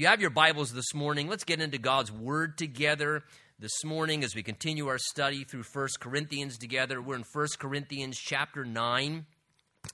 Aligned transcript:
you 0.00 0.06
have 0.06 0.22
your 0.22 0.30
Bibles 0.30 0.72
this 0.72 0.94
morning, 0.94 1.28
let's 1.28 1.44
get 1.44 1.60
into 1.60 1.76
God's 1.76 2.10
Word 2.10 2.56
together 2.56 3.22
this 3.58 3.84
morning 3.84 4.24
as 4.24 4.34
we 4.34 4.42
continue 4.42 4.86
our 4.86 4.96
study 4.96 5.44
through 5.44 5.64
1 5.70 5.88
Corinthians 6.00 6.56
together. 6.56 7.02
We're 7.02 7.16
in 7.16 7.24
1 7.30 7.46
Corinthians 7.58 8.16
chapter 8.18 8.64
9 8.64 9.26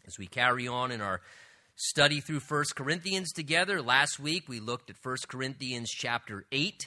as 0.06 0.14
we 0.16 0.28
carry 0.28 0.68
on 0.68 0.92
in 0.92 1.00
our 1.00 1.22
study 1.74 2.20
through 2.20 2.38
1 2.38 2.64
Corinthians 2.76 3.32
together. 3.32 3.82
Last 3.82 4.20
week 4.20 4.48
we 4.48 4.60
looked 4.60 4.90
at 4.90 4.96
1 5.02 5.16
Corinthians 5.26 5.90
chapter 5.90 6.44
8. 6.52 6.86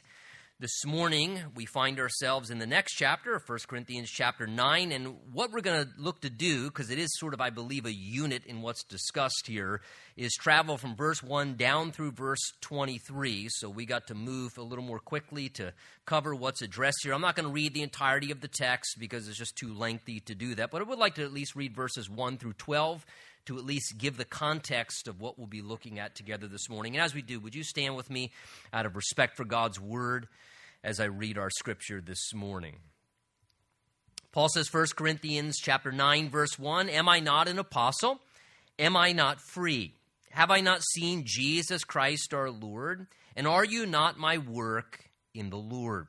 This 0.62 0.86
morning, 0.86 1.39
we 1.55 1.66
find 1.66 2.02
ourselves 2.02 2.50
in 2.50 2.59
the 2.59 2.68
next 2.68 2.96
chapter, 2.96 3.41
1 3.48 3.59
Corinthians 3.66 4.09
chapter 4.09 4.46
9. 4.46 4.91
And 4.91 5.16
what 5.32 5.54
we're 5.54 5.62
going 5.62 5.86
to 5.86 5.89
look 5.98 6.20
to 6.23 6.30
do, 6.30 6.66
because 6.66 6.89
it 6.89 7.00
is 7.00 7.18
sort 7.18 7.34
of, 7.34 7.39
I 7.39 7.50
believe, 7.50 7.86
a 7.86 7.94
unit 7.94 8.44
in 8.46 8.62
what's 8.62 8.84
discussed 8.84 9.48
here, 9.48 9.80
is 10.18 10.34
travel 10.34 10.77
from 10.77 10.98
verse 10.98 11.23
1 11.23 11.55
down 11.55 11.94
through 11.94 12.12
verse 12.12 12.41
23. 12.59 13.48
So 13.52 13.70
we 13.70 13.86
got 13.86 14.08
to 14.08 14.16
move 14.16 14.58
a 14.58 14.62
little 14.62 14.84
more 14.84 15.00
quickly 15.00 15.48
to 15.52 15.72
cover 16.05 16.35
what's 16.35 16.62
addressed 16.62 17.04
here. 17.04 17.13
I'm 17.13 17.21
not 17.21 17.38
going 17.38 17.48
to 17.48 17.54
read 17.54 17.73
the 17.73 17.82
entirety 17.82 18.30
of 18.32 18.41
the 18.41 18.49
text 18.49 18.98
because 18.99 19.30
it's 19.30 19.38
just 19.38 19.55
too 19.55 19.73
lengthy 19.73 20.20
to 20.26 20.35
do 20.35 20.55
that, 20.55 20.71
but 20.71 20.82
I 20.82 20.84
would 20.84 20.99
like 20.99 21.16
to 21.16 21.23
at 21.23 21.32
least 21.32 21.55
read 21.55 21.73
verses 21.73 22.10
1 22.10 22.38
through 22.38 22.54
12 22.54 23.05
to 23.49 23.58
at 23.59 23.66
least 23.66 23.98
give 23.99 24.17
the 24.17 24.26
context 24.26 25.08
of 25.08 25.21
what 25.21 25.38
we'll 25.38 25.45
be 25.45 25.62
looking 25.62 25.99
at 25.99 26.16
together 26.16 26.48
this 26.48 26.70
morning. 26.70 26.95
And 26.95 27.03
as 27.03 27.13
we 27.13 27.21
do, 27.21 27.40
would 27.40 27.53
you 27.53 27.63
stand 27.63 27.95
with 27.95 28.09
me 28.09 28.31
out 28.73 28.85
of 28.85 28.95
respect 28.95 29.38
for 29.38 29.45
God's 29.45 29.80
word? 29.80 30.27
as 30.84 30.99
I 30.99 31.05
read 31.05 31.38
our 31.38 31.49
scripture 31.49 32.02
this 32.02 32.34
morning. 32.34 32.77
Paul 34.31 34.49
says 34.49 34.73
1 34.73 34.88
Corinthians 34.95 35.57
chapter 35.62 35.91
9 35.91 36.30
verse 36.30 36.57
1, 36.57 36.90
am 36.90 37.09
I 37.09 37.20
not 37.20 37.48
an 37.48 37.59
apostle? 37.59 38.20
Am 38.77 38.95
I 38.95 39.12
not 39.12 39.41
free? 39.41 39.93
Have 40.31 40.52
I 40.52 40.62
not 40.62 40.84
seen 40.93 41.23
Jesus 41.26 41.84
Christ 41.84 42.34
our 42.34 42.49
Lord? 42.49 43.07
And 43.35 43.48
are 43.48 43.66
you 43.66 43.85
not 43.85 44.20
my 44.20 44.38
work 44.38 45.09
in 45.34 45.49
the 45.49 45.57
Lord? 45.57 46.07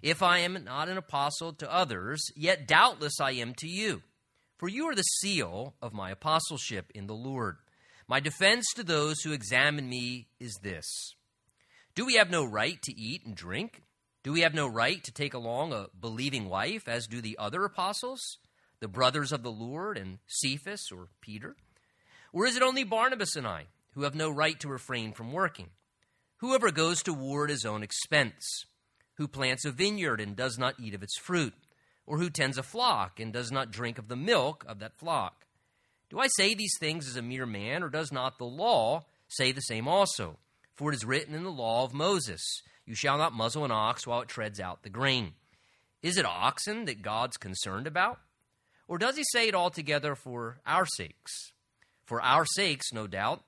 If 0.00 0.22
I 0.22 0.38
am 0.38 0.64
not 0.64 0.88
an 0.88 0.96
apostle 0.96 1.52
to 1.54 1.72
others, 1.72 2.22
yet 2.36 2.68
doubtless 2.68 3.20
I 3.20 3.32
am 3.32 3.54
to 3.58 3.68
you. 3.68 4.02
For 4.58 4.68
you 4.68 4.86
are 4.86 4.94
the 4.94 5.02
seal 5.02 5.74
of 5.80 5.92
my 5.92 6.10
apostleship 6.10 6.90
in 6.92 7.06
the 7.06 7.14
Lord. 7.14 7.58
My 8.08 8.18
defense 8.18 8.66
to 8.74 8.82
those 8.82 9.20
who 9.20 9.32
examine 9.32 9.88
me 9.88 10.26
is 10.40 10.58
this 10.62 11.14
Do 11.94 12.04
we 12.04 12.14
have 12.14 12.30
no 12.30 12.44
right 12.44 12.82
to 12.82 13.00
eat 13.00 13.24
and 13.24 13.36
drink? 13.36 13.82
Do 14.24 14.32
we 14.32 14.40
have 14.40 14.54
no 14.54 14.66
right 14.66 15.02
to 15.04 15.12
take 15.12 15.32
along 15.32 15.72
a 15.72 15.86
believing 15.98 16.48
wife, 16.48 16.88
as 16.88 17.06
do 17.06 17.20
the 17.20 17.38
other 17.38 17.64
apostles, 17.64 18.20
the 18.80 18.88
brothers 18.88 19.30
of 19.30 19.44
the 19.44 19.50
Lord, 19.50 19.96
and 19.96 20.18
Cephas 20.26 20.90
or 20.90 21.08
Peter? 21.20 21.54
Or 22.32 22.44
is 22.44 22.56
it 22.56 22.62
only 22.62 22.82
Barnabas 22.82 23.36
and 23.36 23.46
I 23.46 23.66
who 23.92 24.02
have 24.02 24.16
no 24.16 24.28
right 24.28 24.58
to 24.58 24.68
refrain 24.68 25.12
from 25.12 25.32
working? 25.32 25.70
Whoever 26.38 26.72
goes 26.72 27.00
to 27.04 27.14
war 27.14 27.44
at 27.44 27.50
his 27.50 27.64
own 27.64 27.84
expense, 27.84 28.66
who 29.14 29.28
plants 29.28 29.64
a 29.64 29.70
vineyard 29.70 30.20
and 30.20 30.34
does 30.34 30.58
not 30.58 30.80
eat 30.80 30.94
of 30.94 31.02
its 31.04 31.16
fruit, 31.16 31.54
or 32.08 32.16
who 32.18 32.30
tends 32.30 32.56
a 32.56 32.62
flock 32.62 33.20
and 33.20 33.34
does 33.34 33.52
not 33.52 33.70
drink 33.70 33.98
of 33.98 34.08
the 34.08 34.16
milk 34.16 34.64
of 34.66 34.78
that 34.78 34.96
flock. 34.96 35.44
Do 36.08 36.18
I 36.18 36.28
say 36.28 36.54
these 36.54 36.76
things 36.80 37.06
as 37.06 37.16
a 37.16 37.22
mere 37.22 37.44
man, 37.44 37.82
or 37.82 37.90
does 37.90 38.10
not 38.10 38.38
the 38.38 38.46
law 38.46 39.04
say 39.28 39.52
the 39.52 39.60
same 39.60 39.86
also? 39.86 40.38
For 40.74 40.90
it 40.90 40.96
is 40.96 41.04
written 41.04 41.34
in 41.34 41.44
the 41.44 41.50
law 41.50 41.84
of 41.84 41.92
Moses 41.92 42.42
you 42.86 42.94
shall 42.94 43.18
not 43.18 43.34
muzzle 43.34 43.66
an 43.66 43.70
ox 43.70 44.06
while 44.06 44.22
it 44.22 44.28
treads 44.28 44.58
out 44.58 44.82
the 44.82 44.88
grain. 44.88 45.34
Is 46.02 46.16
it 46.16 46.24
oxen 46.24 46.86
that 46.86 47.02
God's 47.02 47.36
concerned 47.36 47.86
about? 47.86 48.18
Or 48.88 48.96
does 48.96 49.18
he 49.18 49.24
say 49.30 49.48
it 49.48 49.54
altogether 49.54 50.14
for 50.14 50.60
our 50.64 50.86
sakes? 50.86 51.52
For 52.06 52.22
our 52.22 52.46
sakes, 52.46 52.90
no 52.90 53.06
doubt. 53.06 53.42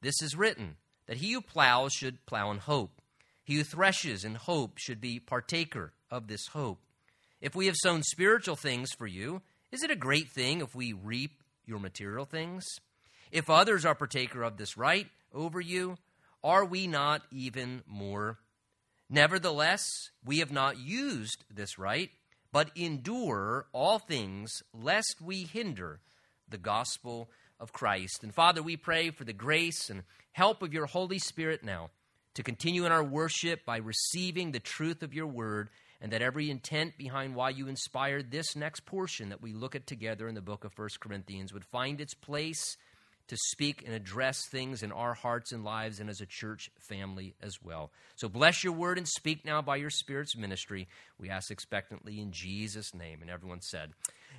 This 0.00 0.20
is 0.20 0.34
written 0.34 0.74
that 1.06 1.18
he 1.18 1.30
who 1.30 1.40
plows 1.40 1.92
should 1.92 2.26
plow 2.26 2.50
in 2.50 2.58
hope. 2.58 3.00
He 3.44 3.54
who 3.54 3.62
threshes 3.62 4.24
in 4.24 4.34
hope 4.34 4.78
should 4.78 5.00
be 5.00 5.20
partaker 5.20 5.92
of 6.10 6.26
this 6.26 6.48
hope. 6.48 6.80
If 7.40 7.54
we 7.54 7.66
have 7.66 7.76
sown 7.76 8.02
spiritual 8.02 8.56
things 8.56 8.92
for 8.92 9.06
you, 9.06 9.42
is 9.72 9.82
it 9.82 9.90
a 9.90 9.96
great 9.96 10.30
thing 10.30 10.60
if 10.60 10.74
we 10.74 10.92
reap 10.92 11.42
your 11.66 11.78
material 11.78 12.24
things? 12.24 12.64
If 13.30 13.48
others 13.48 13.84
are 13.84 13.94
partaker 13.94 14.42
of 14.42 14.56
this 14.56 14.76
right 14.76 15.06
over 15.32 15.60
you, 15.60 15.96
are 16.42 16.64
we 16.64 16.86
not 16.86 17.22
even 17.30 17.82
more 17.86 18.38
Nevertheless, 19.12 19.82
we 20.24 20.38
have 20.38 20.52
not 20.52 20.78
used 20.78 21.44
this 21.52 21.80
right, 21.80 22.10
but 22.52 22.70
endure 22.76 23.66
all 23.72 23.98
things, 23.98 24.62
lest 24.72 25.16
we 25.20 25.42
hinder 25.42 25.98
the 26.48 26.58
gospel 26.58 27.28
of 27.58 27.72
Christ. 27.72 28.22
And 28.22 28.32
Father, 28.32 28.62
we 28.62 28.76
pray 28.76 29.10
for 29.10 29.24
the 29.24 29.32
grace 29.32 29.90
and 29.90 30.04
help 30.30 30.62
of 30.62 30.72
your 30.72 30.86
Holy 30.86 31.18
Spirit 31.18 31.64
now 31.64 31.90
to 32.34 32.44
continue 32.44 32.86
in 32.86 32.92
our 32.92 33.02
worship 33.02 33.64
by 33.64 33.78
receiving 33.78 34.52
the 34.52 34.60
truth 34.60 35.02
of 35.02 35.12
your 35.12 35.26
word, 35.26 35.70
and 36.00 36.12
that 36.12 36.22
every 36.22 36.50
intent 36.50 36.96
behind 36.96 37.34
why 37.34 37.50
you 37.50 37.68
inspired 37.68 38.30
this 38.30 38.56
next 38.56 38.86
portion 38.86 39.28
that 39.28 39.42
we 39.42 39.52
look 39.52 39.74
at 39.74 39.86
together 39.86 40.28
in 40.28 40.34
the 40.34 40.40
book 40.40 40.64
of 40.64 40.76
1 40.76 40.88
Corinthians 41.00 41.52
would 41.52 41.64
find 41.64 42.00
its 42.00 42.14
place 42.14 42.76
to 43.28 43.36
speak 43.36 43.84
and 43.86 43.94
address 43.94 44.48
things 44.48 44.82
in 44.82 44.90
our 44.90 45.14
hearts 45.14 45.52
and 45.52 45.62
lives 45.62 46.00
and 46.00 46.10
as 46.10 46.20
a 46.20 46.26
church 46.26 46.68
family 46.88 47.34
as 47.40 47.62
well. 47.62 47.92
So 48.16 48.28
bless 48.28 48.64
your 48.64 48.72
word 48.72 48.98
and 48.98 49.06
speak 49.06 49.44
now 49.44 49.62
by 49.62 49.76
your 49.76 49.90
Spirit's 49.90 50.36
ministry. 50.36 50.88
We 51.16 51.30
ask 51.30 51.48
expectantly 51.50 52.20
in 52.20 52.32
Jesus' 52.32 52.92
name. 52.92 53.18
And 53.22 53.30
everyone 53.30 53.60
said, 53.60 53.90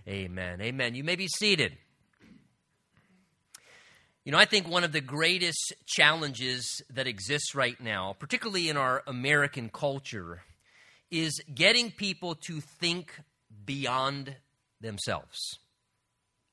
Amen. 0.08 0.60
Amen. 0.60 0.94
You 0.94 1.06
may 1.06 1.16
be 1.16 1.28
seated. 1.28 1.78
You 4.26 4.34
know, 4.34 4.38
I 4.38 4.46
think 4.46 4.68
one 4.68 4.84
of 4.84 4.92
the 4.92 5.02
greatest 5.02 5.74
challenges 5.88 6.82
that 6.94 7.08
exists 7.08 7.56
right 7.56 7.80
now, 7.80 8.16
particularly 8.20 8.68
in 8.68 8.76
our 8.76 9.04
American 9.08 9.70
culture, 9.70 10.42
is 11.12 11.42
getting 11.54 11.92
people 11.92 12.36
to 12.36 12.62
think 12.62 13.20
beyond 13.66 14.36
themselves. 14.80 15.60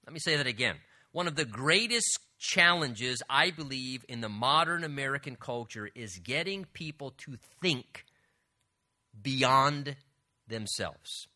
Let 0.05 0.13
me 0.13 0.21
say 0.21 0.37
that 0.37 0.47
again. 0.47 0.77
One 1.13 1.27
of 1.27 1.37
the 1.37 1.45
greatest 1.45 2.19
challenges, 2.39 3.23
I 3.31 3.51
believe, 3.51 4.05
in 4.09 4.21
the 4.21 4.29
modern 4.29 4.85
American 4.85 5.37
culture 5.37 5.89
is 5.95 6.19
getting 6.19 6.65
people 6.73 7.15
to 7.25 7.39
think 7.61 8.05
beyond 9.21 9.97
themselves. 10.47 11.29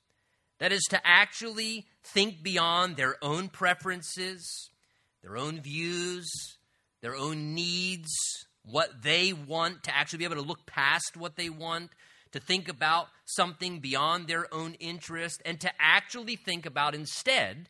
That 0.58 0.72
is, 0.72 0.82
to 0.90 1.00
actually 1.04 1.86
think 2.04 2.42
beyond 2.42 2.96
their 2.96 3.16
own 3.22 3.48
preferences, 3.48 4.70
their 5.22 5.36
own 5.36 5.60
views, 5.60 6.30
their 7.00 7.16
own 7.16 7.54
needs, 7.54 8.10
what 8.64 9.02
they 9.02 9.32
want, 9.32 9.82
to 9.84 9.96
actually 9.96 10.18
be 10.18 10.24
able 10.24 10.36
to 10.36 10.42
look 10.42 10.66
past 10.66 11.16
what 11.16 11.36
they 11.36 11.50
want, 11.50 11.90
to 12.32 12.40
think 12.40 12.68
about 12.68 13.08
something 13.24 13.78
beyond 13.78 14.26
their 14.26 14.52
own 14.52 14.74
interest, 14.74 15.40
and 15.44 15.60
to 15.60 15.70
actually 15.78 16.36
think 16.36 16.66
about 16.66 16.94
instead 16.94 17.68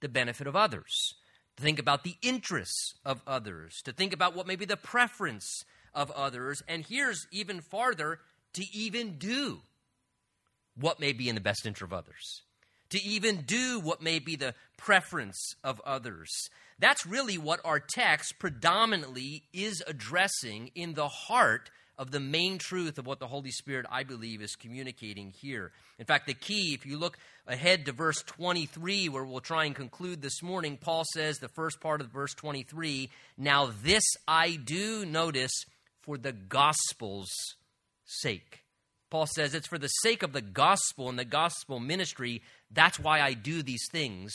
the 0.00 0.08
benefit 0.08 0.46
of 0.46 0.56
others 0.56 1.14
to 1.60 1.62
think 1.62 1.78
about 1.78 2.04
the 2.04 2.16
interests 2.22 2.94
of 3.04 3.22
others, 3.26 3.80
to 3.84 3.92
think 3.92 4.12
about 4.12 4.34
what 4.34 4.46
may 4.46 4.56
be 4.56 4.64
the 4.64 4.76
preference 4.76 5.64
of 5.94 6.10
others, 6.12 6.62
and 6.66 6.86
here's 6.88 7.26
even 7.30 7.60
farther 7.60 8.18
to 8.54 8.64
even 8.72 9.18
do 9.18 9.58
what 10.78 11.00
may 11.00 11.12
be 11.12 11.28
in 11.28 11.34
the 11.34 11.40
best 11.40 11.66
interest 11.66 11.92
of 11.92 11.92
others, 11.92 12.42
to 12.88 13.02
even 13.02 13.42
do 13.42 13.78
what 13.80 14.02
may 14.02 14.18
be 14.18 14.36
the 14.36 14.54
preference 14.76 15.54
of 15.62 15.80
others. 15.80 16.30
That's 16.78 17.04
really 17.04 17.36
what 17.36 17.60
our 17.64 17.78
text 17.80 18.38
predominantly 18.38 19.44
is 19.52 19.82
addressing 19.86 20.70
in 20.74 20.94
the 20.94 21.08
heart 21.08 21.70
of 22.00 22.10
the 22.10 22.18
main 22.18 22.56
truth 22.56 22.96
of 22.96 23.06
what 23.06 23.18
the 23.18 23.26
Holy 23.26 23.50
Spirit, 23.50 23.84
I 23.90 24.04
believe, 24.04 24.40
is 24.40 24.56
communicating 24.56 25.34
here. 25.38 25.70
In 25.98 26.06
fact, 26.06 26.26
the 26.26 26.32
key, 26.32 26.72
if 26.72 26.86
you 26.86 26.96
look 26.96 27.18
ahead 27.46 27.84
to 27.84 27.92
verse 27.92 28.22
23, 28.22 29.10
where 29.10 29.22
we'll 29.22 29.40
try 29.40 29.66
and 29.66 29.76
conclude 29.76 30.22
this 30.22 30.42
morning, 30.42 30.78
Paul 30.80 31.04
says, 31.12 31.36
the 31.36 31.48
first 31.48 31.78
part 31.78 32.00
of 32.00 32.06
verse 32.08 32.32
23, 32.32 33.10
Now 33.36 33.70
this 33.82 34.04
I 34.26 34.56
do 34.56 35.04
notice 35.04 35.52
for 36.00 36.16
the 36.16 36.32
gospel's 36.32 37.28
sake. 38.06 38.64
Paul 39.10 39.26
says, 39.26 39.52
It's 39.54 39.68
for 39.68 39.78
the 39.78 39.88
sake 39.88 40.22
of 40.22 40.32
the 40.32 40.40
gospel 40.40 41.10
and 41.10 41.18
the 41.18 41.26
gospel 41.26 41.80
ministry. 41.80 42.40
That's 42.70 42.98
why 42.98 43.20
I 43.20 43.34
do 43.34 43.62
these 43.62 43.86
things 43.92 44.32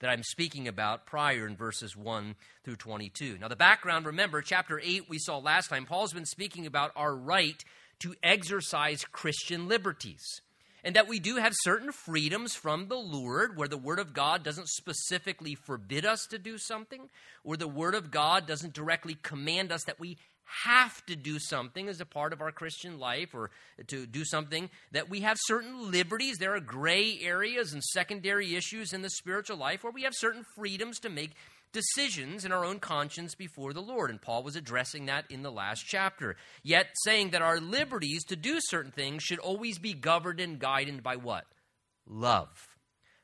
that 0.00 0.10
I'm 0.10 0.22
speaking 0.22 0.68
about 0.68 1.06
prior 1.06 1.46
in 1.46 1.56
verses 1.56 1.96
1 1.96 2.34
through 2.64 2.76
22. 2.76 3.38
Now, 3.40 3.48
the 3.48 3.56
background, 3.56 4.06
remember, 4.06 4.42
chapter 4.42 4.80
8 4.82 5.08
we 5.08 5.18
saw 5.18 5.38
last 5.38 5.68
time, 5.68 5.86
Paul's 5.86 6.12
been 6.12 6.26
speaking 6.26 6.66
about 6.66 6.92
our 6.96 7.14
right 7.14 7.64
to 8.00 8.14
exercise 8.22 9.04
Christian 9.04 9.68
liberties. 9.68 10.40
And 10.84 10.94
that 10.94 11.08
we 11.08 11.18
do 11.18 11.36
have 11.36 11.52
certain 11.62 11.90
freedoms 11.90 12.54
from 12.54 12.86
the 12.86 12.96
Lord, 12.96 13.56
where 13.56 13.66
the 13.66 13.76
Word 13.76 13.98
of 13.98 14.12
God 14.12 14.44
doesn't 14.44 14.68
specifically 14.68 15.56
forbid 15.56 16.06
us 16.06 16.26
to 16.30 16.38
do 16.38 16.58
something, 16.58 17.08
or 17.42 17.56
the 17.56 17.66
Word 17.66 17.96
of 17.96 18.12
God 18.12 18.46
doesn't 18.46 18.72
directly 18.72 19.16
command 19.20 19.72
us 19.72 19.82
that 19.84 19.98
we 19.98 20.16
have 20.46 21.04
to 21.06 21.16
do 21.16 21.38
something 21.38 21.88
as 21.88 22.00
a 22.00 22.06
part 22.06 22.32
of 22.32 22.40
our 22.40 22.52
Christian 22.52 22.98
life 22.98 23.34
or 23.34 23.50
to 23.88 24.06
do 24.06 24.24
something, 24.24 24.70
that 24.92 25.10
we 25.10 25.20
have 25.20 25.36
certain 25.40 25.90
liberties. 25.90 26.36
There 26.38 26.54
are 26.54 26.60
gray 26.60 27.18
areas 27.20 27.72
and 27.72 27.82
secondary 27.82 28.54
issues 28.54 28.92
in 28.92 29.02
the 29.02 29.10
spiritual 29.10 29.56
life 29.56 29.82
where 29.82 29.92
we 29.92 30.02
have 30.02 30.14
certain 30.14 30.44
freedoms 30.54 31.00
to 31.00 31.10
make 31.10 31.32
decisions 31.72 32.44
in 32.44 32.52
our 32.52 32.64
own 32.64 32.78
conscience 32.78 33.34
before 33.34 33.72
the 33.72 33.82
Lord. 33.82 34.10
And 34.10 34.22
Paul 34.22 34.42
was 34.42 34.56
addressing 34.56 35.06
that 35.06 35.24
in 35.30 35.42
the 35.42 35.50
last 35.50 35.84
chapter. 35.86 36.36
Yet 36.62 36.86
saying 37.04 37.30
that 37.30 37.42
our 37.42 37.60
liberties 37.60 38.24
to 38.26 38.36
do 38.36 38.58
certain 38.60 38.92
things 38.92 39.22
should 39.22 39.40
always 39.40 39.78
be 39.78 39.92
governed 39.92 40.40
and 40.40 40.58
guided 40.58 41.02
by 41.02 41.16
what? 41.16 41.44
Love. 42.06 42.75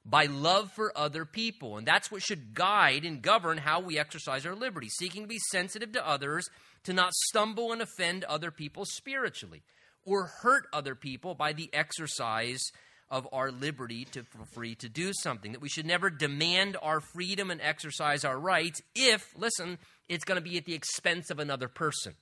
By 0.05 0.27
love 0.27 0.73
for 0.73 0.93
other 0.97 1.25
people. 1.25 1.79
And 1.79 1.87
that's 1.87 2.11
what 2.11 2.23
should 2.23 2.55
guide 2.55 3.05
and 3.05 3.23
govern 3.23 3.59
how 3.59 3.81
we 3.81 3.99
exercise 3.99 4.45
our 4.45 4.57
liberty, 4.57 4.89
seeking 4.89 5.23
to 5.23 5.29
be 5.29 5.39
sensitive 5.51 5.93
to 5.93 6.07
others, 6.07 6.49
to 6.85 6.93
not 6.93 7.13
stumble 7.29 7.73
and 7.73 7.81
offend 7.81 8.25
other 8.25 8.51
people 8.51 8.85
spiritually, 8.85 9.63
or 10.05 10.31
hurt 10.43 10.65
other 10.73 10.97
people 10.97 11.35
by 11.35 11.53
the 11.53 11.71
exercise 11.73 12.61
of 13.09 13.29
our 13.31 13.53
liberty 13.53 14.07
to 14.07 14.25
free 14.55 14.75
to 14.75 14.89
do 14.89 15.13
something. 15.13 15.53
That 15.53 15.61
we 15.61 15.69
should 15.69 15.87
never 15.87 16.11
demand 16.11 16.77
our 16.83 17.01
freedom 17.01 17.51
and 17.51 17.61
exercise 17.61 18.25
our 18.25 18.39
rights 18.39 18.81
if, 18.97 19.33
listen, 19.37 19.79
it's 20.09 20.25
going 20.25 20.43
to 20.43 20.49
be 20.49 20.57
at 20.57 20.65
the 20.65 20.75
expense 20.75 21.31
of 21.31 21.39
another 21.39 21.69
person. 21.69 22.15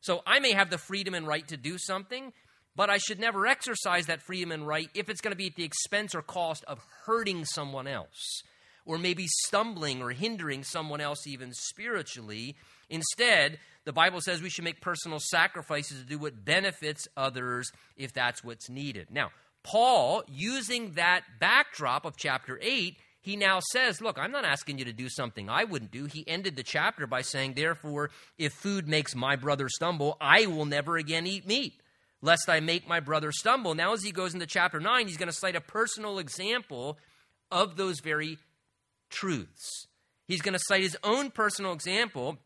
So 0.00 0.22
I 0.26 0.40
may 0.40 0.52
have 0.52 0.70
the 0.70 0.78
freedom 0.78 1.14
and 1.14 1.26
right 1.26 1.46
to 1.48 1.56
do 1.56 1.78
something, 1.78 2.32
but 2.76 2.90
I 2.90 2.98
should 2.98 3.18
never 3.18 3.46
exercise 3.46 4.06
that 4.06 4.22
freedom 4.22 4.52
and 4.52 4.66
right 4.66 4.90
if 4.94 5.08
it's 5.08 5.20
going 5.20 5.32
to 5.32 5.36
be 5.36 5.46
at 5.46 5.56
the 5.56 5.64
expense 5.64 6.14
or 6.14 6.22
cost 6.22 6.62
of 6.68 6.80
hurting 7.06 7.46
someone 7.46 7.88
else, 7.88 8.42
or 8.84 8.98
maybe 8.98 9.26
stumbling 9.26 10.02
or 10.02 10.10
hindering 10.10 10.62
someone 10.62 11.00
else 11.00 11.26
even 11.26 11.52
spiritually. 11.52 12.54
Instead, 12.88 13.58
the 13.84 13.92
Bible 13.92 14.20
says 14.20 14.42
we 14.42 14.50
should 14.50 14.64
make 14.64 14.80
personal 14.80 15.18
sacrifices 15.18 16.00
to 16.00 16.06
do 16.06 16.18
what 16.18 16.44
benefits 16.44 17.08
others 17.16 17.72
if 17.96 18.12
that's 18.12 18.44
what's 18.44 18.68
needed. 18.68 19.08
Now, 19.10 19.30
Paul, 19.62 20.22
using 20.28 20.92
that 20.92 21.22
backdrop 21.40 22.04
of 22.04 22.16
chapter 22.16 22.58
8, 22.62 22.96
he 23.20 23.34
now 23.34 23.58
says, 23.72 24.00
Look, 24.00 24.18
I'm 24.20 24.30
not 24.30 24.44
asking 24.44 24.78
you 24.78 24.84
to 24.84 24.92
do 24.92 25.08
something 25.08 25.50
I 25.50 25.64
wouldn't 25.64 25.90
do. 25.90 26.04
He 26.04 26.24
ended 26.28 26.54
the 26.54 26.62
chapter 26.62 27.08
by 27.08 27.22
saying, 27.22 27.54
Therefore, 27.54 28.10
if 28.38 28.52
food 28.52 28.86
makes 28.86 29.16
my 29.16 29.34
brother 29.34 29.68
stumble, 29.68 30.16
I 30.20 30.46
will 30.46 30.66
never 30.66 30.96
again 30.96 31.26
eat 31.26 31.48
meat, 31.48 31.80
lest 32.22 32.48
I 32.48 32.60
make 32.60 32.88
my 32.88 33.00
brother 33.00 33.32
stumble. 33.32 33.74
Now, 33.74 33.92
as 33.92 34.02
he 34.02 34.12
goes 34.12 34.34
into 34.34 34.46
chapter 34.46 34.80
9, 34.80 35.06
he's 35.06 35.16
going 35.16 35.28
to 35.28 35.32
cite 35.32 35.56
a 35.56 35.60
personal 35.60 36.18
example 36.18 36.98
of 37.50 37.76
those 37.76 38.00
very 38.00 38.38
truths. 39.10 39.86
He's 40.26 40.42
going 40.42 40.54
to 40.54 40.64
cite 40.66 40.82
his 40.82 40.96
own 41.04 41.30
personal 41.30 41.72
example 41.72 42.38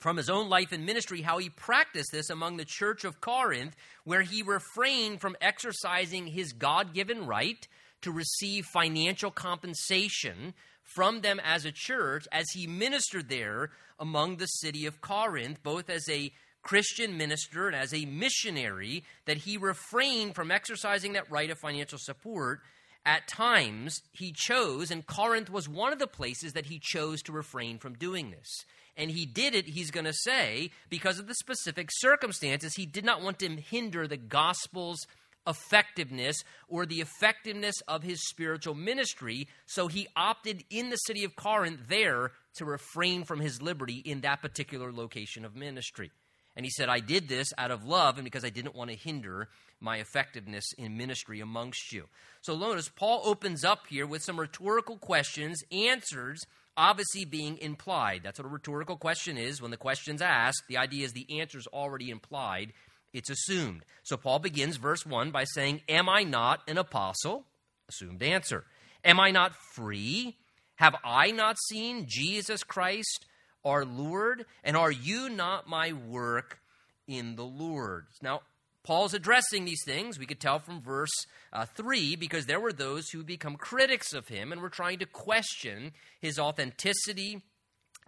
from 0.00 0.16
his 0.16 0.30
own 0.30 0.48
life 0.48 0.72
and 0.72 0.84
ministry 0.84 1.22
how 1.22 1.38
he 1.38 1.48
practiced 1.48 2.10
this 2.12 2.30
among 2.30 2.56
the 2.56 2.64
church 2.64 3.04
of 3.04 3.20
Corinth, 3.20 3.74
where 4.04 4.22
he 4.22 4.42
refrained 4.42 5.20
from 5.20 5.36
exercising 5.40 6.26
his 6.26 6.52
God 6.52 6.94
given 6.94 7.26
right 7.26 7.66
to 8.02 8.12
receive 8.12 8.66
financial 8.66 9.30
compensation 9.30 10.54
from 10.82 11.20
them 11.20 11.40
as 11.42 11.64
a 11.64 11.72
church 11.72 12.28
as 12.30 12.46
he 12.52 12.66
ministered 12.66 13.28
there 13.28 13.70
among 13.98 14.36
the 14.36 14.46
city 14.46 14.86
of 14.86 15.00
Corinth, 15.00 15.62
both 15.62 15.90
as 15.90 16.08
a 16.08 16.32
Christian 16.66 17.16
minister 17.16 17.68
and 17.68 17.76
as 17.76 17.94
a 17.94 18.06
missionary, 18.06 19.04
that 19.24 19.36
he 19.36 19.56
refrained 19.56 20.34
from 20.34 20.50
exercising 20.50 21.12
that 21.12 21.30
right 21.30 21.48
of 21.48 21.58
financial 21.60 21.98
support. 21.98 22.60
At 23.04 23.28
times, 23.28 24.02
he 24.10 24.32
chose, 24.32 24.90
and 24.90 25.06
Corinth 25.06 25.48
was 25.48 25.68
one 25.68 25.92
of 25.92 26.00
the 26.00 26.08
places 26.08 26.54
that 26.54 26.66
he 26.66 26.80
chose 26.82 27.22
to 27.22 27.32
refrain 27.32 27.78
from 27.78 27.94
doing 27.94 28.32
this. 28.32 28.64
And 28.96 29.12
he 29.12 29.26
did 29.26 29.54
it, 29.54 29.68
he's 29.68 29.92
going 29.92 30.06
to 30.06 30.12
say, 30.12 30.72
because 30.90 31.20
of 31.20 31.28
the 31.28 31.36
specific 31.36 31.88
circumstances. 31.92 32.74
He 32.74 32.84
did 32.84 33.04
not 33.04 33.22
want 33.22 33.38
to 33.38 33.48
hinder 33.48 34.08
the 34.08 34.16
gospel's 34.16 35.06
effectiveness 35.46 36.42
or 36.66 36.84
the 36.84 37.00
effectiveness 37.00 37.80
of 37.86 38.02
his 38.02 38.26
spiritual 38.26 38.74
ministry. 38.74 39.46
So 39.66 39.86
he 39.86 40.08
opted 40.16 40.64
in 40.68 40.90
the 40.90 40.96
city 40.96 41.22
of 41.22 41.36
Corinth 41.36 41.82
there 41.88 42.32
to 42.56 42.64
refrain 42.64 43.22
from 43.22 43.38
his 43.38 43.62
liberty 43.62 44.02
in 44.04 44.22
that 44.22 44.42
particular 44.42 44.90
location 44.92 45.44
of 45.44 45.54
ministry. 45.54 46.10
And 46.56 46.64
he 46.64 46.70
said, 46.70 46.88
I 46.88 47.00
did 47.00 47.28
this 47.28 47.52
out 47.58 47.70
of 47.70 47.84
love 47.84 48.16
and 48.16 48.24
because 48.24 48.44
I 48.44 48.50
didn't 48.50 48.74
want 48.74 48.90
to 48.90 48.96
hinder 48.96 49.48
my 49.80 49.98
effectiveness 49.98 50.72
in 50.78 50.96
ministry 50.96 51.40
amongst 51.40 51.92
you. 51.92 52.04
So 52.40 52.56
notice 52.56 52.88
Paul 52.88 53.22
opens 53.24 53.64
up 53.64 53.86
here 53.88 54.06
with 54.06 54.22
some 54.22 54.40
rhetorical 54.40 54.96
questions, 54.96 55.62
answers 55.70 56.40
obviously 56.76 57.24
being 57.24 57.58
implied. 57.58 58.20
That's 58.22 58.38
what 58.38 58.46
a 58.46 58.50
rhetorical 58.50 58.96
question 58.96 59.36
is. 59.36 59.60
When 59.60 59.70
the 59.70 59.76
question's 59.76 60.22
asked, 60.22 60.64
the 60.68 60.76
idea 60.76 61.04
is 61.04 61.12
the 61.12 61.40
answer's 61.40 61.66
already 61.66 62.10
implied, 62.10 62.72
it's 63.12 63.30
assumed. 63.30 63.84
So 64.02 64.16
Paul 64.16 64.40
begins 64.40 64.76
verse 64.76 65.06
1 65.06 65.30
by 65.30 65.44
saying, 65.44 65.80
Am 65.88 66.08
I 66.08 66.22
not 66.22 66.60
an 66.68 66.76
apostle? 66.78 67.44
Assumed 67.88 68.22
answer. 68.22 68.64
Am 69.04 69.20
I 69.20 69.30
not 69.30 69.54
free? 69.74 70.36
Have 70.76 70.96
I 71.04 71.30
not 71.30 71.56
seen 71.68 72.06
Jesus 72.06 72.62
Christ 72.62 73.24
our 73.66 73.84
Lord? 73.84 74.46
And 74.64 74.76
are 74.76 74.90
you 74.90 75.28
not 75.28 75.68
my 75.68 75.92
work 75.92 76.60
in 77.06 77.36
the 77.36 77.44
Lord? 77.44 78.06
Now, 78.22 78.40
Paul's 78.82 79.14
addressing 79.14 79.64
these 79.64 79.82
things, 79.84 80.16
we 80.16 80.26
could 80.26 80.38
tell 80.38 80.60
from 80.60 80.80
verse 80.80 81.10
uh, 81.52 81.66
3, 81.66 82.14
because 82.14 82.46
there 82.46 82.60
were 82.60 82.72
those 82.72 83.08
who 83.08 83.24
become 83.24 83.56
critics 83.56 84.12
of 84.14 84.28
him 84.28 84.52
and 84.52 84.60
were 84.60 84.70
trying 84.70 85.00
to 85.00 85.06
question 85.06 85.92
his 86.20 86.38
authenticity 86.38 87.42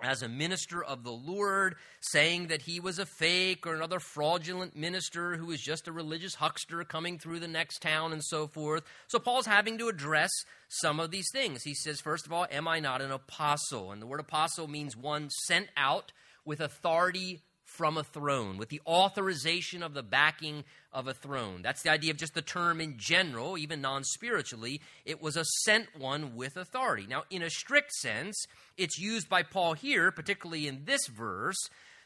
as 0.00 0.22
a 0.22 0.28
minister 0.28 0.82
of 0.82 1.02
the 1.02 1.12
Lord, 1.12 1.76
saying 2.00 2.48
that 2.48 2.62
he 2.62 2.80
was 2.80 2.98
a 2.98 3.06
fake 3.06 3.66
or 3.66 3.74
another 3.74 3.98
fraudulent 3.98 4.76
minister 4.76 5.36
who 5.36 5.46
was 5.46 5.60
just 5.60 5.88
a 5.88 5.92
religious 5.92 6.36
huckster 6.36 6.84
coming 6.84 7.18
through 7.18 7.40
the 7.40 7.48
next 7.48 7.82
town 7.82 8.12
and 8.12 8.22
so 8.24 8.46
forth. 8.46 8.84
So 9.08 9.18
Paul's 9.18 9.46
having 9.46 9.78
to 9.78 9.88
address 9.88 10.30
some 10.68 11.00
of 11.00 11.10
these 11.10 11.28
things. 11.32 11.62
He 11.62 11.74
says, 11.74 12.00
first 12.00 12.26
of 12.26 12.32
all, 12.32 12.46
Am 12.50 12.68
I 12.68 12.80
not 12.80 13.02
an 13.02 13.10
apostle? 13.10 13.92
And 13.92 14.00
the 14.00 14.06
word 14.06 14.20
apostle 14.20 14.68
means 14.68 14.96
one 14.96 15.30
sent 15.30 15.68
out 15.76 16.12
with 16.44 16.60
authority 16.60 17.42
from 17.78 17.96
a 17.96 18.02
throne, 18.02 18.58
with 18.58 18.68
the 18.68 18.82
authorization 18.84 19.84
of 19.84 19.94
the 19.94 20.02
backing 20.02 20.64
of 20.92 21.06
a 21.06 21.14
throne. 21.14 21.62
That's 21.62 21.82
the 21.82 21.92
idea 21.92 22.10
of 22.10 22.16
just 22.16 22.34
the 22.34 22.42
term 22.42 22.80
in 22.80 22.98
general, 22.98 23.56
even 23.56 23.80
non 23.80 24.02
spiritually. 24.02 24.80
It 25.04 25.22
was 25.22 25.36
a 25.36 25.44
sent 25.62 25.96
one 25.96 26.34
with 26.34 26.56
authority. 26.56 27.06
Now, 27.08 27.22
in 27.30 27.40
a 27.40 27.48
strict 27.48 27.92
sense, 27.92 28.46
it's 28.76 28.98
used 28.98 29.28
by 29.28 29.44
Paul 29.44 29.74
here, 29.74 30.10
particularly 30.10 30.66
in 30.66 30.86
this 30.86 31.06
verse, 31.06 31.56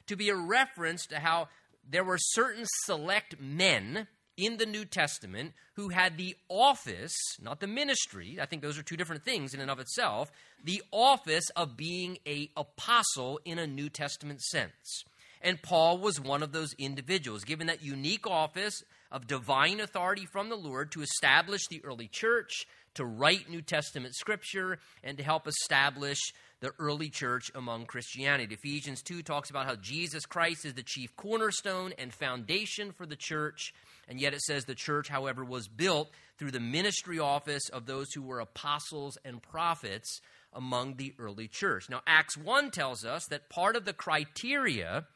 to 0.08 0.14
be 0.14 0.28
a 0.28 0.36
reference 0.36 1.06
to 1.06 1.20
how 1.20 1.48
there 1.88 2.04
were 2.04 2.18
certain 2.18 2.66
select 2.84 3.40
men 3.40 4.06
in 4.36 4.58
the 4.58 4.66
New 4.66 4.84
Testament 4.84 5.52
who 5.74 5.88
had 5.88 6.18
the 6.18 6.36
office, 6.48 7.14
not 7.40 7.60
the 7.60 7.66
ministry, 7.66 8.38
I 8.40 8.46
think 8.46 8.60
those 8.60 8.78
are 8.78 8.82
two 8.82 8.96
different 8.96 9.24
things 9.24 9.54
in 9.54 9.60
and 9.60 9.70
of 9.70 9.80
itself, 9.80 10.30
the 10.62 10.82
office 10.90 11.48
of 11.56 11.76
being 11.76 12.18
a 12.26 12.50
apostle 12.56 13.40
in 13.44 13.58
a 13.58 13.66
New 13.66 13.88
Testament 13.88 14.42
sense. 14.42 15.04
And 15.42 15.60
Paul 15.60 15.98
was 15.98 16.20
one 16.20 16.42
of 16.42 16.52
those 16.52 16.72
individuals, 16.78 17.44
given 17.44 17.66
that 17.66 17.82
unique 17.82 18.26
office 18.26 18.82
of 19.10 19.26
divine 19.26 19.80
authority 19.80 20.24
from 20.24 20.48
the 20.48 20.56
Lord 20.56 20.92
to 20.92 21.02
establish 21.02 21.66
the 21.68 21.84
early 21.84 22.08
church, 22.08 22.64
to 22.94 23.04
write 23.04 23.50
New 23.50 23.60
Testament 23.60 24.14
scripture, 24.14 24.78
and 25.02 25.18
to 25.18 25.24
help 25.24 25.48
establish 25.48 26.18
the 26.60 26.72
early 26.78 27.10
church 27.10 27.50
among 27.56 27.86
Christianity. 27.86 28.54
Ephesians 28.54 29.02
2 29.02 29.22
talks 29.22 29.50
about 29.50 29.66
how 29.66 29.74
Jesus 29.74 30.26
Christ 30.26 30.64
is 30.64 30.74
the 30.74 30.84
chief 30.84 31.14
cornerstone 31.16 31.92
and 31.98 32.14
foundation 32.14 32.92
for 32.92 33.04
the 33.04 33.16
church. 33.16 33.74
And 34.08 34.20
yet 34.20 34.34
it 34.34 34.42
says 34.42 34.64
the 34.64 34.74
church, 34.76 35.08
however, 35.08 35.44
was 35.44 35.66
built 35.66 36.10
through 36.38 36.52
the 36.52 36.60
ministry 36.60 37.18
office 37.18 37.68
of 37.68 37.86
those 37.86 38.12
who 38.12 38.22
were 38.22 38.38
apostles 38.38 39.18
and 39.24 39.42
prophets 39.42 40.20
among 40.52 40.96
the 40.96 41.14
early 41.18 41.48
church. 41.48 41.88
Now, 41.90 42.02
Acts 42.06 42.36
1 42.36 42.70
tells 42.70 43.04
us 43.04 43.26
that 43.26 43.48
part 43.48 43.74
of 43.74 43.84
the 43.84 43.92
criteria 43.92 45.06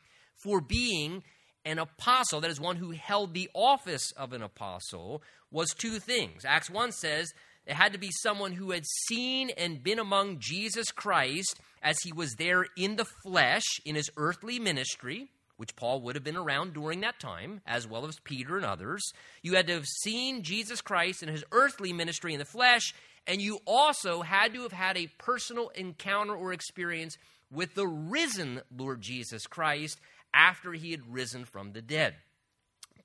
for 0.43 0.61
being 0.61 1.23
an 1.65 1.79
apostle, 1.79 2.41
that 2.41 2.51
is, 2.51 2.61
one 2.61 2.77
who 2.77 2.93
held 2.93 3.35
the 3.35 3.51
office 3.53 4.13
of 4.13 4.33
an 4.33 4.43
apostle, 4.43 5.23
was 5.51 5.71
two 5.71 5.99
things. 5.99 6.45
Acts 6.45 6.71
1 6.71 6.93
says 6.93 7.33
it 7.67 7.75
had 7.75 7.93
to 7.93 7.99
be 7.99 8.11
someone 8.23 8.53
who 8.53 8.71
had 8.71 8.85
seen 9.09 9.51
and 9.51 9.83
been 9.83 9.99
among 9.99 10.39
Jesus 10.39 10.93
Christ 10.93 11.61
as 11.83 11.99
he 12.03 12.13
was 12.13 12.35
there 12.35 12.67
in 12.77 12.97
the 12.97 13.07
flesh 13.25 13.65
in 13.85 13.97
his 13.97 14.11
earthly 14.17 14.61
ministry, 14.61 15.29
which 15.57 15.75
Paul 15.75 16.03
would 16.03 16.15
have 16.15 16.25
been 16.25 16.37
around 16.37 16.75
during 16.75 17.01
that 17.01 17.19
time, 17.19 17.61
as 17.67 17.89
well 17.89 18.07
as 18.07 18.21
Peter 18.23 18.57
and 18.57 18.65
others. 18.65 19.03
You 19.43 19.55
had 19.57 19.67
to 19.67 19.75
have 19.75 19.87
seen 19.87 20.43
Jesus 20.43 20.81
Christ 20.81 21.23
in 21.23 21.29
his 21.29 21.45
earthly 21.51 21.93
ministry 21.93 22.33
in 22.33 22.39
the 22.39 22.45
flesh, 22.45 22.95
and 23.27 23.41
you 23.41 23.59
also 23.67 24.23
had 24.23 24.55
to 24.55 24.63
have 24.63 24.73
had 24.73 24.97
a 24.97 25.11
personal 25.19 25.71
encounter 25.71 26.37
or 26.37 26.53
experience 26.53 27.19
with 27.51 27.75
the 27.75 27.87
risen 27.87 28.61
Lord 28.77 29.01
Jesus 29.01 29.47
Christ 29.47 30.01
after 30.33 30.73
he 30.73 30.91
had 30.91 31.13
risen 31.13 31.45
from 31.45 31.73
the 31.73 31.83
dead. 31.83 32.15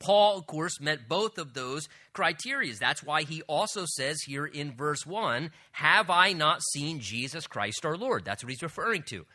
Paul, 0.02 0.40
of 0.40 0.48
course, 0.48 0.82
met 0.82 1.08
both 1.08 1.38
of 1.38 1.54
those 1.54 1.88
criteria. 2.14 2.74
That's 2.74 3.04
why 3.04 3.22
he 3.22 3.44
also 3.44 3.86
says 3.86 4.22
here 4.24 4.46
in 4.46 4.76
verse 4.76 5.06
1 5.06 5.52
Have 5.74 6.10
I 6.10 6.34
not 6.34 6.64
seen 6.74 7.00
Jesus 7.00 7.48
Christ 7.48 7.86
our 7.86 7.96
Lord? 7.96 8.26
That's 8.26 8.44
what 8.44 8.50
he's 8.50 8.64
referring 8.64 9.04
to. 9.10 9.26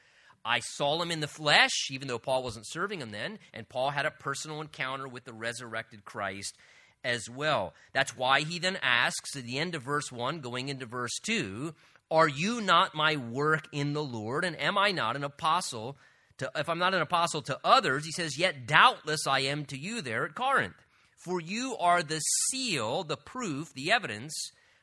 I 0.45 0.61
saw 0.61 1.01
him 1.03 1.11
in 1.11 1.21
the 1.21 1.27
flesh, 1.27 1.91
even 1.91 2.07
though 2.07 2.19
Paul 2.19 2.43
wasn't 2.43 2.69
serving 2.69 3.01
him 3.01 3.11
then, 3.11 3.39
and 3.53 3.69
Paul 3.69 3.91
had 3.91 4.07
a 4.07 4.13
personal 4.13 4.61
encounter 4.61 5.09
with 5.09 5.25
the 5.25 5.33
resurrected 5.33 6.05
Christ 6.05 6.57
as 7.03 7.29
well. 7.29 7.75
That's 7.93 8.17
why 8.17 8.41
he 8.41 8.59
then 8.59 8.79
asks 8.83 9.37
at 9.37 9.45
the 9.45 9.59
end 9.59 9.75
of 9.75 9.83
verse 9.83 10.13
1, 10.13 10.41
going 10.41 10.69
into 10.69 10.87
verse 10.87 11.19
2, 11.23 11.75
Are 12.11 12.29
you 12.29 12.61
not 12.61 12.95
my 12.95 13.17
work 13.17 13.67
in 13.73 13.93
the 13.93 14.05
Lord? 14.05 14.45
And 14.45 14.59
am 14.61 14.79
I 14.79 14.93
not 14.93 15.17
an 15.17 15.25
apostle? 15.25 15.97
To, 16.39 16.51
if 16.57 16.69
I'm 16.69 16.79
not 16.79 16.95
an 16.95 17.03
apostle 17.03 17.43
to 17.43 17.59
others, 17.65 18.05
he 18.05 18.13
says, 18.13 18.39
Yet 18.39 18.67
doubtless 18.67 19.27
I 19.27 19.41
am 19.41 19.65
to 19.67 19.79
you 19.79 20.03
there 20.03 20.25
at 20.25 20.35
Corinth. 20.35 20.75
For 21.17 21.41
you 21.41 21.77
are 21.81 22.03
the 22.03 22.21
seal, 22.21 23.05
the 23.05 23.17
proof, 23.17 23.73
the 23.73 23.91
evidence 23.91 24.35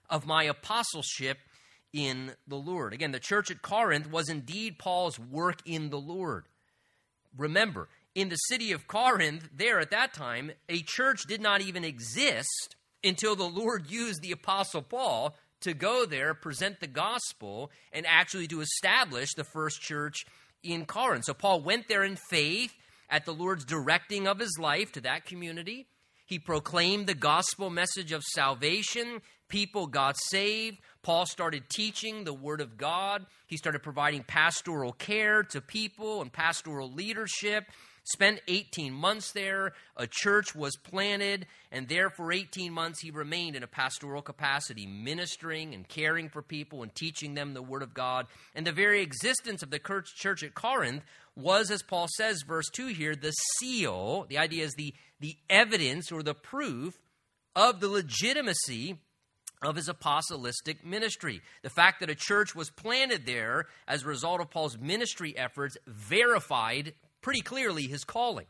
of 0.10 0.26
my 0.26 0.44
apostleship 0.44 1.38
in 1.94 2.34
the 2.48 2.56
Lord. 2.56 2.92
Again, 2.94 3.12
the 3.12 3.20
church 3.20 3.52
at 3.52 3.62
Corinth 3.62 4.10
was 4.10 4.30
indeed 4.30 4.80
Paul's 4.80 5.20
work 5.20 5.60
in 5.66 5.90
the 5.90 6.00
Lord. 6.00 6.46
Remember, 7.38 7.88
in 8.16 8.30
the 8.30 8.36
city 8.36 8.72
of 8.72 8.88
Corinth, 8.88 9.50
there 9.56 9.80
at 9.80 9.92
that 9.92 10.14
time, 10.14 10.52
a 10.70 10.82
church 10.82 11.24
did 11.28 11.42
not 11.42 11.62
even 11.62 11.84
exist 11.84 12.76
until 13.04 13.36
the 13.36 13.44
Lord 13.44 13.90
used 13.90 14.22
the 14.22 14.32
Apostle 14.32 14.82
Paul 14.82 15.36
to 15.62 15.74
go 15.74 16.06
there, 16.06 16.34
present 16.34 16.80
the 16.80 16.88
gospel, 16.88 17.72
and 17.92 18.06
actually 18.06 18.48
to 18.48 18.62
establish 18.62 19.34
the 19.34 19.44
first 19.44 19.82
church 19.82 20.26
in 20.63 20.86
Corinth. 20.86 21.25
So 21.25 21.34
Paul 21.34 21.62
went 21.62 21.88
there 21.88 22.03
in 22.03 22.15
faith 22.15 22.74
at 23.10 23.25
the 23.25 23.34
Lord's 23.34 23.65
directing 23.65 24.27
of 24.27 24.39
his 24.39 24.58
life 24.60 24.91
to 24.93 25.01
that 25.01 25.25
community. 25.25 25.88
He 26.25 26.39
proclaimed 26.39 27.08
the 27.08 27.13
gospel 27.13 27.70
message 27.70 28.12
of 28.12 28.24
salvation. 28.24 29.22
People 29.50 29.88
got 29.88 30.15
saved. 30.17 30.77
Paul 31.03 31.25
started 31.25 31.70
teaching 31.70 32.24
the 32.24 32.34
Word 32.34 32.62
of 32.62 32.77
God. 32.77 33.25
He 33.46 33.58
started 33.58 33.84
providing 33.84 34.24
pastoral 34.24 34.93
care 34.93 35.43
to 35.43 35.62
people 35.62 36.22
and 36.22 36.32
pastoral 36.32 36.91
leadership. 36.91 37.65
Spent 38.06 38.42
18 38.48 38.92
months 38.92 39.32
there. 39.32 39.74
A 39.96 40.08
church 40.08 40.54
was 40.54 40.76
planted, 40.76 41.46
and 41.72 41.88
there 41.88 42.10
for 42.10 42.34
18 42.34 42.74
months 42.74 43.00
he 43.00 43.12
remained 43.12 43.56
in 43.56 43.64
a 43.64 43.68
pastoral 43.68 44.22
capacity, 44.22 44.86
ministering 44.86 45.74
and 45.74 45.88
caring 45.88 46.28
for 46.28 46.42
people 46.42 46.84
and 46.84 46.94
teaching 46.94 47.34
them 47.34 47.54
the 47.54 47.62
Word 47.62 47.82
of 47.82 47.94
God. 47.94 48.28
And 48.56 48.68
the 48.68 48.74
very 48.74 49.02
existence 49.02 49.64
of 49.64 49.70
the 49.70 49.80
church 49.80 50.44
at 50.44 50.54
Corinth 50.54 51.04
was, 51.36 51.72
as 51.72 51.82
Paul 51.82 52.08
says, 52.18 52.44
verse 52.46 52.70
2 52.74 52.88
here, 52.88 53.16
the 53.16 53.32
seal. 53.58 54.26
The 54.28 54.38
idea 54.38 54.66
is 54.66 54.74
the, 54.74 54.94
the 55.22 55.38
evidence 55.50 56.12
or 56.12 56.24
the 56.24 56.36
proof 56.36 57.00
of 57.56 57.80
the 57.80 57.88
legitimacy 57.88 58.98
of 59.64 59.78
his 59.78 59.88
apostolic 59.88 60.86
ministry. 60.86 61.42
The 61.62 61.70
fact 61.70 62.02
that 62.02 62.10
a 62.10 62.16
church 62.16 62.54
was 62.54 62.70
planted 62.70 63.26
there 63.26 63.68
as 63.88 64.04
a 64.04 64.08
result 64.08 64.42
of 64.42 64.50
Paul's 64.50 64.78
ministry 64.78 65.38
efforts 65.38 65.78
verified 65.88 66.94
pretty 67.24 67.42
clearly 67.42 67.88
his 67.88 68.03
calling. 68.03 68.46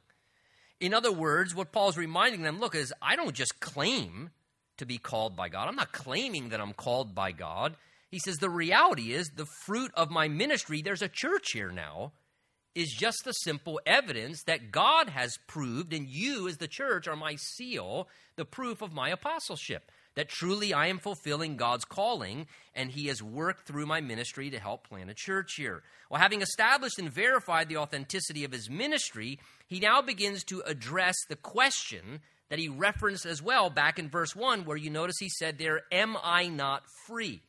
In 0.82 0.94
other 0.94 1.13
words, 1.13 1.56
what 1.56 1.72
Paul's 1.72 1.98
reminding 1.98 2.42
them 2.42 2.60
look, 2.60 2.75
is 2.75 2.94
I 3.01 3.15
don't 3.15 3.34
just 3.34 3.62
claim 3.62 4.32
to 4.77 4.86
be 4.86 4.98
called 4.98 5.38
by 5.38 5.48
God. 5.48 5.70
I'm 5.70 5.77
not 5.77 5.94
claiming 5.94 6.50
that 6.50 6.60
I'm 6.60 6.74
called 6.74 7.15
by 7.15 7.32
God. 7.32 7.75
He 8.12 8.20
says 8.20 8.38
the 8.38 8.50
reality 8.50 9.13
is 9.13 9.30
the 9.30 9.46
fruit 9.46 9.92
of 9.94 10.12
my 10.12 10.27
ministry, 10.27 10.82
there's 10.82 11.01
a 11.01 11.08
church 11.08 11.51
here 11.53 11.72
now, 11.72 12.12
is 12.75 12.92
just 12.92 13.24
the 13.24 13.32
simple 13.32 13.80
evidence 13.86 14.44
that 14.44 14.72
God 14.72 15.10
has 15.10 15.38
proved, 15.48 15.94
and 15.94 16.08
you, 16.08 16.48
as 16.48 16.58
the 16.58 16.68
church, 16.68 17.08
are 17.08 17.15
my 17.15 17.36
seal, 17.36 18.08
the 18.36 18.46
proof 18.46 18.82
of 18.82 18.94
my 18.94 19.10
apostleship 19.10 19.92
that 20.15 20.29
truly 20.29 20.74
I 20.74 20.88
am 20.88 21.00
fulfilling 21.00 21.58
God's 21.58 21.86
calling, 21.86 22.48
and 22.75 22.91
He 22.91 23.08
has 23.08 23.24
worked 23.24 23.67
through 23.67 23.86
my 23.86 24.01
ministry 24.01 24.50
to 24.50 24.60
help 24.60 24.88
plant 24.88 25.10
a 25.10 25.15
church 25.15 25.55
here. 25.55 25.84
Well, 26.10 26.22
having 26.22 26.41
established 26.41 27.00
and 27.00 27.12
verified 27.12 27.70
the 27.70 27.77
authenticity 27.77 28.43
of 28.43 28.51
His 28.51 28.70
ministry, 28.70 29.39
He 29.67 29.79
now 29.79 30.01
begins 30.01 30.43
to 30.46 30.62
address 30.65 31.15
the 31.27 31.36
question 31.36 32.22
that 32.50 32.60
He 32.60 32.70
referenced 32.70 33.25
as 33.25 33.41
well 33.41 33.70
back 33.70 33.98
in 33.98 34.10
verse 34.10 34.36
1, 34.36 34.65
where 34.65 34.77
you 34.77 34.89
notice 34.89 35.17
He 35.20 35.29
said 35.29 35.58
there, 35.58 35.82
Am 35.91 36.17
I 36.24 36.48
not 36.48 36.84
free? 37.08 37.41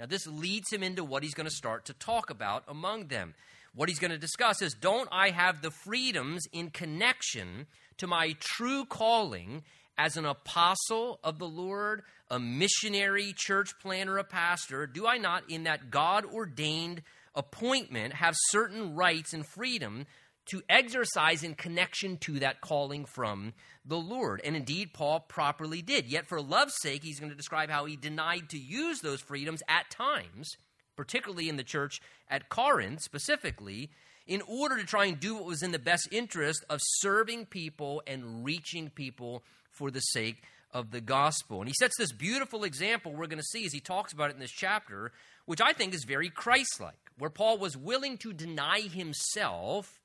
Now, 0.00 0.06
this 0.06 0.26
leads 0.26 0.72
him 0.72 0.82
into 0.82 1.04
what 1.04 1.22
he's 1.22 1.34
going 1.34 1.48
to 1.48 1.54
start 1.54 1.84
to 1.84 1.92
talk 1.92 2.30
about 2.30 2.64
among 2.66 3.08
them. 3.08 3.34
What 3.74 3.90
he's 3.90 3.98
going 3.98 4.12
to 4.12 4.18
discuss 4.18 4.62
is 4.62 4.72
Don't 4.72 5.08
I 5.12 5.28
have 5.28 5.60
the 5.60 5.70
freedoms 5.70 6.46
in 6.52 6.70
connection 6.70 7.66
to 7.98 8.06
my 8.06 8.34
true 8.40 8.86
calling 8.86 9.62
as 10.00 10.16
an 10.16 10.24
apostle 10.24 11.20
of 11.22 11.38
the 11.38 11.48
Lord, 11.48 12.00
a 12.30 12.38
missionary, 12.38 13.34
church 13.36 13.72
planter, 13.82 14.16
a 14.16 14.24
pastor, 14.24 14.86
do 14.86 15.06
I 15.06 15.18
not, 15.18 15.50
in 15.50 15.64
that 15.64 15.90
God 15.90 16.24
ordained 16.24 17.02
appointment, 17.34 18.14
have 18.14 18.34
certain 18.48 18.94
rights 18.94 19.34
and 19.34 19.46
freedom 19.46 20.06
to 20.46 20.62
exercise 20.70 21.42
in 21.42 21.54
connection 21.54 22.16
to 22.16 22.38
that 22.38 22.62
calling 22.62 23.04
from 23.04 23.52
the 23.84 23.98
Lord? 23.98 24.40
And 24.42 24.56
indeed, 24.56 24.94
Paul 24.94 25.20
properly 25.20 25.82
did. 25.82 26.06
Yet, 26.06 26.26
for 26.26 26.40
love's 26.40 26.76
sake, 26.80 27.02
he's 27.04 27.20
going 27.20 27.30
to 27.30 27.36
describe 27.36 27.68
how 27.68 27.84
he 27.84 27.96
denied 27.96 28.48
to 28.50 28.58
use 28.58 29.00
those 29.00 29.20
freedoms 29.20 29.60
at 29.68 29.90
times, 29.90 30.48
particularly 30.96 31.50
in 31.50 31.56
the 31.56 31.62
church 31.62 32.00
at 32.26 32.48
Corinth 32.48 33.02
specifically, 33.02 33.90
in 34.26 34.40
order 34.48 34.78
to 34.78 34.86
try 34.86 35.04
and 35.04 35.20
do 35.20 35.34
what 35.34 35.44
was 35.44 35.62
in 35.62 35.72
the 35.72 35.78
best 35.78 36.08
interest 36.10 36.64
of 36.70 36.80
serving 36.80 37.44
people 37.44 38.02
and 38.06 38.46
reaching 38.46 38.88
people 38.88 39.42
for 39.80 39.90
the 39.90 40.00
sake 40.00 40.42
of 40.72 40.90
the 40.90 41.00
gospel. 41.00 41.60
And 41.60 41.68
he 41.68 41.74
sets 41.74 41.96
this 41.96 42.12
beautiful 42.12 42.64
example 42.64 43.12
we're 43.12 43.26
going 43.26 43.38
to 43.38 43.44
see 43.44 43.64
as 43.64 43.72
he 43.72 43.80
talks 43.80 44.12
about 44.12 44.30
it 44.30 44.34
in 44.34 44.40
this 44.40 44.52
chapter, 44.52 45.10
which 45.46 45.62
I 45.62 45.72
think 45.72 45.94
is 45.94 46.04
very 46.04 46.28
Christ 46.28 46.80
like, 46.80 47.10
where 47.18 47.30
Paul 47.30 47.56
was 47.56 47.78
willing 47.78 48.18
to 48.18 48.34
deny 48.34 48.80
himself 48.80 50.00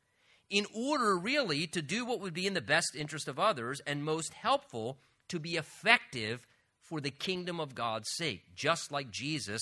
in 0.50 0.66
order 0.74 1.18
really 1.18 1.68
to 1.68 1.82
do 1.82 2.06
what 2.06 2.22
would 2.22 2.34
be 2.34 2.48
in 2.48 2.54
the 2.54 2.62
best 2.62 2.96
interest 2.96 3.28
of 3.28 3.38
others 3.38 3.82
and 3.86 4.06
most 4.06 4.34
helpful 4.34 4.98
to 5.28 5.40
be 5.40 5.58
effective 5.58 6.48
for 6.82 7.02
the 7.02 7.12
kingdom 7.12 7.60
of 7.60 7.76
God's 7.76 8.08
sake, 8.16 8.44
just 8.56 8.94
like 8.94 9.12
Jesus 9.12 9.62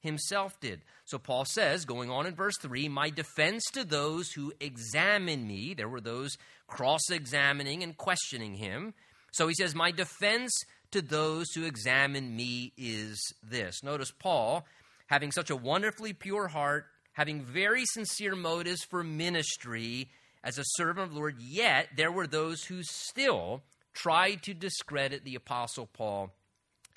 himself 0.00 0.60
did. 0.60 0.82
So 1.06 1.18
Paul 1.18 1.46
says, 1.46 1.86
going 1.86 2.10
on 2.10 2.26
in 2.26 2.34
verse 2.34 2.58
3, 2.60 2.88
My 2.88 3.08
defense 3.08 3.62
to 3.72 3.84
those 3.84 4.30
who 4.32 4.52
examine 4.60 5.46
me, 5.46 5.72
there 5.72 5.88
were 5.88 6.02
those 6.02 6.36
cross 6.66 7.08
examining 7.10 7.82
and 7.82 7.96
questioning 7.96 8.56
him, 8.56 8.92
so 9.34 9.48
he 9.48 9.54
says, 9.54 9.74
My 9.74 9.90
defense 9.90 10.52
to 10.92 11.02
those 11.02 11.46
who 11.54 11.64
examine 11.64 12.36
me 12.36 12.72
is 12.78 13.20
this. 13.42 13.82
Notice 13.82 14.12
Paul, 14.12 14.64
having 15.08 15.32
such 15.32 15.50
a 15.50 15.56
wonderfully 15.56 16.12
pure 16.12 16.46
heart, 16.46 16.86
having 17.12 17.42
very 17.42 17.84
sincere 17.84 18.36
motives 18.36 18.84
for 18.84 19.02
ministry 19.02 20.08
as 20.44 20.56
a 20.56 20.64
servant 20.76 21.08
of 21.08 21.12
the 21.12 21.18
Lord, 21.18 21.36
yet 21.40 21.88
there 21.96 22.12
were 22.12 22.28
those 22.28 22.62
who 22.64 22.82
still 22.84 23.62
tried 23.92 24.42
to 24.44 24.54
discredit 24.54 25.24
the 25.24 25.34
Apostle 25.34 25.86
Paul 25.92 26.30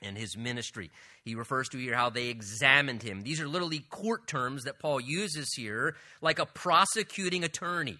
and 0.04 0.16
his 0.16 0.38
ministry. 0.38 0.92
He 1.24 1.34
refers 1.34 1.68
to 1.70 1.80
here 1.80 1.96
how 1.96 2.12
they 2.12 2.28
examined 2.28 3.02
him. 3.02 3.22
These 3.22 3.42
are 3.42 3.48
literally 3.48 3.80
court 3.80 4.28
terms 4.28 4.66
that 4.66 4.80
Paul 4.80 5.02
uses 5.02 5.52
here, 5.56 5.96
like 6.22 6.38
a 6.38 6.46
prosecuting 6.46 7.44
attorney, 7.44 7.98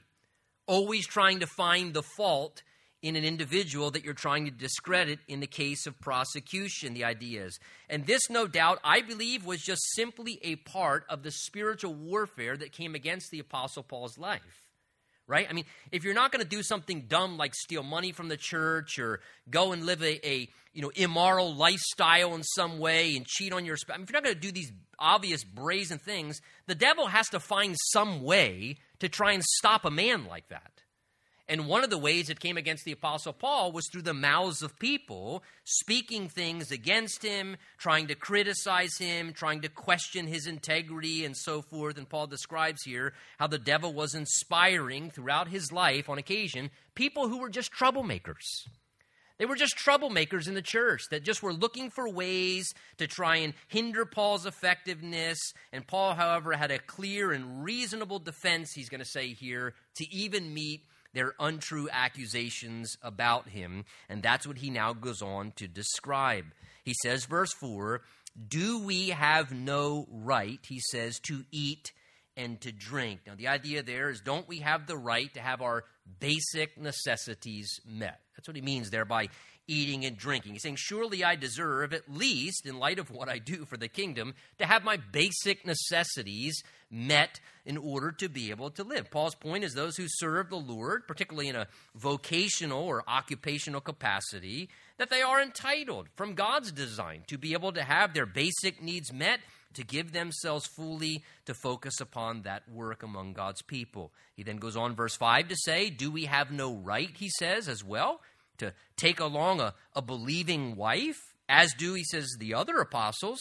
always 0.68 1.08
trying 1.08 1.40
to 1.40 1.48
find 1.48 1.94
the 1.94 2.04
fault 2.04 2.62
in 3.02 3.16
an 3.16 3.24
individual 3.24 3.92
that 3.92 4.04
you're 4.04 4.14
trying 4.14 4.46
to 4.46 4.52
discredit 4.52 5.20
in 5.28 5.40
the 5.40 5.48
case 5.48 5.86
of 5.86 6.00
prosecution, 6.00 6.94
the 6.94 7.04
ideas. 7.04 7.60
And 7.90 8.06
this, 8.06 8.30
no 8.30 8.48
doubt, 8.48 8.80
I 8.84 9.02
believe, 9.02 9.46
was 9.46 9.62
just 9.62 9.82
simply 9.94 10.40
a 10.42 10.56
part 10.56 11.06
of 11.10 11.24
the 11.24 11.32
spiritual 11.32 11.94
warfare 11.94 12.58
that 12.58 12.72
came 12.72 12.96
against 12.96 13.30
the 13.30 13.40
Apostle 13.40 13.84
Paul's 13.84 14.18
life. 14.18 14.64
Right? 15.28 15.46
I 15.50 15.54
mean, 15.54 15.66
if 15.92 16.06
you're 16.06 16.14
not 16.14 16.32
going 16.32 16.42
to 16.42 16.50
do 16.50 16.64
something 16.64 17.06
dumb 17.10 17.38
like 17.38 17.54
steal 17.54 17.84
money 17.84 18.14
from 18.14 18.30
the 18.30 18.38
church 18.38 18.98
or 18.98 19.20
go 19.50 19.74
and 19.74 19.86
live 19.86 20.02
a, 20.02 20.26
a 20.26 20.48
you 20.74 20.82
know 20.82 20.92
immoral 20.96 21.54
lifestyle 21.54 22.34
in 22.34 22.44
some 22.44 22.80
way 22.80 23.18
and 23.18 23.26
cheat 23.26 23.52
on 23.52 23.66
your 23.66 23.76
spouse, 23.76 23.96
I 23.96 23.98
mean, 23.98 24.06
if 24.06 24.12
you're 24.12 24.22
not 24.22 24.24
going 24.24 24.36
to 24.36 24.42
do 24.42 24.54
these 24.54 24.72
obvious 24.98 25.44
brazen 25.44 26.00
things, 26.00 26.40
the 26.66 26.76
devil 26.76 27.08
has 27.08 27.28
to 27.30 27.42
find 27.42 27.76
some 27.92 28.24
way 28.24 28.78
to 29.00 29.10
try 29.10 29.34
and 29.34 29.44
stop 29.44 29.84
a 29.84 29.92
man 29.92 30.28
like 30.28 30.48
that. 30.48 30.72
And 31.50 31.68
one 31.68 31.86
of 31.86 31.90
the 31.90 31.98
ways 31.98 32.30
it 32.30 32.42
came 32.42 32.58
against 32.58 32.84
the 32.84 32.92
Apostle 32.92 33.32
Paul 33.32 33.72
was 33.72 33.88
through 33.88 34.02
the 34.02 34.14
mouths 34.14 34.62
of 34.62 34.78
people 34.80 35.44
speaking 35.64 36.28
things 36.28 36.72
against 36.72 37.24
him, 37.24 37.56
trying 37.78 38.08
to 38.08 38.16
criticize 38.16 38.98
him, 38.98 39.32
trying 39.32 39.62
to 39.62 39.70
question 39.70 40.28
his 40.28 40.46
integrity, 40.46 41.24
and 41.24 41.38
so 41.38 41.62
forth. 41.62 41.98
And 41.98 42.10
Paul 42.10 42.28
describes 42.28 42.84
here 42.84 43.14
how 43.40 43.48
the 43.48 43.58
devil 43.58 43.94
was 43.94 44.14
inspiring 44.14 45.10
throughout 45.10 45.48
his 45.48 45.72
life 45.72 46.10
on 46.10 46.18
occasion 46.18 46.70
people 46.96 47.30
who 47.30 47.38
were 47.38 47.50
just 47.50 47.72
troublemakers. 47.72 48.68
They 49.38 49.46
were 49.46 49.56
just 49.56 49.78
troublemakers 49.78 50.48
in 50.48 50.56
the 50.56 50.64
church 50.64 51.04
that 51.12 51.24
just 51.24 51.44
were 51.44 51.54
looking 51.54 51.92
for 51.92 52.10
ways 52.10 52.74
to 52.98 53.06
try 53.08 53.38
and 53.38 53.54
hinder 53.68 54.04
Paul's 54.04 54.48
effectiveness. 54.48 55.54
And 55.72 55.86
Paul, 55.86 56.16
however, 56.16 56.54
had 56.54 56.72
a 56.72 56.80
clear 56.80 57.32
and 57.32 57.64
reasonable 57.64 58.18
defense, 58.20 58.74
he's 58.74 58.90
going 58.90 59.00
to 59.00 59.06
say 59.06 59.34
here, 59.34 59.76
to 59.98 60.12
even 60.12 60.54
meet 60.54 60.82
their 61.18 61.34
untrue 61.40 61.90
accusations 61.92 62.96
about 63.02 63.50
him. 63.50 63.86
And 64.08 64.22
that's 64.22 64.46
what 64.46 64.60
he 64.60 64.70
now 64.70 64.94
goes 64.94 65.24
on 65.24 65.52
to 65.56 65.68
describe. 65.68 66.46
He 66.84 66.94
says, 67.02 67.26
verse 67.26 67.52
4 67.54 68.02
Do 68.48 68.84
we 68.84 69.10
have 69.10 69.52
no 69.52 70.06
right, 70.12 70.60
he 70.68 70.80
says, 70.92 71.20
to 71.22 71.44
eat 71.52 71.92
and 72.38 72.62
to 72.62 72.72
drink. 72.72 73.22
Now, 73.26 73.34
the 73.36 73.48
idea 73.48 73.82
there 73.82 74.12
is 74.12 74.22
don't 74.22 74.48
we 74.48 74.60
have 74.60 74.86
the 74.86 74.96
right 74.96 75.34
to 75.34 75.40
have 75.40 75.64
our 75.64 75.86
basic 76.20 76.78
necessities 76.78 77.68
met? 77.84 78.22
That's 78.36 78.48
what 78.48 78.56
he 78.56 78.62
means 78.62 78.92
there 78.92 79.06
by 79.06 79.30
eating 79.68 80.06
and 80.06 80.18
drinking. 80.18 80.54
He's 80.54 80.64
saying, 80.64 80.78
Surely 80.78 81.24
I 81.24 81.36
deserve, 81.36 81.94
at 81.94 82.12
least 82.12 82.66
in 82.66 82.80
light 82.80 83.00
of 83.00 83.12
what 83.12 83.30
I 83.30 83.38
do 83.38 83.66
for 83.66 83.78
the 83.78 83.88
kingdom, 83.88 84.34
to 84.58 84.66
have 84.66 84.84
my 84.84 84.98
basic 84.98 85.66
necessities 85.66 86.64
met 86.90 87.40
in 87.66 87.78
order 87.78 88.12
to 88.14 88.30
be 88.30 88.50
able 88.50 88.70
to 88.72 88.84
live. 88.84 89.12
Paul's 89.12 89.36
point 89.36 89.64
is 89.64 89.74
those 89.74 89.98
who 89.98 90.06
serve 90.08 90.50
the 90.50 90.56
Lord, 90.56 91.08
particularly 91.08 91.50
in 91.50 91.56
a 91.56 91.68
vocational 91.96 92.84
or 92.84 93.04
occupational 93.08 93.82
capacity, 93.82 94.70
that 94.98 95.10
they 95.10 95.22
are 95.22 95.42
entitled 95.42 96.08
from 96.16 96.34
God's 96.34 96.72
design 96.72 97.24
to 97.28 97.38
be 97.38 97.54
able 97.54 97.74
to 97.74 97.84
have 97.84 98.14
their 98.14 98.26
basic 98.26 98.82
needs 98.82 99.12
met 99.12 99.40
to 99.74 99.84
give 99.84 100.12
themselves 100.12 100.66
fully 100.66 101.24
to 101.46 101.54
focus 101.54 102.00
upon 102.02 102.42
that 102.44 102.68
work 102.70 103.04
among 103.04 103.34
God's 103.34 103.62
people. 103.62 104.12
He 104.34 104.42
then 104.42 104.58
goes 104.58 104.76
on, 104.76 104.96
verse 104.96 105.16
5, 105.16 105.50
to 105.50 105.56
say, 105.56 105.90
Do 105.90 106.10
we 106.10 106.26
have 106.26 106.52
no 106.52 106.74
right, 106.74 107.12
he 107.16 107.30
says, 107.30 107.68
as 107.68 107.84
well, 107.84 108.22
to 108.58 108.74
take 108.96 109.20
along 109.20 109.60
a, 109.60 109.74
a 109.96 110.02
believing 110.02 110.76
wife, 110.76 111.20
as 111.50 111.74
do, 111.74 111.94
he 111.94 112.04
says, 112.04 112.36
the 112.40 112.54
other 112.54 112.78
apostles, 112.78 113.40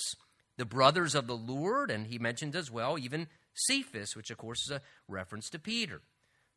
the 0.56 0.64
brothers 0.64 1.14
of 1.14 1.26
the 1.26 1.36
Lord, 1.36 1.90
and 1.90 2.06
he 2.06 2.18
mentions 2.18 2.54
as 2.54 2.70
well 2.70 2.98
even 2.98 3.28
Cephas, 3.54 4.14
which 4.14 4.30
of 4.30 4.38
course 4.38 4.62
is 4.66 4.76
a 4.76 4.82
reference 5.08 5.48
to 5.50 5.58
Peter. 5.58 6.00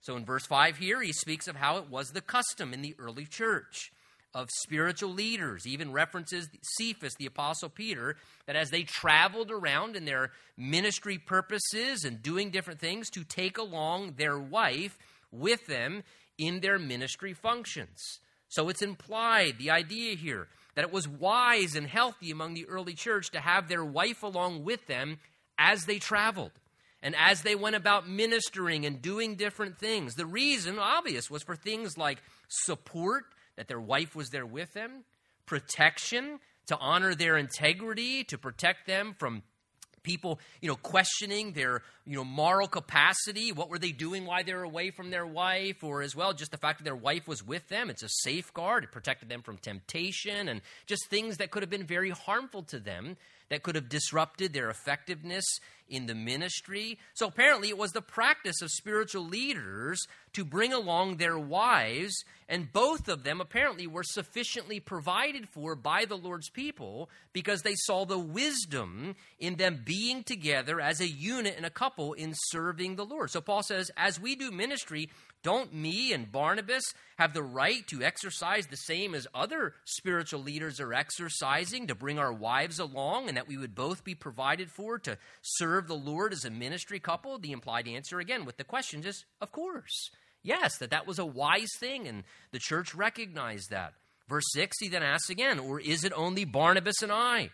So 0.02 0.16
in 0.16 0.26
verse 0.26 0.46
5 0.46 0.78
here, 0.78 1.02
he 1.02 1.12
speaks 1.12 1.48
of 1.48 1.56
how 1.56 1.78
it 1.78 1.90
was 1.90 2.10
the 2.10 2.22
custom 2.22 2.74
in 2.74 2.82
the 2.82 2.96
early 3.00 3.26
church 3.26 3.92
of 4.34 4.50
spiritual 4.52 5.12
leaders, 5.12 5.66
even 5.66 5.92
references 5.92 6.50
Cephas, 6.78 7.16
the 7.16 7.26
Apostle 7.26 7.70
Peter, 7.70 8.16
that 8.46 8.56
as 8.56 8.70
they 8.70 8.84
traveled 8.84 9.52
around 9.52 9.96
in 9.96 10.06
their 10.06 10.32
ministry 10.56 11.18
purposes 11.18 12.04
and 12.04 12.22
doing 12.22 12.52
different 12.52 12.80
things, 12.80 13.10
to 13.10 13.24
take 13.24 13.58
along 13.58 14.14
their 14.18 14.38
wife 14.38 14.98
with 15.32 15.66
them 15.68 16.04
in 16.38 16.60
their 16.60 16.78
ministry 16.78 17.34
functions. 17.34 18.20
So 18.50 18.70
it's 18.70 18.82
implied, 18.82 19.58
the 19.58 19.72
idea 19.72 20.16
here, 20.16 20.48
that 20.76 20.86
it 20.86 20.92
was 20.92 21.08
wise 21.08 21.76
and 21.76 21.88
healthy 21.88 22.32
among 22.32 22.54
the 22.54 22.66
early 22.66 22.94
church 22.94 23.32
to 23.32 23.40
have 23.40 23.68
their 23.68 23.86
wife 23.86 24.24
along 24.24 24.64
with 24.64 24.86
them 24.88 25.20
as 25.58 25.86
they 25.86 26.00
traveled 26.00 26.52
and 27.02 27.16
as 27.18 27.42
they 27.44 27.56
went 27.56 27.76
about 27.76 28.10
ministering 28.10 28.86
and 28.86 29.02
doing 29.02 29.36
different 29.36 29.78
things. 29.78 30.16
The 30.16 30.26
reason, 30.26 30.80
obvious, 30.80 31.30
was 31.30 31.44
for 31.44 31.56
things 31.56 31.98
like 31.98 32.22
support 32.48 33.24
that 33.56 33.68
their 33.68 33.80
wife 33.80 34.16
was 34.16 34.30
there 34.30 34.46
with 34.46 34.74
them, 34.74 35.04
protection, 35.46 36.40
to 36.68 36.78
honor 36.78 37.16
their 37.16 37.38
integrity, 37.38 38.24
to 38.26 38.38
protect 38.38 38.86
them 38.86 39.16
from 39.18 39.44
people 40.04 40.40
you 40.62 40.68
know 40.68 40.76
questioning 40.76 41.54
their 41.54 41.82
you 42.06 42.16
know 42.16 42.24
moral 42.24 42.68
capacity 42.68 43.52
what 43.52 43.70
were 43.70 43.80
they 43.80 43.92
doing 43.92 44.26
why 44.26 44.44
they 44.44 44.54
were 44.54 44.64
away 44.64 44.92
from 44.92 45.10
their 45.12 45.26
wife 45.26 45.84
or 45.84 46.02
as 46.02 46.16
well 46.16 46.34
just 46.34 46.52
the 46.52 46.58
fact 46.58 46.80
that 46.80 46.84
their 46.86 46.96
wife 46.96 47.28
was 47.28 47.46
with 47.46 47.68
them. 47.70 47.90
It's 47.90 48.04
a 48.04 48.10
safeguard. 48.10 48.84
It 48.84 48.92
protected 48.92 49.30
them 49.30 49.42
from 49.42 49.58
temptation 49.58 50.48
and 50.50 50.62
just 50.86 51.08
things 51.08 51.38
that 51.38 51.52
could 51.52 51.64
have 51.64 51.70
been 51.70 51.86
very 51.86 52.10
harmful 52.10 52.64
to 52.64 52.80
them 52.80 53.18
that 53.50 53.64
could 53.64 53.76
have 53.76 53.90
disrupted 53.90 54.54
their 54.54 54.70
effectiveness 54.70 55.46
in 55.90 56.06
the 56.06 56.16
ministry. 56.16 57.00
So 57.14 57.28
apparently, 57.28 57.70
it 57.70 57.78
was 57.78 57.92
the 57.92 58.02
practice 58.02 58.62
of 58.62 58.70
spiritual 58.72 59.26
leaders 59.26 60.00
to 60.34 60.46
bring 60.46 60.72
along 60.72 61.18
their 61.18 61.38
wives, 61.38 62.24
and 62.48 62.72
both 62.72 63.08
of 63.08 63.24
them 63.24 63.42
apparently 63.42 63.88
were 63.88 64.04
sufficiently 64.04 64.80
provided 64.80 65.50
for 65.50 65.76
by 65.76 66.06
the 66.06 66.18
Lord's 66.18 66.50
people 66.50 67.10
because 67.34 67.64
they 67.64 67.74
saw 67.76 68.06
the 68.06 68.20
wisdom 68.20 69.16
in 69.40 69.56
them 69.56 69.82
being 69.84 70.24
together 70.24 70.80
as 70.80 71.02
a 71.02 71.10
unit 71.10 71.56
and 71.58 71.66
a 71.66 71.72
couple 71.72 72.14
in 72.14 72.34
serving 72.36 72.96
the 72.96 73.06
Lord. 73.06 73.32
So 73.32 73.42
Paul 73.42 73.64
says, 73.64 73.90
as 73.98 74.20
we 74.20 74.36
do 74.36 74.52
ministry, 74.52 75.10
don't 75.44 75.74
me 75.74 76.12
and 76.14 76.32
Barnabas 76.32 76.84
have 77.18 77.34
the 77.34 77.44
right 77.44 77.86
to 77.88 78.04
exercise 78.04 78.68
the 78.68 78.76
same 78.78 79.16
as 79.16 79.28
other 79.34 79.74
spiritual 79.86 80.42
leaders 80.42 80.80
are 80.80 80.94
exercising 80.94 81.88
to 81.88 81.96
bring 81.96 82.20
our 82.20 82.34
wives 82.34 82.80
along 82.80 83.28
and 83.28 83.38
that 83.38 83.48
we 83.48 83.58
would 83.58 83.76
both 83.76 84.04
be 84.04 84.16
provided 84.16 84.70
for 84.70 85.00
to 85.00 85.18
serve 85.42 85.88
the 85.88 85.96
Lord 85.96 86.34
as 86.34 86.46
a 86.46 86.50
ministry 86.50 87.00
couple? 87.00 87.38
The 87.38 87.52
implied 87.52 87.88
answer, 87.88 88.20
again, 88.20 88.46
with 88.46 88.58
the 88.58 88.64
question 88.64 89.06
is, 89.06 89.26
of 89.40 89.52
course. 89.52 90.10
Yes, 90.44 90.78
that 90.78 90.92
that 90.92 91.08
was 91.08 91.20
a 91.20 91.26
wise 91.26 91.72
thing 91.80 92.08
and 92.08 92.24
the 92.52 92.60
church 92.60 92.96
recognized 92.96 93.70
that. 93.70 93.94
Verse 94.28 94.46
6, 94.54 94.78
he 94.80 94.90
then 94.90 95.04
asks 95.04 95.30
again, 95.30 95.60
or 95.60 95.80
is 95.80 96.04
it 96.04 96.14
only 96.16 96.46
Barnabas 96.46 97.02
and 97.02 97.12
I 97.12 97.50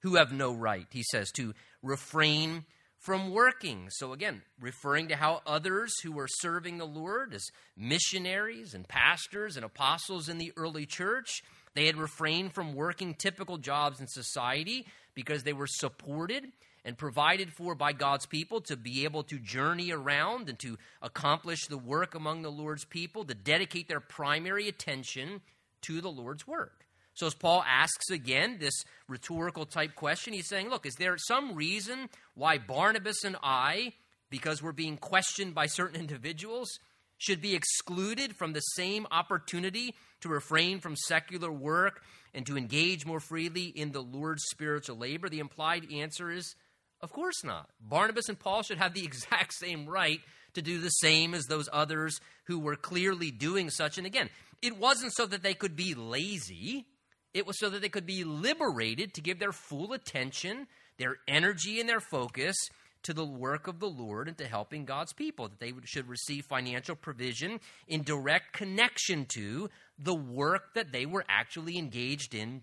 who 0.00 0.16
have 0.16 0.32
no 0.32 0.52
right, 0.52 0.86
he 0.90 1.02
says, 1.02 1.30
to 1.32 1.54
refrain 1.82 2.64
from 3.06 3.30
working. 3.30 3.86
So, 3.88 4.12
again, 4.12 4.42
referring 4.60 5.06
to 5.08 5.16
how 5.16 5.40
others 5.46 5.94
who 6.02 6.10
were 6.10 6.26
serving 6.26 6.78
the 6.78 6.84
Lord 6.84 7.32
as 7.32 7.52
missionaries 7.76 8.74
and 8.74 8.86
pastors 8.88 9.54
and 9.54 9.64
apostles 9.64 10.28
in 10.28 10.38
the 10.38 10.52
early 10.56 10.86
church, 10.86 11.44
they 11.74 11.86
had 11.86 11.96
refrained 11.96 12.52
from 12.52 12.74
working 12.74 13.14
typical 13.14 13.58
jobs 13.58 14.00
in 14.00 14.08
society 14.08 14.86
because 15.14 15.44
they 15.44 15.52
were 15.52 15.68
supported 15.68 16.46
and 16.84 16.98
provided 16.98 17.52
for 17.52 17.76
by 17.76 17.92
God's 17.92 18.26
people 18.26 18.60
to 18.62 18.76
be 18.76 19.04
able 19.04 19.22
to 19.22 19.38
journey 19.38 19.92
around 19.92 20.48
and 20.48 20.58
to 20.58 20.76
accomplish 21.00 21.68
the 21.68 21.78
work 21.78 22.16
among 22.16 22.42
the 22.42 22.50
Lord's 22.50 22.84
people, 22.84 23.24
to 23.24 23.34
dedicate 23.34 23.86
their 23.86 24.00
primary 24.00 24.66
attention 24.66 25.42
to 25.82 26.00
the 26.00 26.10
Lord's 26.10 26.44
work. 26.44 26.85
So, 27.16 27.26
as 27.26 27.34
Paul 27.34 27.64
asks 27.66 28.10
again 28.10 28.58
this 28.60 28.84
rhetorical 29.08 29.64
type 29.64 29.94
question, 29.94 30.34
he's 30.34 30.48
saying, 30.48 30.68
Look, 30.68 30.84
is 30.84 30.94
there 30.96 31.16
some 31.16 31.54
reason 31.54 32.10
why 32.34 32.58
Barnabas 32.58 33.24
and 33.24 33.36
I, 33.42 33.94
because 34.28 34.62
we're 34.62 34.72
being 34.72 34.98
questioned 34.98 35.54
by 35.54 35.66
certain 35.66 35.98
individuals, 36.00 36.68
should 37.16 37.40
be 37.40 37.54
excluded 37.54 38.36
from 38.36 38.52
the 38.52 38.60
same 38.60 39.06
opportunity 39.10 39.94
to 40.20 40.28
refrain 40.28 40.78
from 40.78 40.94
secular 40.94 41.50
work 41.50 42.02
and 42.34 42.44
to 42.44 42.58
engage 42.58 43.06
more 43.06 43.20
freely 43.20 43.64
in 43.64 43.92
the 43.92 44.02
Lord's 44.02 44.44
spiritual 44.50 44.98
labor? 44.98 45.30
The 45.30 45.38
implied 45.38 45.90
answer 45.90 46.30
is, 46.30 46.54
of 47.00 47.12
course 47.12 47.42
not. 47.42 47.70
Barnabas 47.80 48.28
and 48.28 48.38
Paul 48.38 48.62
should 48.62 48.76
have 48.76 48.92
the 48.92 49.04
exact 49.06 49.54
same 49.54 49.86
right 49.86 50.20
to 50.52 50.60
do 50.60 50.80
the 50.80 50.90
same 50.90 51.32
as 51.32 51.44
those 51.44 51.70
others 51.72 52.20
who 52.44 52.58
were 52.58 52.76
clearly 52.76 53.30
doing 53.30 53.70
such. 53.70 53.96
And 53.96 54.06
again, 54.06 54.28
it 54.60 54.76
wasn't 54.76 55.14
so 55.14 55.24
that 55.24 55.42
they 55.42 55.54
could 55.54 55.76
be 55.76 55.94
lazy. 55.94 56.86
It 57.36 57.46
was 57.46 57.58
so 57.58 57.68
that 57.68 57.82
they 57.82 57.90
could 57.90 58.06
be 58.06 58.24
liberated 58.24 59.12
to 59.12 59.20
give 59.20 59.38
their 59.38 59.52
full 59.52 59.92
attention, 59.92 60.68
their 60.96 61.18
energy, 61.28 61.80
and 61.80 61.86
their 61.86 62.00
focus 62.00 62.56
to 63.02 63.12
the 63.12 63.26
work 63.26 63.66
of 63.68 63.78
the 63.78 63.90
Lord 63.90 64.26
and 64.26 64.38
to 64.38 64.46
helping 64.46 64.86
God's 64.86 65.12
people, 65.12 65.48
that 65.48 65.60
they 65.60 65.74
should 65.84 66.08
receive 66.08 66.46
financial 66.46 66.96
provision 66.96 67.60
in 67.88 68.04
direct 68.04 68.54
connection 68.54 69.26
to 69.34 69.68
the 69.98 70.14
work 70.14 70.72
that 70.72 70.92
they 70.92 71.04
were 71.04 71.26
actually 71.28 71.76
engaged 71.76 72.34
in 72.34 72.62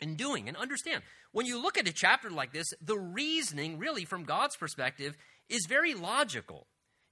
in 0.00 0.16
doing. 0.16 0.48
And 0.48 0.56
understand, 0.58 1.02
when 1.32 1.46
you 1.46 1.60
look 1.60 1.78
at 1.78 1.88
a 1.88 1.92
chapter 1.92 2.28
like 2.28 2.52
this, 2.52 2.66
the 2.82 2.98
reasoning, 2.98 3.78
really, 3.78 4.04
from 4.04 4.24
God's 4.24 4.54
perspective, 4.54 5.16
is 5.48 5.64
very 5.66 5.94
logical 5.94 6.66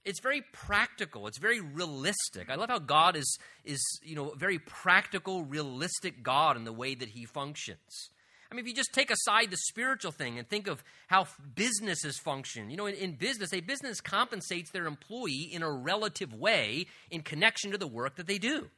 it's 0.05 0.21
very 0.21 0.41
practical. 0.53 1.27
It's 1.27 1.37
very 1.37 1.59
realistic. 1.59 2.49
I 2.49 2.55
love 2.55 2.69
how 2.69 2.79
god 2.79 3.15
is 3.15 3.37
is 3.65 3.81
you 4.03 4.15
know 4.15 4.29
a 4.29 4.35
very 4.35 4.59
practical 4.59 5.43
realistic 5.43 6.23
god 6.23 6.57
in 6.57 6.63
the 6.63 6.73
way 6.73 6.95
that 6.95 7.09
he 7.09 7.25
functions. 7.25 8.09
I 8.51 8.55
mean 8.55 8.65
if 8.65 8.69
you 8.69 8.75
just 8.75 8.93
take 8.93 9.11
aside 9.11 9.51
the 9.51 9.57
spiritual 9.57 10.11
thing 10.11 10.39
and 10.39 10.47
think 10.47 10.67
of 10.67 10.83
how 11.07 11.27
businesses 11.53 12.17
function 12.17 12.69
you 12.69 12.77
know 12.77 12.87
in, 12.87 12.95
in 12.95 13.13
business 13.13 13.53
a 13.53 13.59
business 13.59 14.01
compensates 14.01 14.71
their 14.71 14.87
employee 14.87 15.49
in 15.51 15.61
a 15.61 15.71
relative 15.71 16.33
way 16.33 16.87
in 17.11 17.21
connection 17.21 17.71
to 17.71 17.77
the 17.77 17.87
work 17.87 18.15
that 18.15 18.25
they 18.25 18.39
do 18.39 18.69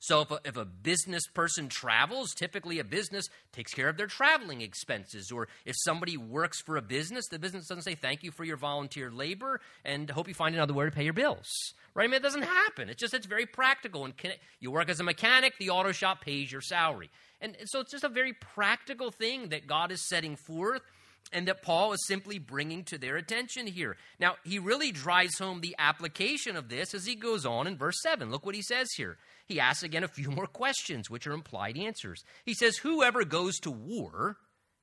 so 0.00 0.20
if 0.20 0.30
a, 0.30 0.40
if 0.44 0.56
a 0.56 0.64
business 0.64 1.26
person 1.32 1.68
travels, 1.68 2.34
typically 2.34 2.78
a 2.78 2.84
business 2.84 3.28
takes 3.52 3.72
care 3.72 3.88
of 3.88 3.96
their 3.96 4.06
traveling 4.06 4.60
expenses. 4.60 5.30
Or 5.30 5.48
if 5.64 5.74
somebody 5.78 6.16
works 6.16 6.60
for 6.60 6.76
a 6.76 6.82
business, 6.82 7.26
the 7.28 7.38
business 7.38 7.68
doesn't 7.68 7.84
say 7.84 7.94
thank 7.94 8.22
you 8.22 8.30
for 8.30 8.44
your 8.44 8.58
volunteer 8.58 9.10
labor 9.10 9.60
and 9.84 10.10
hope 10.10 10.28
you 10.28 10.34
find 10.34 10.54
another 10.54 10.74
way 10.74 10.84
to 10.84 10.90
pay 10.90 11.04
your 11.04 11.14
bills. 11.14 11.48
Right? 11.94 12.04
I 12.04 12.06
mean, 12.08 12.16
it 12.16 12.22
doesn't 12.22 12.42
happen. 12.42 12.90
It's 12.90 13.00
just 13.00 13.14
it's 13.14 13.26
very 13.26 13.46
practical. 13.46 14.04
And 14.04 14.14
you 14.60 14.70
work 14.70 14.90
as 14.90 15.00
a 15.00 15.04
mechanic, 15.04 15.54
the 15.58 15.70
auto 15.70 15.92
shop 15.92 16.20
pays 16.20 16.52
your 16.52 16.60
salary. 16.60 17.10
And 17.40 17.56
so 17.64 17.80
it's 17.80 17.92
just 17.92 18.04
a 18.04 18.08
very 18.08 18.32
practical 18.32 19.10
thing 19.10 19.48
that 19.50 19.66
God 19.66 19.90
is 19.90 20.06
setting 20.06 20.36
forth 20.36 20.82
and 21.32 21.48
that 21.48 21.62
Paul 21.62 21.92
is 21.92 22.06
simply 22.06 22.38
bringing 22.38 22.84
to 22.84 22.98
their 22.98 23.16
attention 23.16 23.66
here. 23.66 23.96
Now, 24.20 24.36
he 24.44 24.58
really 24.58 24.92
drives 24.92 25.38
home 25.38 25.60
the 25.60 25.74
application 25.78 26.56
of 26.56 26.68
this 26.68 26.94
as 26.94 27.06
he 27.06 27.14
goes 27.14 27.44
on 27.44 27.66
in 27.66 27.76
verse 27.76 27.96
7. 28.02 28.30
Look 28.30 28.46
what 28.46 28.54
he 28.54 28.62
says 28.62 28.88
here 28.96 29.16
he 29.46 29.60
asks 29.60 29.82
again 29.82 30.04
a 30.04 30.08
few 30.08 30.30
more 30.30 30.46
questions, 30.46 31.10
which 31.10 31.26
are 31.26 31.32
implied 31.32 31.76
answers. 31.76 32.24
He 32.44 32.54
says, 32.54 32.78
Whoever 32.78 33.24
goes 33.24 33.58
to 33.60 33.70
war 33.70 34.38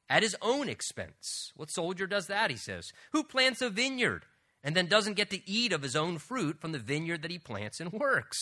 at 0.10 0.24
his 0.24 0.36
own 0.42 0.70
expense. 0.70 1.52
What 1.56 1.72
soldier 1.72 2.06
does 2.06 2.28
that? 2.28 2.52
He 2.52 2.58
says. 2.58 2.92
Who 3.12 3.24
plants 3.24 3.62
a 3.62 3.70
vineyard 3.70 4.26
and 4.64 4.76
then 4.76 4.88
doesn't 4.88 5.16
get 5.16 5.30
to 5.32 5.50
eat 5.50 5.74
of 5.74 5.82
his 5.82 5.96
own 5.96 6.20
fruit 6.20 6.60
from 6.60 6.74
the 6.74 6.80
vineyard 6.80 7.24
that 7.24 7.32
he 7.32 7.40
plants 7.40 7.80
and 7.80 7.92
works? 7.92 8.38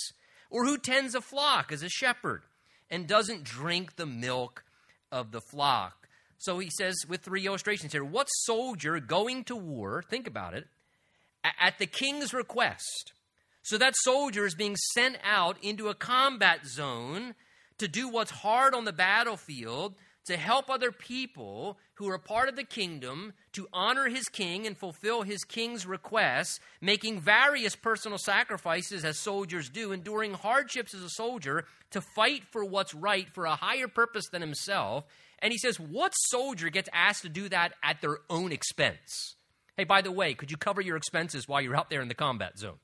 Or 0.49 0.65
who 0.65 0.77
tends 0.77 1.15
a 1.15 1.21
flock 1.21 1.71
as 1.71 1.83
a 1.83 1.89
shepherd 1.89 2.43
and 2.89 3.07
doesn't 3.07 3.43
drink 3.43 3.95
the 3.95 4.07
milk 4.07 4.63
of 5.11 5.31
the 5.31 5.41
flock? 5.41 6.08
So 6.39 6.57
he 6.59 6.69
says 6.69 6.95
with 7.07 7.21
three 7.21 7.45
illustrations 7.45 7.91
here 7.91 8.03
what 8.03 8.27
soldier 8.27 8.99
going 8.99 9.43
to 9.45 9.55
war, 9.55 10.03
think 10.09 10.25
about 10.25 10.53
it, 10.53 10.67
at 11.59 11.77
the 11.77 11.85
king's 11.85 12.33
request. 12.33 13.13
So 13.61 13.77
that 13.77 13.93
soldier 13.97 14.45
is 14.45 14.55
being 14.55 14.75
sent 14.93 15.17
out 15.23 15.57
into 15.61 15.89
a 15.89 15.95
combat 15.95 16.65
zone 16.65 17.35
to 17.77 17.87
do 17.87 18.09
what's 18.09 18.31
hard 18.31 18.73
on 18.73 18.85
the 18.85 18.93
battlefield 18.93 19.95
to 20.25 20.37
help 20.37 20.69
other 20.69 20.91
people 20.91 21.77
who 21.95 22.09
are 22.09 22.17
part 22.17 22.49
of 22.49 22.55
the 22.55 22.63
kingdom 22.63 23.33
to 23.51 23.67
honor 23.73 24.07
his 24.07 24.27
king 24.29 24.67
and 24.67 24.77
fulfill 24.77 25.23
his 25.23 25.43
king's 25.43 25.85
requests, 25.85 26.59
making 26.81 27.19
various 27.19 27.75
personal 27.75 28.17
sacrifices 28.17 29.03
as 29.03 29.17
soldiers 29.17 29.69
do, 29.69 29.91
enduring 29.91 30.33
hardships 30.33 30.93
as 30.93 31.01
a 31.01 31.09
soldier 31.09 31.65
to 31.91 31.99
fight 31.99 32.43
for 32.51 32.63
what's 32.63 32.93
right 32.93 33.27
for 33.29 33.45
a 33.45 33.55
higher 33.55 33.87
purpose 33.87 34.27
than 34.29 34.41
himself. 34.41 35.03
And 35.41 35.51
he 35.51 35.57
says, 35.57 35.79
What 35.79 36.11
soldier 36.11 36.69
gets 36.69 36.89
asked 36.93 37.21
to 37.23 37.29
do 37.29 37.49
that 37.49 37.73
at 37.83 38.01
their 38.01 38.17
own 38.29 38.51
expense? 38.51 39.35
Hey, 39.77 39.85
by 39.85 40.01
the 40.01 40.11
way, 40.11 40.33
could 40.33 40.51
you 40.51 40.57
cover 40.57 40.81
your 40.81 40.97
expenses 40.97 41.47
while 41.47 41.61
you're 41.61 41.77
out 41.77 41.89
there 41.89 42.01
in 42.01 42.09
the 42.09 42.15
combat 42.15 42.57
zone? 42.57 42.79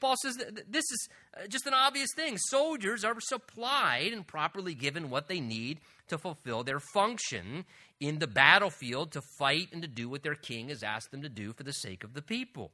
Paul 0.00 0.16
says 0.20 0.36
this 0.68 0.84
is 0.90 1.08
uh, 1.36 1.46
just 1.46 1.66
an 1.66 1.74
obvious 1.74 2.08
thing. 2.14 2.36
Soldiers 2.36 3.04
are 3.04 3.14
supplied 3.20 4.12
and 4.12 4.26
properly 4.26 4.74
given 4.74 5.10
what 5.10 5.28
they 5.28 5.40
need 5.40 5.80
to 6.08 6.18
fulfill 6.18 6.64
their 6.64 6.80
function 6.80 7.64
in 8.00 8.18
the 8.18 8.26
battlefield 8.26 9.12
to 9.12 9.22
fight 9.38 9.68
and 9.72 9.82
to 9.82 9.88
do 9.88 10.08
what 10.08 10.22
their 10.22 10.34
king 10.34 10.68
has 10.68 10.82
asked 10.82 11.10
them 11.10 11.22
to 11.22 11.28
do 11.28 11.52
for 11.52 11.62
the 11.62 11.72
sake 11.72 12.02
of 12.02 12.14
the 12.14 12.22
people. 12.22 12.72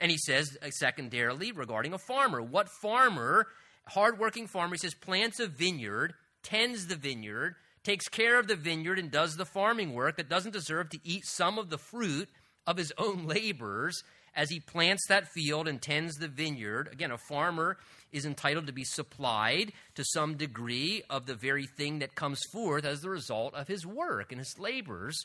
And 0.00 0.10
he 0.10 0.18
says, 0.18 0.56
uh, 0.62 0.70
secondarily, 0.70 1.52
regarding 1.52 1.92
a 1.92 1.98
farmer, 1.98 2.42
what 2.42 2.68
farmer, 2.82 3.46
hardworking 3.86 4.46
farmer, 4.46 4.74
he 4.74 4.78
says, 4.78 4.94
plants 4.94 5.40
a 5.40 5.46
vineyard, 5.46 6.14
tends 6.42 6.86
the 6.86 6.96
vineyard, 6.96 7.56
takes 7.84 8.08
care 8.08 8.38
of 8.38 8.48
the 8.48 8.56
vineyard, 8.56 8.98
and 8.98 9.10
does 9.10 9.36
the 9.36 9.44
farming 9.44 9.92
work 9.92 10.16
that 10.16 10.28
doesn't 10.28 10.52
deserve 10.52 10.88
to 10.90 10.98
eat 11.04 11.24
some 11.26 11.58
of 11.58 11.70
the 11.70 11.78
fruit 11.78 12.28
of 12.66 12.76
his 12.76 12.92
own 12.98 13.26
labors 13.26 14.02
as 14.34 14.50
he 14.50 14.58
plants 14.58 15.06
that 15.08 15.28
field 15.28 15.68
and 15.68 15.80
tends 15.80 16.16
the 16.16 16.28
vineyard. 16.28 16.88
Again, 16.90 17.12
a 17.12 17.18
farmer 17.18 17.76
is 18.12 18.24
entitled 18.24 18.66
to 18.66 18.72
be 18.72 18.84
supplied 18.84 19.72
to 19.94 20.04
some 20.04 20.36
degree 20.36 21.02
of 21.08 21.26
the 21.26 21.34
very 21.34 21.66
thing 21.76 22.00
that 22.00 22.14
comes 22.14 22.40
forth 22.52 22.84
as 22.84 23.00
the 23.00 23.10
result 23.10 23.54
of 23.54 23.68
his 23.68 23.86
work 23.86 24.32
and 24.32 24.40
his 24.40 24.54
labors 24.58 25.16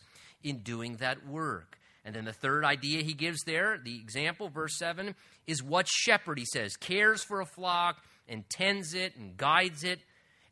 in 0.43 0.59
doing 0.59 0.97
that 0.97 1.25
work. 1.27 1.77
And 2.05 2.15
then 2.15 2.25
the 2.25 2.33
third 2.33 2.63
idea 2.63 3.03
he 3.03 3.13
gives 3.13 3.43
there, 3.43 3.77
the 3.77 3.99
example, 3.99 4.49
verse 4.49 4.77
7, 4.77 5.15
is 5.47 5.61
what 5.61 5.87
shepherd, 5.87 6.39
he 6.39 6.45
says, 6.45 6.75
cares 6.75 7.23
for 7.23 7.41
a 7.41 7.45
flock 7.45 7.97
and 8.27 8.49
tends 8.49 8.93
it 8.93 9.15
and 9.15 9.35
guides 9.37 9.83
it 9.83 9.99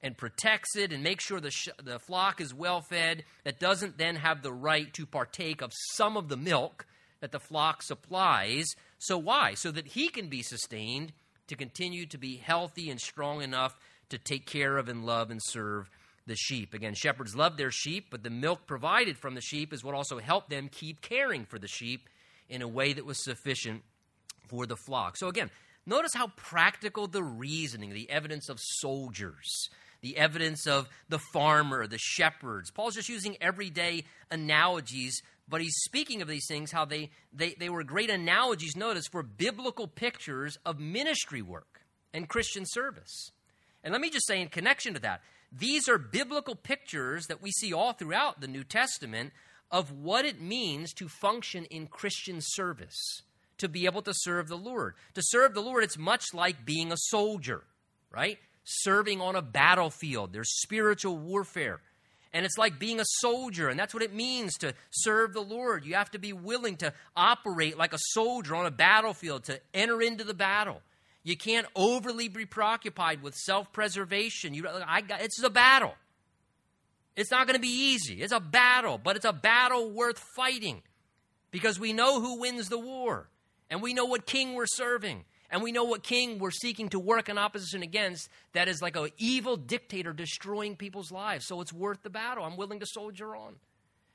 and 0.02 0.18
protects 0.18 0.76
it 0.76 0.94
and 0.94 1.04
makes 1.04 1.26
sure 1.26 1.40
the, 1.40 1.52
sh- 1.52 1.70
the 1.84 2.00
flock 2.00 2.40
is 2.40 2.54
well 2.54 2.82
fed, 2.82 3.24
that 3.44 3.60
doesn't 3.60 3.98
then 3.98 4.16
have 4.16 4.42
the 4.42 4.54
right 4.54 4.94
to 4.94 5.06
partake 5.06 5.62
of 5.62 5.72
some 5.94 6.18
of 6.18 6.30
the 6.30 6.38
milk 6.38 6.86
that 7.20 7.32
the 7.32 7.40
flock 7.40 7.82
supplies. 7.82 8.68
So, 9.00 9.18
why? 9.18 9.54
So 9.56 9.72
that 9.72 9.88
he 9.88 10.10
can 10.10 10.28
be 10.28 10.44
sustained 10.44 11.14
to 11.48 11.56
continue 11.56 12.06
to 12.08 12.18
be 12.18 12.38
healthy 12.38 12.90
and 12.90 13.00
strong 13.00 13.42
enough 13.42 13.78
to 14.10 14.18
take 14.18 14.46
care 14.46 14.78
of 14.78 14.88
and 14.88 15.06
love 15.06 15.32
and 15.32 15.42
serve 15.44 15.90
the 16.26 16.36
sheep. 16.36 16.74
Again, 16.74 16.94
shepherds 16.94 17.36
love 17.36 17.58
their 17.58 17.72
sheep, 17.72 18.08
but 18.10 18.24
the 18.24 18.30
milk 18.30 18.68
provided 18.68 19.18
from 19.18 19.34
the 19.34 19.42
sheep 19.42 19.74
is 19.74 19.84
what 19.84 19.96
also 19.96 20.20
helped 20.20 20.50
them 20.50 20.70
keep 20.70 21.02
caring 21.02 21.46
for 21.46 21.58
the 21.58 21.68
sheep 21.68 22.08
in 22.50 22.62
a 22.62 22.68
way 22.68 22.94
that 22.94 23.06
was 23.06 23.24
sufficient 23.24 23.84
for 24.48 24.66
the 24.66 24.76
flock. 24.76 25.18
So, 25.18 25.28
again, 25.28 25.50
notice 25.86 26.14
how 26.14 26.28
practical 26.36 27.08
the 27.08 27.24
reasoning, 27.24 27.94
the 27.94 28.10
evidence 28.10 28.50
of 28.50 28.60
soldiers, 28.60 29.70
the 30.02 30.18
evidence 30.18 30.68
of 30.68 30.88
the 31.10 31.20
farmer, 31.34 31.88
the 31.88 31.98
shepherds. 31.98 32.72
Paul's 32.72 32.96
just 32.96 33.10
using 33.10 33.38
everyday 33.42 34.06
analogies 34.32 35.22
but 35.50 35.62
he's 35.62 35.76
speaking 35.86 36.22
of 36.22 36.28
these 36.28 36.48
things, 36.48 36.72
how 36.72 36.86
they, 36.86 37.10
they, 37.32 37.56
they 37.58 37.70
were 37.70 37.84
great 37.84 38.10
analogies, 38.10 38.76
notice, 38.76 39.08
for 39.08 39.24
biblical 39.24 39.88
pictures 39.88 40.58
of 40.66 40.80
ministry 40.80 41.42
work 41.42 41.82
and 42.14 42.28
Christian 42.28 42.66
service. 42.66 43.32
And 43.84 43.94
let 43.94 44.02
me 44.02 44.10
just 44.10 44.28
say, 44.28 44.42
in 44.42 44.50
connection 44.50 44.94
to 44.96 45.00
that, 45.02 45.22
these 45.52 45.88
are 45.88 45.98
biblical 45.98 46.56
pictures 46.56 47.28
that 47.28 47.42
we 47.42 47.52
see 47.52 47.72
all 47.72 47.94
throughout 47.94 48.42
the 48.42 48.48
New 48.48 48.66
Testament 48.66 49.32
of 49.72 49.92
what 49.92 50.26
it 50.26 50.42
means 50.42 50.94
to 50.94 51.08
function 51.08 51.64
in 51.66 51.88
Christian 51.88 52.40
service, 52.42 53.22
to 53.58 53.70
be 53.70 53.86
able 53.86 54.02
to 54.02 54.14
serve 54.14 54.50
the 54.50 54.58
Lord. 54.58 54.96
To 55.14 55.22
serve 55.24 55.54
the 55.54 55.62
Lord, 55.62 55.84
it's 55.86 55.98
much 55.98 56.34
like 56.34 56.66
being 56.66 56.92
a 56.92 56.98
soldier, 56.98 57.64
right? 58.12 58.38
Serving 58.70 59.22
on 59.22 59.38
a 59.38 59.42
battlefield. 59.42 60.34
There's 60.34 60.60
spiritual 60.60 61.18
warfare. 61.18 61.80
And 62.34 62.46
it's 62.46 62.58
like 62.58 62.78
being 62.78 63.00
a 63.00 63.06
soldier, 63.06 63.70
and 63.70 63.80
that's 63.80 63.94
what 63.94 64.04
it 64.04 64.14
means 64.14 64.58
to 64.58 64.74
serve 64.92 65.34
the 65.34 65.42
Lord. 65.42 65.86
You 65.86 65.96
have 65.96 66.12
to 66.12 66.20
be 66.20 66.34
willing 66.34 66.76
to 66.78 66.94
operate 67.16 67.78
like 67.78 67.94
a 67.94 68.00
soldier 68.10 68.56
on 68.56 68.66
a 68.66 68.72
battlefield, 68.72 69.46
to 69.46 69.62
enter 69.74 70.02
into 70.02 70.26
the 70.26 70.34
battle. 70.34 70.82
You 71.24 71.38
can't 71.38 71.66
overly 71.76 72.28
be 72.28 72.46
preoccupied 72.46 73.24
with 73.24 73.36
self 73.36 73.72
preservation. 73.72 74.54
It's 74.54 75.44
a 75.44 75.50
battle. 75.50 75.96
It's 77.16 77.32
not 77.32 77.48
going 77.48 77.56
to 77.56 77.62
be 77.62 77.94
easy. 77.94 78.22
It's 78.22 78.34
a 78.34 78.42
battle, 78.42 79.00
but 79.02 79.16
it's 79.16 79.26
a 79.26 79.34
battle 79.34 79.90
worth 79.90 80.20
fighting 80.20 80.84
because 81.52 81.80
we 81.80 81.94
know 81.94 82.20
who 82.20 82.42
wins 82.42 82.68
the 82.68 82.78
war 82.78 83.30
and 83.70 83.82
we 83.82 83.94
know 83.94 84.06
what 84.06 84.26
king 84.26 84.54
we're 84.54 84.68
serving 84.68 85.24
and 85.50 85.64
we 85.64 85.72
know 85.72 85.86
what 85.86 86.04
king 86.04 86.40
we're 86.40 86.52
seeking 86.52 86.90
to 86.90 87.00
work 87.00 87.30
in 87.30 87.38
opposition 87.38 87.82
against 87.82 88.30
that 88.54 88.68
is 88.68 88.82
like 88.82 88.96
an 88.96 89.10
evil 89.18 89.56
dictator 89.56 90.14
destroying 90.14 90.76
people's 90.76 91.12
lives. 91.12 91.46
So 91.48 91.62
it's 91.62 91.74
worth 91.74 92.04
the 92.04 92.10
battle. 92.10 92.44
I'm 92.44 92.58
willing 92.58 92.80
to 92.80 92.86
soldier 92.86 93.36
on. 93.36 93.56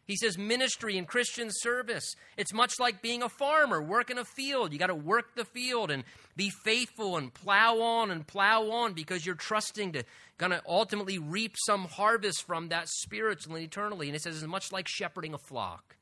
He 0.04 0.16
says 0.16 0.36
ministry 0.36 0.98
and 0.98 1.06
Christian 1.06 1.48
service. 1.50 2.16
It's 2.36 2.52
much 2.52 2.80
like 2.80 3.02
being 3.02 3.22
a 3.22 3.28
farmer, 3.28 3.80
work 3.80 4.10
in 4.10 4.18
a 4.18 4.24
field. 4.24 4.72
You 4.72 4.78
got 4.78 4.88
to 4.88 4.94
work 4.94 5.36
the 5.36 5.44
field 5.44 5.90
and 5.90 6.04
be 6.36 6.50
faithful 6.50 7.16
and 7.16 7.32
plow 7.32 7.80
on 7.80 8.10
and 8.10 8.26
plow 8.26 8.70
on 8.70 8.94
because 8.94 9.24
you're 9.24 9.36
trusting 9.36 9.92
to 9.92 10.02
going 10.38 10.50
to 10.50 10.60
ultimately 10.66 11.18
reap 11.18 11.54
some 11.66 11.84
harvest 11.84 12.44
from 12.46 12.68
that 12.70 12.88
spiritually 12.88 13.62
and 13.62 13.68
eternally. 13.68 14.08
And 14.08 14.16
it 14.16 14.22
says 14.22 14.36
it's 14.36 14.46
much 14.46 14.72
like 14.72 14.88
shepherding 14.88 15.34
a 15.34 15.38
flock. 15.38 15.96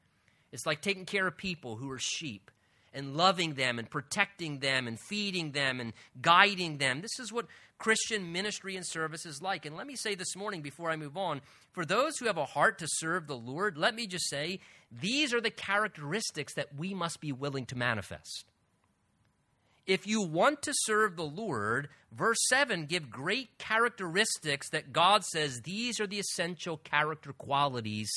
It's 0.50 0.66
like 0.66 0.80
taking 0.80 1.04
care 1.04 1.26
of 1.26 1.36
people 1.36 1.76
who 1.76 1.90
are 1.90 1.98
sheep 1.98 2.50
and 2.92 3.16
loving 3.16 3.54
them 3.54 3.78
and 3.78 3.88
protecting 3.88 4.58
them 4.58 4.86
and 4.86 4.98
feeding 4.98 5.52
them 5.52 5.80
and 5.80 5.92
guiding 6.20 6.78
them. 6.78 7.00
This 7.00 7.18
is 7.18 7.32
what 7.32 7.46
Christian 7.78 8.32
ministry 8.32 8.76
and 8.76 8.86
service 8.86 9.24
is 9.24 9.40
like. 9.40 9.64
And 9.64 9.76
let 9.76 9.86
me 9.86 9.96
say 9.96 10.14
this 10.14 10.36
morning 10.36 10.60
before 10.60 10.90
I 10.90 10.96
move 10.96 11.16
on 11.16 11.40
for 11.72 11.84
those 11.84 12.18
who 12.18 12.26
have 12.26 12.36
a 12.36 12.44
heart 12.44 12.78
to 12.78 12.86
serve 12.88 13.26
the 13.26 13.36
Lord, 13.36 13.78
let 13.78 13.94
me 13.94 14.06
just 14.06 14.28
say 14.28 14.60
these 14.90 15.32
are 15.32 15.40
the 15.40 15.50
characteristics 15.50 16.54
that 16.54 16.74
we 16.76 16.94
must 16.94 17.20
be 17.20 17.32
willing 17.32 17.66
to 17.66 17.76
manifest. 17.76 18.44
If 19.86 20.06
you 20.06 20.22
want 20.22 20.62
to 20.62 20.72
serve 20.74 21.16
the 21.16 21.22
Lord, 21.22 21.88
verse 22.12 22.38
7 22.48 22.86
give 22.86 23.10
great 23.10 23.58
characteristics 23.58 24.68
that 24.70 24.92
God 24.92 25.24
says 25.24 25.62
these 25.62 26.00
are 26.00 26.06
the 26.06 26.18
essential 26.18 26.76
character 26.76 27.32
qualities 27.32 28.10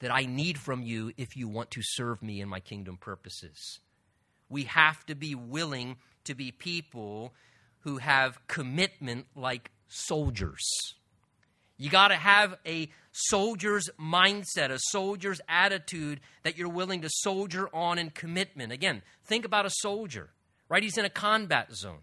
that 0.00 0.10
I 0.12 0.26
need 0.26 0.58
from 0.58 0.82
you 0.82 1.12
if 1.16 1.36
you 1.36 1.48
want 1.48 1.70
to 1.72 1.80
serve 1.82 2.22
me 2.22 2.40
in 2.40 2.48
my 2.48 2.60
kingdom 2.60 2.96
purposes. 2.96 3.80
We 4.48 4.64
have 4.64 5.04
to 5.06 5.14
be 5.14 5.34
willing 5.34 5.96
to 6.24 6.34
be 6.34 6.52
people 6.52 7.32
who 7.80 7.98
have 7.98 8.46
commitment 8.46 9.26
like 9.34 9.70
soldiers. 9.88 10.62
You 11.78 11.90
got 11.90 12.08
to 12.08 12.16
have 12.16 12.56
a 12.66 12.88
soldier's 13.12 13.88
mindset, 13.98 14.70
a 14.70 14.78
soldier's 14.90 15.40
attitude 15.48 16.20
that 16.42 16.56
you're 16.56 16.68
willing 16.68 17.02
to 17.02 17.08
soldier 17.10 17.68
on 17.72 17.98
in 17.98 18.10
commitment. 18.10 18.72
Again, 18.72 19.02
think 19.24 19.44
about 19.44 19.66
a 19.66 19.70
soldier, 19.70 20.30
right? 20.68 20.82
He's 20.82 20.98
in 20.98 21.04
a 21.04 21.10
combat 21.10 21.74
zone. 21.74 22.00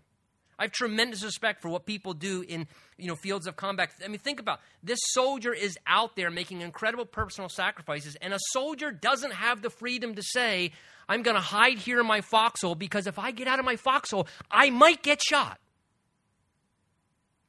I 0.57 0.63
have 0.63 0.71
tremendous 0.71 1.23
respect 1.23 1.61
for 1.61 1.69
what 1.69 1.85
people 1.85 2.13
do 2.13 2.43
in 2.47 2.67
you 2.97 3.07
know 3.07 3.15
fields 3.15 3.47
of 3.47 3.55
combat. 3.55 3.91
I 4.03 4.07
mean, 4.07 4.19
think 4.19 4.39
about 4.39 4.59
this 4.83 4.99
soldier 5.11 5.53
is 5.53 5.77
out 5.87 6.15
there 6.15 6.29
making 6.29 6.61
incredible 6.61 7.05
personal 7.05 7.49
sacrifices, 7.49 8.15
and 8.21 8.33
a 8.33 8.39
soldier 8.51 8.91
doesn't 8.91 9.33
have 9.33 9.61
the 9.61 9.69
freedom 9.69 10.15
to 10.15 10.23
say, 10.23 10.71
"I'm 11.09 11.23
going 11.23 11.35
to 11.35 11.41
hide 11.41 11.79
here 11.79 11.99
in 11.99 12.05
my 12.05 12.21
foxhole 12.21 12.75
because 12.75 13.07
if 13.07 13.17
I 13.17 13.31
get 13.31 13.47
out 13.47 13.59
of 13.59 13.65
my 13.65 13.75
foxhole, 13.75 14.27
I 14.51 14.69
might 14.69 15.01
get 15.01 15.21
shot." 15.21 15.59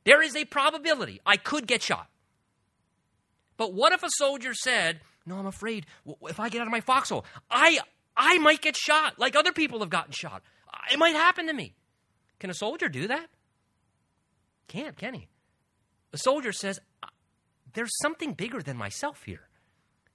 There 0.04 0.22
is 0.22 0.36
a 0.36 0.44
probability 0.44 1.20
I 1.24 1.36
could 1.36 1.66
get 1.66 1.82
shot. 1.82 2.08
But 3.56 3.72
what 3.72 3.92
if 3.92 4.02
a 4.02 4.10
soldier 4.16 4.54
said, 4.54 5.00
"No, 5.26 5.38
I'm 5.38 5.46
afraid 5.46 5.86
if 6.22 6.40
I 6.40 6.48
get 6.48 6.60
out 6.60 6.66
of 6.66 6.72
my 6.72 6.80
foxhole, 6.80 7.24
I 7.50 7.80
I 8.16 8.38
might 8.38 8.62
get 8.62 8.76
shot 8.76 9.18
like 9.18 9.36
other 9.36 9.52
people 9.52 9.80
have 9.80 9.90
gotten 9.90 10.12
shot. 10.12 10.42
It 10.90 10.98
might 10.98 11.14
happen 11.14 11.46
to 11.46 11.52
me." 11.52 11.74
Can 12.38 12.50
a 12.50 12.54
soldier 12.54 12.88
do 12.88 13.08
that? 13.08 13.28
Can't, 14.68 14.96
can 14.96 15.14
he? 15.14 15.28
A 16.12 16.18
soldier 16.18 16.52
says, 16.52 16.80
There's 17.72 17.96
something 18.00 18.34
bigger 18.34 18.62
than 18.62 18.76
myself 18.76 19.22
here. 19.24 19.48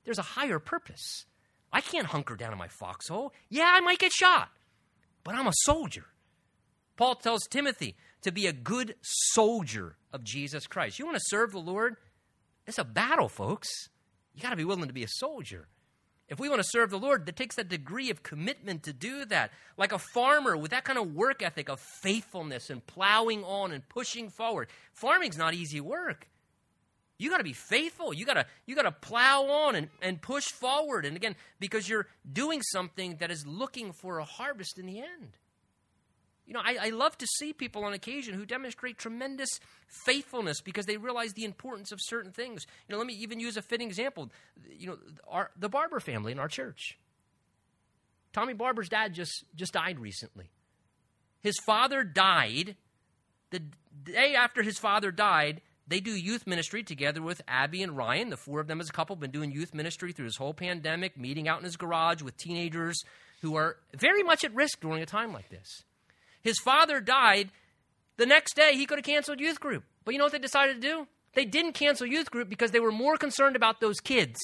There's 0.05 0.19
a 0.19 0.23
higher 0.23 0.59
purpose. 0.59 1.25
I 1.71 1.81
can't 1.81 2.07
hunker 2.07 2.35
down 2.35 2.51
in 2.51 2.57
my 2.57 2.67
foxhole. 2.67 3.33
Yeah, 3.49 3.69
I 3.71 3.79
might 3.79 3.99
get 3.99 4.11
shot, 4.11 4.49
but 5.23 5.35
I'm 5.35 5.47
a 5.47 5.53
soldier. 5.63 6.05
Paul 6.97 7.15
tells 7.15 7.47
Timothy 7.47 7.95
to 8.23 8.31
be 8.31 8.47
a 8.47 8.53
good 8.53 8.95
soldier 9.01 9.95
of 10.11 10.23
Jesus 10.23 10.67
Christ. 10.67 10.99
You 10.99 11.05
want 11.05 11.17
to 11.17 11.23
serve 11.27 11.51
the 11.51 11.59
Lord? 11.59 11.95
It's 12.67 12.77
a 12.77 12.83
battle, 12.83 13.29
folks. 13.29 13.69
You 14.33 14.41
got 14.41 14.49
to 14.49 14.55
be 14.55 14.65
willing 14.65 14.87
to 14.87 14.93
be 14.93 15.03
a 15.03 15.09
soldier. 15.09 15.67
If 16.29 16.39
we 16.39 16.47
want 16.47 16.61
to 16.61 16.69
serve 16.69 16.91
the 16.91 16.99
Lord, 16.99 17.27
it 17.27 17.35
takes 17.35 17.55
that 17.55 17.69
degree 17.69 18.11
of 18.11 18.21
commitment 18.21 18.83
to 18.83 18.93
do 18.93 19.25
that. 19.25 19.51
Like 19.77 19.91
a 19.91 19.99
farmer 19.99 20.55
with 20.55 20.71
that 20.71 20.83
kind 20.83 20.99
of 20.99 21.15
work 21.15 21.41
ethic 21.41 21.69
of 21.69 21.79
faithfulness 21.79 22.69
and 22.69 22.85
plowing 22.85 23.43
on 23.43 23.71
and 23.71 23.87
pushing 23.89 24.29
forward. 24.29 24.69
Farming's 24.93 25.37
not 25.37 25.55
easy 25.55 25.81
work. 25.81 26.27
You 27.17 27.31
got 27.31 27.39
to 27.39 27.43
be 27.43 27.53
faithful. 27.53 28.13
You 28.13 28.25
got 28.25 28.35
to 28.35 28.45
you 28.65 28.75
got 28.75 28.83
to 28.83 28.91
plow 28.91 29.43
on 29.43 29.75
and, 29.75 29.89
and 30.01 30.21
push 30.21 30.45
forward. 30.45 31.05
And 31.05 31.17
again, 31.17 31.35
because 31.59 31.89
you're 31.89 32.07
doing 32.31 32.61
something 32.61 33.17
that 33.17 33.31
is 33.31 33.45
looking 33.45 33.91
for 33.91 34.19
a 34.19 34.23
harvest 34.23 34.77
in 34.77 34.85
the 34.85 34.99
end. 34.99 35.35
You 36.49 36.55
know, 36.55 36.61
I, 36.65 36.87
I, 36.87 36.89
love 36.89 37.15
to 37.19 37.27
see 37.37 37.53
people 37.53 37.85
on 37.85 37.93
occasion 37.93 38.33
who 38.33 38.43
demonstrate 38.43 38.97
tremendous 38.97 39.59
faithfulness 40.03 40.61
because 40.61 40.87
they 40.87 40.97
realize 40.97 41.33
the 41.33 41.45
importance 41.45 41.91
of 41.91 41.99
certain 42.01 42.31
things. 42.31 42.65
You 42.87 42.93
know, 42.93 42.97
let 42.97 43.05
me 43.05 43.13
even 43.13 43.39
use 43.39 43.55
a 43.55 43.61
fitting 43.61 43.87
example. 43.87 44.31
You 44.67 44.87
know, 44.87 44.97
our, 45.27 45.51
the 45.55 45.69
Barber 45.69 45.99
family 45.99 46.31
in 46.31 46.39
our 46.39 46.47
church. 46.47 46.97
Tommy 48.33 48.53
Barber's 48.53 48.89
dad 48.89 49.13
just, 49.13 49.45
just 49.53 49.73
died 49.73 49.99
recently. 49.99 50.49
His 51.43 51.59
father 51.67 52.03
died. 52.03 52.75
The 53.51 53.61
day 54.03 54.33
after 54.33 54.63
his 54.63 54.79
father 54.79 55.11
died, 55.11 55.61
they 55.87 55.99
do 55.99 56.11
youth 56.11 56.47
ministry 56.47 56.81
together 56.81 57.21
with 57.21 57.43
Abby 57.47 57.83
and 57.83 57.95
Ryan. 57.95 58.31
The 58.31 58.37
four 58.37 58.59
of 58.59 58.65
them 58.65 58.81
as 58.81 58.89
a 58.89 58.93
couple 58.93 59.15
been 59.15 59.29
doing 59.29 59.51
youth 59.51 59.75
ministry 59.75 60.13
through 60.13 60.25
this 60.25 60.37
whole 60.37 60.55
pandemic, 60.55 61.15
meeting 61.15 61.47
out 61.47 61.59
in 61.59 61.65
his 61.65 61.77
garage 61.77 62.23
with 62.23 62.37
teenagers 62.37 63.03
who 63.43 63.55
are 63.55 63.77
very 63.95 64.23
much 64.23 64.43
at 64.43 64.55
risk 64.55 64.81
during 64.81 65.03
a 65.03 65.05
time 65.05 65.31
like 65.31 65.49
this. 65.49 65.83
His 66.41 66.59
father 66.59 67.01
died. 67.01 67.49
The 68.17 68.25
next 68.25 68.55
day, 68.55 68.75
he 68.75 68.85
could 68.85 68.97
have 68.97 69.05
canceled 69.05 69.39
youth 69.39 69.59
group. 69.59 69.83
But 70.03 70.13
you 70.13 70.17
know 70.17 70.25
what 70.25 70.33
they 70.33 70.39
decided 70.39 70.81
to 70.81 70.87
do? 70.87 71.07
They 71.33 71.45
didn't 71.45 71.73
cancel 71.73 72.07
youth 72.07 72.31
group 72.31 72.49
because 72.49 72.71
they 72.71 72.79
were 72.79 72.91
more 72.91 73.17
concerned 73.17 73.55
about 73.55 73.79
those 73.79 73.99
kids. 73.99 74.39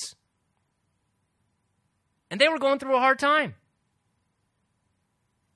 And 2.29 2.39
they 2.39 2.49
were 2.49 2.59
going 2.59 2.79
through 2.79 2.95
a 2.95 2.99
hard 2.99 3.19
time. 3.19 3.55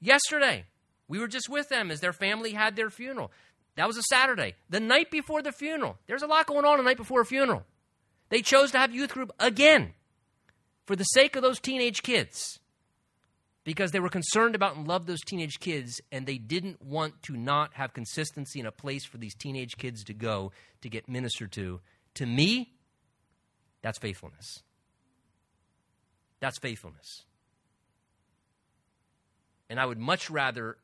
Yesterday, 0.01 0.65
we 1.07 1.19
were 1.19 1.27
just 1.27 1.49
with 1.49 1.69
them 1.69 1.91
as 1.91 1.99
their 1.99 2.13
family 2.13 2.53
had 2.53 2.75
their 2.75 2.89
funeral. 2.89 3.31
That 3.75 3.87
was 3.87 3.97
a 3.97 4.03
Saturday. 4.03 4.55
The 4.69 4.79
night 4.79 5.11
before 5.11 5.41
the 5.41 5.51
funeral, 5.51 5.97
there's 6.07 6.23
a 6.23 6.27
lot 6.27 6.47
going 6.47 6.65
on 6.65 6.77
the 6.77 6.83
night 6.83 6.97
before 6.97 7.21
a 7.21 7.25
funeral. 7.25 7.63
They 8.29 8.41
chose 8.41 8.71
to 8.71 8.77
have 8.77 8.93
youth 8.93 9.13
group 9.13 9.31
again 9.39 9.93
for 10.85 10.95
the 10.95 11.03
sake 11.03 11.35
of 11.35 11.41
those 11.41 11.59
teenage 11.59 12.03
kids 12.03 12.59
because 13.69 13.91
they 13.91 13.99
were 13.99 14.09
concerned 14.09 14.55
about 14.55 14.75
and 14.75 14.87
loved 14.87 15.05
those 15.05 15.21
teenage 15.21 15.59
kids, 15.59 16.01
and 16.11 16.25
they 16.25 16.39
didn't 16.39 16.81
want 16.81 17.21
to 17.21 17.37
not 17.37 17.71
have 17.75 17.93
consistency 17.93 18.59
in 18.59 18.65
a 18.65 18.71
place 18.71 19.05
for 19.05 19.19
these 19.19 19.35
teenage 19.35 19.77
kids 19.77 20.03
to 20.03 20.11
go 20.11 20.51
to 20.81 20.89
get 20.89 21.07
ministered 21.07 21.51
to. 21.51 21.79
To 22.15 22.25
me, 22.25 22.73
that's 23.83 23.99
faithfulness. 23.99 24.63
That's 26.39 26.57
faithfulness. 26.57 27.25
And 29.69 29.79
I 29.79 29.85
would 29.85 29.99
much 29.99 30.31
rather 30.31 30.77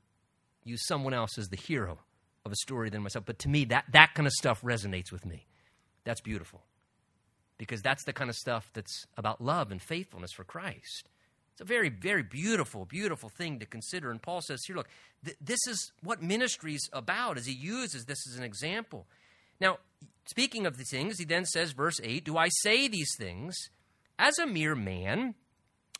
use 0.63 0.85
someone 0.85 1.15
else 1.15 1.39
as 1.39 1.49
the 1.49 1.57
hero 1.57 1.97
of 2.45 2.51
a 2.51 2.55
story 2.57 2.91
than 2.91 3.01
myself. 3.01 3.25
But 3.25 3.39
to 3.39 3.49
me, 3.49 3.65
that, 3.65 3.85
that 3.93 4.13
kind 4.13 4.27
of 4.27 4.33
stuff 4.33 4.61
resonates 4.61 5.11
with 5.11 5.25
me. 5.25 5.47
That's 6.03 6.21
beautiful. 6.21 6.61
Because 7.57 7.81
that's 7.81 8.03
the 8.03 8.13
kind 8.13 8.29
of 8.29 8.35
stuff 8.35 8.69
that's 8.75 9.07
about 9.17 9.41
love 9.41 9.71
and 9.71 9.81
faithfulness 9.81 10.33
for 10.33 10.43
Christ. 10.43 11.09
It's 11.55 11.61
a 11.61 11.65
very, 11.65 11.87
very 11.87 12.21
beautiful, 12.21 12.83
beautiful 12.83 13.29
thing 13.29 13.59
to 13.59 13.65
consider. 13.65 14.11
And 14.11 14.21
Paul 14.21 14.41
says 14.41 14.65
here, 14.67 14.75
look, 14.75 14.89
th- 15.23 15.37
this 15.39 15.65
is 15.67 15.93
what 16.03 16.21
ministry 16.21 16.75
is 16.75 16.89
about, 16.91 17.37
as 17.37 17.45
he 17.45 17.53
uses 17.53 18.03
this 18.03 18.27
as 18.29 18.37
an 18.37 18.43
example. 18.43 19.07
Now, 19.61 19.77
speaking 20.25 20.65
of 20.65 20.75
these 20.75 20.89
things, 20.89 21.17
he 21.17 21.23
then 21.23 21.45
says, 21.45 21.71
verse 21.71 22.01
8, 22.03 22.25
Do 22.25 22.37
I 22.37 22.49
say 22.49 22.89
these 22.89 23.15
things 23.17 23.55
as 24.19 24.37
a 24.37 24.45
mere 24.45 24.75
man, 24.75 25.35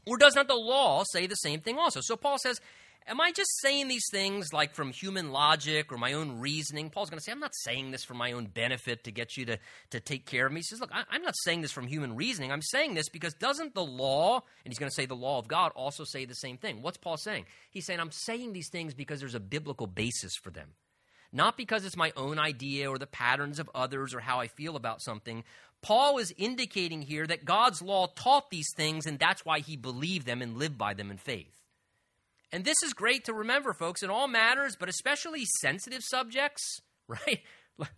or 0.05 0.17
does 0.17 0.35
not 0.35 0.49
the 0.49 0.55
law 0.55 1.05
say 1.13 1.25
the 1.25 1.35
same 1.35 1.61
thing 1.61 1.77
also? 1.77 2.01
So 2.03 2.17
Paul 2.17 2.37
says, 2.37 2.59
Am 3.07 3.21
I 3.21 3.31
just 3.31 3.61
saying 3.61 3.87
these 3.87 4.09
things 4.09 4.51
like 4.51 4.73
from 4.73 4.91
human 4.91 5.31
logic 5.31 5.91
or 5.91 5.97
my 5.97 6.13
own 6.13 6.39
reasoning? 6.39 6.89
Paul's 6.89 7.11
going 7.11 7.19
to 7.19 7.23
say, 7.23 7.31
I'm 7.31 7.39
not 7.39 7.53
saying 7.53 7.91
this 7.91 8.03
for 8.03 8.15
my 8.15 8.31
own 8.31 8.47
benefit 8.47 9.03
to 9.03 9.11
get 9.11 9.37
you 9.37 9.45
to, 9.45 9.59
to 9.91 9.99
take 9.99 10.25
care 10.25 10.47
of 10.47 10.51
me. 10.51 10.61
He 10.61 10.63
says, 10.63 10.79
Look, 10.79 10.89
I, 10.91 11.03
I'm 11.11 11.21
not 11.21 11.35
saying 11.43 11.61
this 11.61 11.71
from 11.71 11.85
human 11.85 12.15
reasoning. 12.15 12.51
I'm 12.51 12.63
saying 12.63 12.95
this 12.95 13.07
because 13.09 13.35
doesn't 13.35 13.75
the 13.75 13.85
law, 13.85 14.41
and 14.63 14.71
he's 14.71 14.79
going 14.79 14.89
to 14.89 14.95
say 14.95 15.05
the 15.05 15.15
law 15.15 15.37
of 15.37 15.47
God, 15.47 15.71
also 15.75 16.03
say 16.03 16.25
the 16.25 16.33
same 16.33 16.57
thing? 16.57 16.81
What's 16.81 16.97
Paul 16.97 17.17
saying? 17.17 17.45
He's 17.69 17.85
saying, 17.85 17.99
I'm 17.99 18.11
saying 18.11 18.53
these 18.53 18.69
things 18.71 18.95
because 18.95 19.19
there's 19.19 19.35
a 19.35 19.39
biblical 19.39 19.85
basis 19.85 20.33
for 20.41 20.49
them. 20.49 20.69
Not 21.31 21.57
because 21.57 21.85
it's 21.85 21.97
my 21.97 22.11
own 22.17 22.39
idea 22.39 22.89
or 22.89 22.97
the 22.97 23.05
patterns 23.05 23.59
of 23.59 23.69
others 23.75 24.15
or 24.15 24.19
how 24.19 24.39
I 24.39 24.47
feel 24.47 24.75
about 24.75 25.03
something. 25.03 25.43
Paul 25.83 26.17
is 26.17 26.33
indicating 26.37 27.03
here 27.03 27.27
that 27.27 27.45
God's 27.45 27.83
law 27.83 28.07
taught 28.07 28.49
these 28.49 28.73
things, 28.75 29.05
and 29.05 29.19
that's 29.19 29.45
why 29.45 29.59
he 29.59 29.77
believed 29.77 30.25
them 30.25 30.41
and 30.41 30.57
lived 30.57 30.79
by 30.79 30.95
them 30.95 31.11
in 31.11 31.17
faith. 31.17 31.55
And 32.51 32.63
this 32.63 32.77
is 32.83 32.93
great 32.93 33.25
to 33.25 33.33
remember, 33.33 33.73
folks, 33.73 34.03
in 34.03 34.09
all 34.09 34.27
matters, 34.27 34.75
but 34.79 34.89
especially 34.89 35.43
sensitive 35.61 36.01
subjects, 36.03 36.79
right? 37.07 37.41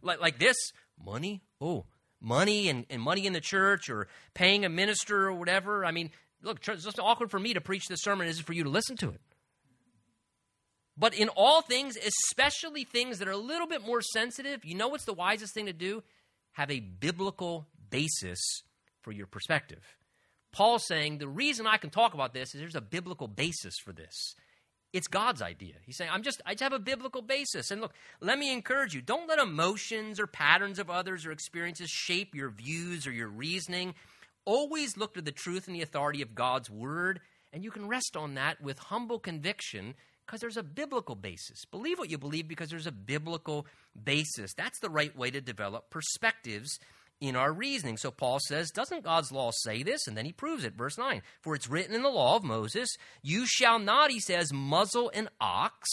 Like, 0.01 0.19
like 0.21 0.39
this 0.39 0.57
money. 1.03 1.43
Oh, 1.61 1.85
money 2.19 2.69
and, 2.69 2.85
and 2.89 3.01
money 3.01 3.25
in 3.25 3.33
the 3.33 3.41
church 3.41 3.89
or 3.89 4.07
paying 4.33 4.65
a 4.65 4.69
minister 4.69 5.27
or 5.27 5.33
whatever. 5.33 5.85
I 5.85 5.91
mean, 5.91 6.11
look, 6.41 6.67
it's 6.67 6.83
just 6.83 6.99
awkward 6.99 7.31
for 7.31 7.39
me 7.39 7.53
to 7.53 7.61
preach 7.61 7.87
this 7.87 8.01
sermon. 8.01 8.27
Is 8.27 8.39
it 8.39 8.45
for 8.45 8.53
you 8.53 8.63
to 8.63 8.69
listen 8.69 8.97
to 8.97 9.09
it? 9.09 9.21
But 10.97 11.13
in 11.13 11.29
all 11.29 11.61
things, 11.61 11.95
especially 11.95 12.83
things 12.83 13.19
that 13.19 13.27
are 13.27 13.31
a 13.31 13.37
little 13.37 13.67
bit 13.67 13.85
more 13.85 14.01
sensitive, 14.01 14.65
you 14.65 14.73
know 14.73 14.87
what's 14.87 15.05
the 15.05 15.13
wisest 15.13 15.53
thing 15.53 15.67
to 15.67 15.73
do? 15.73 16.03
Have 16.53 16.71
a 16.71 16.79
biblical 16.79 17.67
basis 17.91 18.39
for 19.01 19.11
your 19.11 19.27
perspective. 19.27 19.96
Paul's 20.57 20.87
saying 20.87 21.19
the 21.19 21.27
reason 21.27 21.67
I 21.67 21.77
can 21.77 21.91
talk 21.91 22.15
about 22.15 22.33
this 22.33 22.55
is 22.55 22.59
there's 22.59 22.73
a 22.73 22.81
biblical 22.81 23.27
basis 23.27 23.75
for 23.77 23.93
this. 23.93 24.33
It's 24.91 25.07
God's 25.07 25.43
idea. 25.43 25.75
He's 25.85 25.97
saying, 25.97 26.09
I'm 26.11 26.23
just, 26.23 26.41
I 26.47 26.53
just 26.53 26.63
have 26.63 26.73
a 26.73 26.79
biblical 26.79 27.21
basis. 27.21 27.69
And 27.69 27.79
look, 27.79 27.93
let 28.21 28.39
me 28.39 28.51
encourage 28.51 28.95
you 28.95 29.03
don't 29.03 29.29
let 29.29 29.37
emotions 29.37 30.19
or 30.19 30.25
patterns 30.25 30.79
of 30.79 30.89
others 30.89 31.27
or 31.27 31.31
experiences 31.31 31.91
shape 31.91 32.33
your 32.33 32.49
views 32.49 33.05
or 33.05 33.11
your 33.11 33.27
reasoning. 33.27 33.93
Always 34.45 34.97
look 34.97 35.13
to 35.13 35.21
the 35.21 35.31
truth 35.31 35.67
and 35.67 35.75
the 35.75 35.83
authority 35.83 36.23
of 36.23 36.33
God's 36.33 36.71
word, 36.71 37.19
and 37.53 37.63
you 37.63 37.69
can 37.69 37.87
rest 37.87 38.17
on 38.17 38.33
that 38.33 38.59
with 38.59 38.79
humble 38.79 39.19
conviction 39.19 39.93
because 40.25 40.41
there's 40.41 40.57
a 40.57 40.63
biblical 40.63 41.13
basis. 41.13 41.65
Believe 41.65 41.99
what 41.99 42.09
you 42.09 42.17
believe 42.17 42.47
because 42.47 42.71
there's 42.71 42.87
a 42.87 42.91
biblical 42.91 43.67
basis. 44.03 44.55
That's 44.55 44.79
the 44.79 44.89
right 44.89 45.15
way 45.15 45.29
to 45.29 45.39
develop 45.39 45.91
perspectives 45.91 46.79
in 47.19 47.35
our 47.35 47.51
reasoning. 47.51 47.97
So 47.97 48.11
Paul 48.11 48.39
says, 48.39 48.71
Doesn't 48.71 49.03
God's 49.03 49.31
law 49.31 49.51
say 49.51 49.83
this? 49.83 50.07
And 50.07 50.17
then 50.17 50.25
he 50.25 50.31
proves 50.31 50.63
it. 50.63 50.75
Verse 50.75 50.97
9 50.97 51.21
For 51.41 51.55
it's 51.55 51.69
written 51.69 51.95
in 51.95 52.03
the 52.03 52.09
law 52.09 52.35
of 52.35 52.43
Moses, 52.43 52.89
You 53.21 53.45
shall 53.45 53.79
not, 53.79 54.11
he 54.11 54.19
says, 54.19 54.53
muzzle 54.53 55.11
an 55.13 55.29
ox. 55.39 55.89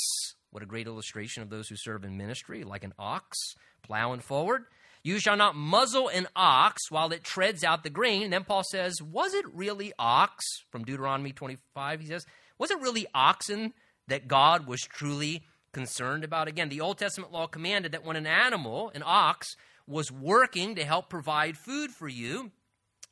What 0.51 0.63
a 0.63 0.67
great 0.67 0.87
illustration 0.87 1.43
of 1.43 1.51
those 1.51 1.69
who 1.69 1.77
serve 1.77 2.05
in 2.05 2.17
ministry, 2.17 2.63
like 2.63 2.85
an 2.85 2.95
ox 2.99 3.37
plowing 3.83 4.21
forward. 4.21 4.65
You 5.03 5.19
shall 5.19 5.37
not 5.37 5.55
muzzle 5.55 6.09
an 6.09 6.29
ox 6.35 6.91
while 6.91 7.13
it 7.13 7.25
treads 7.25 7.63
out 7.63 7.83
the 7.83 7.91
grain. 7.91 8.23
And 8.23 8.33
then 8.33 8.45
Paul 8.45 8.63
says, 8.65 9.03
Was 9.03 9.35
it 9.35 9.45
really 9.53 9.93
ox? 9.99 10.45
From 10.71 10.85
Deuteronomy 10.85 11.33
25, 11.33 12.01
he 12.01 12.07
says, 12.07 12.25
Was 12.59 12.71
it 12.71 12.81
really 12.81 13.07
oxen 13.15 13.75
that 14.09 14.29
God 14.29 14.67
was 14.67 14.81
truly 14.81 15.43
concerned 15.73 16.25
about? 16.25 16.49
Again, 16.49 16.71
the 16.71 16.81
Old 16.81 16.99
Testament 16.99 17.33
law 17.33 17.47
commanded 17.47 17.93
that 17.93 18.05
when 18.05 18.17
an 18.17 18.27
animal, 18.27 18.91
an 18.95 19.03
ox, 19.05 19.57
was 19.87 20.11
working 20.11 20.75
to 20.77 20.85
help 20.85 21.11
provide 21.11 21.57
food 21.57 21.91
for 21.91 22.09
you, 22.09 22.51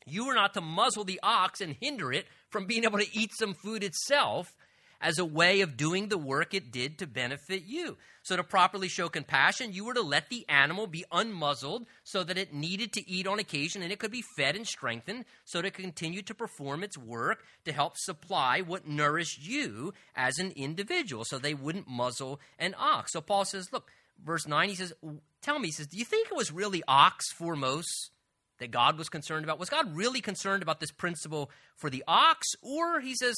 you 0.06 0.26
were 0.26 0.34
not 0.34 0.54
to 0.54 0.60
muzzle 0.60 1.04
the 1.04 1.20
ox 1.22 1.60
and 1.60 1.76
hinder 1.80 2.12
it 2.12 2.26
from 2.50 2.66
being 2.66 2.84
able 2.84 2.98
to 2.98 3.18
eat 3.18 3.30
some 3.38 3.54
food 3.54 3.84
itself 3.84 4.54
as 5.02 5.18
a 5.18 5.24
way 5.24 5.60
of 5.60 5.76
doing 5.76 6.08
the 6.08 6.16
work 6.16 6.54
it 6.54 6.70
did 6.70 6.98
to 6.98 7.06
benefit 7.06 7.64
you. 7.66 7.96
So, 8.22 8.36
to 8.36 8.44
properly 8.44 8.88
show 8.88 9.08
compassion, 9.08 9.72
you 9.72 9.84
were 9.84 9.94
to 9.94 10.00
let 10.00 10.28
the 10.28 10.46
animal 10.48 10.86
be 10.86 11.04
unmuzzled 11.12 11.86
so 12.04 12.22
that 12.22 12.38
it 12.38 12.54
needed 12.54 12.92
to 12.92 13.10
eat 13.10 13.26
on 13.26 13.40
occasion 13.40 13.82
and 13.82 13.90
it 13.90 13.98
could 13.98 14.12
be 14.12 14.22
fed 14.36 14.54
and 14.54 14.66
strengthened 14.66 15.24
so 15.44 15.60
to 15.60 15.70
continue 15.72 16.22
to 16.22 16.34
perform 16.34 16.84
its 16.84 16.96
work 16.96 17.42
to 17.64 17.72
help 17.72 17.94
supply 17.96 18.60
what 18.60 18.86
nourished 18.86 19.44
you 19.44 19.92
as 20.14 20.38
an 20.38 20.52
individual. 20.54 21.24
So, 21.24 21.38
they 21.38 21.54
wouldn't 21.54 21.88
muzzle 21.88 22.40
an 22.60 22.76
ox. 22.78 23.12
So, 23.12 23.20
Paul 23.20 23.44
says, 23.44 23.72
Look, 23.72 23.90
verse 24.22 24.46
9, 24.46 24.68
he 24.68 24.74
says, 24.74 24.92
Tell 25.42 25.58
me, 25.58 25.68
he 25.68 25.72
says, 25.72 25.88
do 25.88 25.98
you 25.98 26.04
think 26.04 26.28
it 26.28 26.36
was 26.36 26.52
really 26.52 26.82
ox 26.86 27.32
foremost 27.32 28.10
that 28.58 28.70
God 28.70 28.96
was 28.96 29.08
concerned 29.08 29.44
about? 29.44 29.58
Was 29.58 29.70
God 29.70 29.96
really 29.96 30.20
concerned 30.20 30.62
about 30.62 30.78
this 30.78 30.92
principle 30.92 31.50
for 31.76 31.90
the 31.90 32.04
ox? 32.06 32.46
Or 32.62 33.00
he 33.00 33.14
says, 33.14 33.34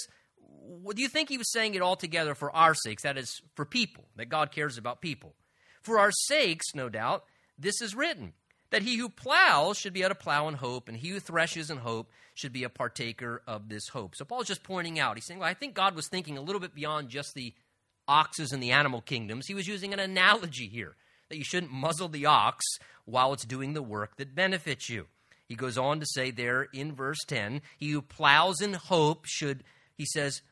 do 0.95 1.03
you 1.03 1.09
think 1.09 1.29
he 1.29 1.39
was 1.39 1.51
saying 1.51 1.75
it 1.75 1.83
altogether 1.83 2.35
for 2.35 2.55
our 2.55 2.75
sakes? 2.75 3.03
That 3.03 3.17
is, 3.17 3.41
for 3.55 3.65
people, 3.65 4.05
that 4.17 4.29
God 4.29 4.53
cares 4.53 4.77
about 4.77 5.01
people. 5.01 5.35
For 5.83 5.99
our 5.99 6.13
sakes, 6.13 6.75
no 6.75 6.89
doubt, 6.89 7.25
this 7.59 7.81
is 7.81 7.95
written 7.95 8.35
that 8.71 8.83
he 8.83 8.97
who 8.97 9.09
plows 9.09 9.79
should 9.79 9.93
be 9.93 10.01
able 10.01 10.09
to 10.09 10.15
plow 10.17 10.49
in 10.49 10.55
hope, 10.55 10.89
and 10.89 10.97
he 10.97 11.11
who 11.11 11.21
threshes 11.21 11.71
in 11.71 11.77
hope 11.79 12.11
should 12.35 12.53
be 12.53 12.65
a 12.65 12.69
partaker 12.69 13.41
of 13.47 13.69
this 13.69 13.89
hope. 13.89 14.17
So 14.17 14.25
Paul's 14.25 14.49
just 14.49 14.65
pointing 14.65 14.99
out, 14.99 15.17
he's 15.17 15.27
saying, 15.27 15.39
well, 15.39 15.49
I 15.49 15.55
think 15.55 15.75
God 15.75 15.95
was 15.95 16.09
thinking 16.09 16.37
a 16.37 16.43
little 16.43 16.61
bit 16.61 16.75
beyond 16.75 17.09
just 17.09 17.35
the 17.35 17.55
oxes 18.09 18.53
in 18.53 18.61
the 18.61 18.73
animal 18.73 19.01
kingdoms. 19.01 19.47
He 19.47 19.55
was 19.55 19.69
using 19.69 19.93
an 19.93 20.01
analogy 20.01 20.69
here 20.69 20.97
that 21.29 21.39
you 21.39 21.45
shouldn't 21.45 21.73
muzzle 21.73 22.09
the 22.09 22.27
ox 22.27 22.65
while 23.05 23.33
it's 23.33 23.45
doing 23.45 23.75
the 23.75 23.83
work 23.83 24.17
that 24.17 24.35
benefits 24.35 24.89
you. 24.89 25.07
He 25.47 25.55
goes 25.55 25.77
on 25.77 26.01
to 26.01 26.07
say 26.07 26.31
there 26.31 26.69
in 26.73 26.95
verse 26.95 27.23
10 27.27 27.61
He 27.79 27.91
who 27.91 28.03
plows 28.03 28.61
in 28.61 28.75
hope 28.75 29.27
should, 29.27 29.63
he 29.97 30.07
says, 30.07 30.43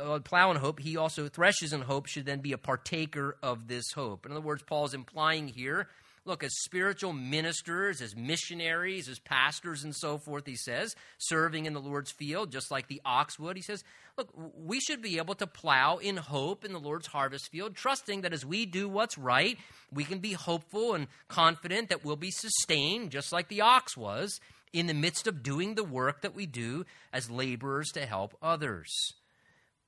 uh, 0.00 0.18
plow 0.20 0.50
in 0.50 0.56
hope, 0.56 0.80
he 0.80 0.96
also 0.96 1.28
threshes 1.28 1.72
in 1.72 1.82
hope, 1.82 2.06
should 2.06 2.24
then 2.24 2.40
be 2.40 2.52
a 2.52 2.58
partaker 2.58 3.36
of 3.42 3.68
this 3.68 3.92
hope. 3.94 4.24
In 4.24 4.32
other 4.32 4.40
words, 4.40 4.62
Paul 4.62 4.86
is 4.86 4.94
implying 4.94 5.48
here 5.48 5.88
look, 6.24 6.44
as 6.44 6.52
spiritual 6.62 7.12
ministers, 7.12 8.00
as 8.00 8.14
missionaries, 8.14 9.08
as 9.08 9.18
pastors, 9.18 9.82
and 9.82 9.94
so 9.94 10.18
forth, 10.18 10.46
he 10.46 10.56
says, 10.56 10.94
serving 11.18 11.66
in 11.66 11.72
the 11.72 11.80
Lord's 11.80 12.12
field, 12.12 12.52
just 12.52 12.70
like 12.70 12.86
the 12.88 13.00
ox 13.04 13.38
would, 13.38 13.56
he 13.56 13.62
says, 13.62 13.82
look, 14.16 14.28
we 14.56 14.80
should 14.80 15.02
be 15.02 15.18
able 15.18 15.34
to 15.34 15.46
plow 15.46 15.96
in 15.96 16.16
hope 16.16 16.64
in 16.64 16.72
the 16.72 16.78
Lord's 16.78 17.08
harvest 17.08 17.50
field, 17.50 17.74
trusting 17.74 18.20
that 18.20 18.32
as 18.32 18.46
we 18.46 18.66
do 18.66 18.88
what's 18.88 19.18
right, 19.18 19.58
we 19.92 20.04
can 20.04 20.18
be 20.18 20.32
hopeful 20.32 20.94
and 20.94 21.08
confident 21.28 21.88
that 21.88 22.04
we'll 22.04 22.16
be 22.16 22.30
sustained, 22.30 23.10
just 23.10 23.32
like 23.32 23.48
the 23.48 23.62
ox 23.62 23.96
was, 23.96 24.38
in 24.72 24.86
the 24.86 24.94
midst 24.94 25.26
of 25.26 25.42
doing 25.42 25.74
the 25.74 25.84
work 25.84 26.22
that 26.22 26.34
we 26.34 26.46
do 26.46 26.84
as 27.12 27.30
laborers 27.30 27.90
to 27.90 28.06
help 28.06 28.36
others. 28.40 29.14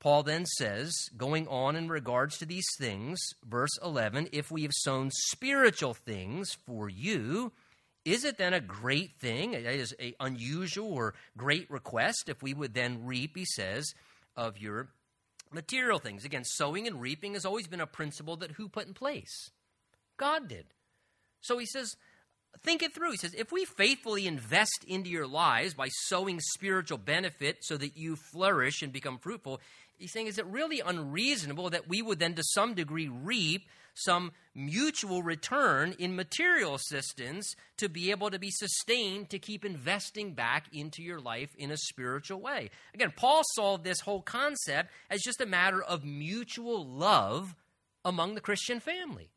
Paul 0.00 0.22
then 0.22 0.44
says, 0.44 0.92
going 1.16 1.48
on 1.48 1.76
in 1.76 1.88
regards 1.88 2.36
to 2.38 2.46
these 2.46 2.66
things, 2.78 3.18
verse 3.44 3.78
11, 3.82 4.28
if 4.32 4.50
we 4.50 4.62
have 4.62 4.72
sown 4.74 5.10
spiritual 5.10 5.94
things 5.94 6.50
for 6.66 6.90
you, 6.90 7.52
is 8.04 8.24
it 8.24 8.36
then 8.36 8.52
a 8.52 8.60
great 8.60 9.18
thing? 9.18 9.54
It 9.54 9.64
is 9.64 9.94
an 9.98 10.12
unusual 10.20 10.92
or 10.92 11.14
great 11.38 11.70
request 11.70 12.28
if 12.28 12.42
we 12.42 12.52
would 12.52 12.74
then 12.74 13.06
reap, 13.06 13.36
he 13.36 13.46
says, 13.46 13.86
of 14.36 14.58
your 14.58 14.90
material 15.50 15.98
things. 15.98 16.24
Again, 16.24 16.44
sowing 16.44 16.86
and 16.86 17.00
reaping 17.00 17.32
has 17.32 17.46
always 17.46 17.66
been 17.66 17.80
a 17.80 17.86
principle 17.86 18.36
that 18.36 18.52
who 18.52 18.68
put 18.68 18.86
in 18.86 18.92
place? 18.92 19.50
God 20.18 20.48
did. 20.48 20.66
So 21.40 21.56
he 21.56 21.66
says, 21.66 21.94
think 22.62 22.82
it 22.82 22.94
through. 22.94 23.12
He 23.12 23.16
says, 23.16 23.34
if 23.34 23.52
we 23.52 23.64
faithfully 23.64 24.26
invest 24.26 24.84
into 24.86 25.10
your 25.10 25.26
lives 25.26 25.74
by 25.74 25.88
sowing 25.88 26.40
spiritual 26.40 26.98
benefit 26.98 27.58
so 27.62 27.76
that 27.76 27.96
you 27.96 28.16
flourish 28.16 28.82
and 28.82 28.92
become 28.92 29.18
fruitful, 29.18 29.60
he's 29.98 30.12
saying, 30.12 30.26
is 30.26 30.38
it 30.38 30.46
really 30.46 30.80
unreasonable 30.80 31.70
that 31.70 31.88
we 31.88 32.02
would 32.02 32.18
then, 32.18 32.34
to 32.34 32.42
some 32.42 32.74
degree, 32.74 33.08
reap 33.08 33.68
some 33.94 34.32
mutual 34.54 35.22
return 35.22 35.94
in 35.98 36.16
material 36.16 36.74
assistance 36.74 37.54
to 37.76 37.88
be 37.88 38.10
able 38.10 38.30
to 38.30 38.38
be 38.38 38.50
sustained 38.50 39.30
to 39.30 39.38
keep 39.38 39.64
investing 39.64 40.32
back 40.32 40.66
into 40.72 41.02
your 41.02 41.20
life 41.20 41.54
in 41.56 41.70
a 41.70 41.76
spiritual 41.76 42.40
way? 42.40 42.70
Again, 42.92 43.12
Paul 43.16 43.42
saw 43.54 43.76
this 43.76 44.00
whole 44.00 44.22
concept 44.22 44.90
as 45.10 45.22
just 45.22 45.40
a 45.40 45.46
matter 45.46 45.82
of 45.82 46.04
mutual 46.04 46.84
love 46.84 47.54
among 48.04 48.34
the 48.34 48.40
Christian 48.40 48.80
family. 48.80 49.30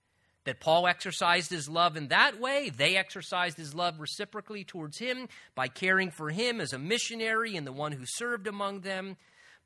That 0.46 0.62
Paul 0.62 0.88
exercised 0.88 1.52
his 1.52 1.68
love 1.68 1.98
in 1.98 2.08
that 2.08 2.40
way. 2.40 2.70
They 2.70 2.96
exercised 2.96 3.58
his 3.58 3.76
love 3.76 4.00
reciprocally 4.00 4.64
towards 4.64 4.98
him 4.98 5.28
by 5.56 5.68
caring 5.68 6.10
for 6.10 6.30
him 6.30 6.62
as 6.62 6.72
a 6.72 6.80
missionary 6.80 7.58
and 7.58 7.68
the 7.68 7.74
one 7.74 7.92
who 7.92 8.06
served 8.06 8.48
among 8.48 8.80
them. 8.80 9.18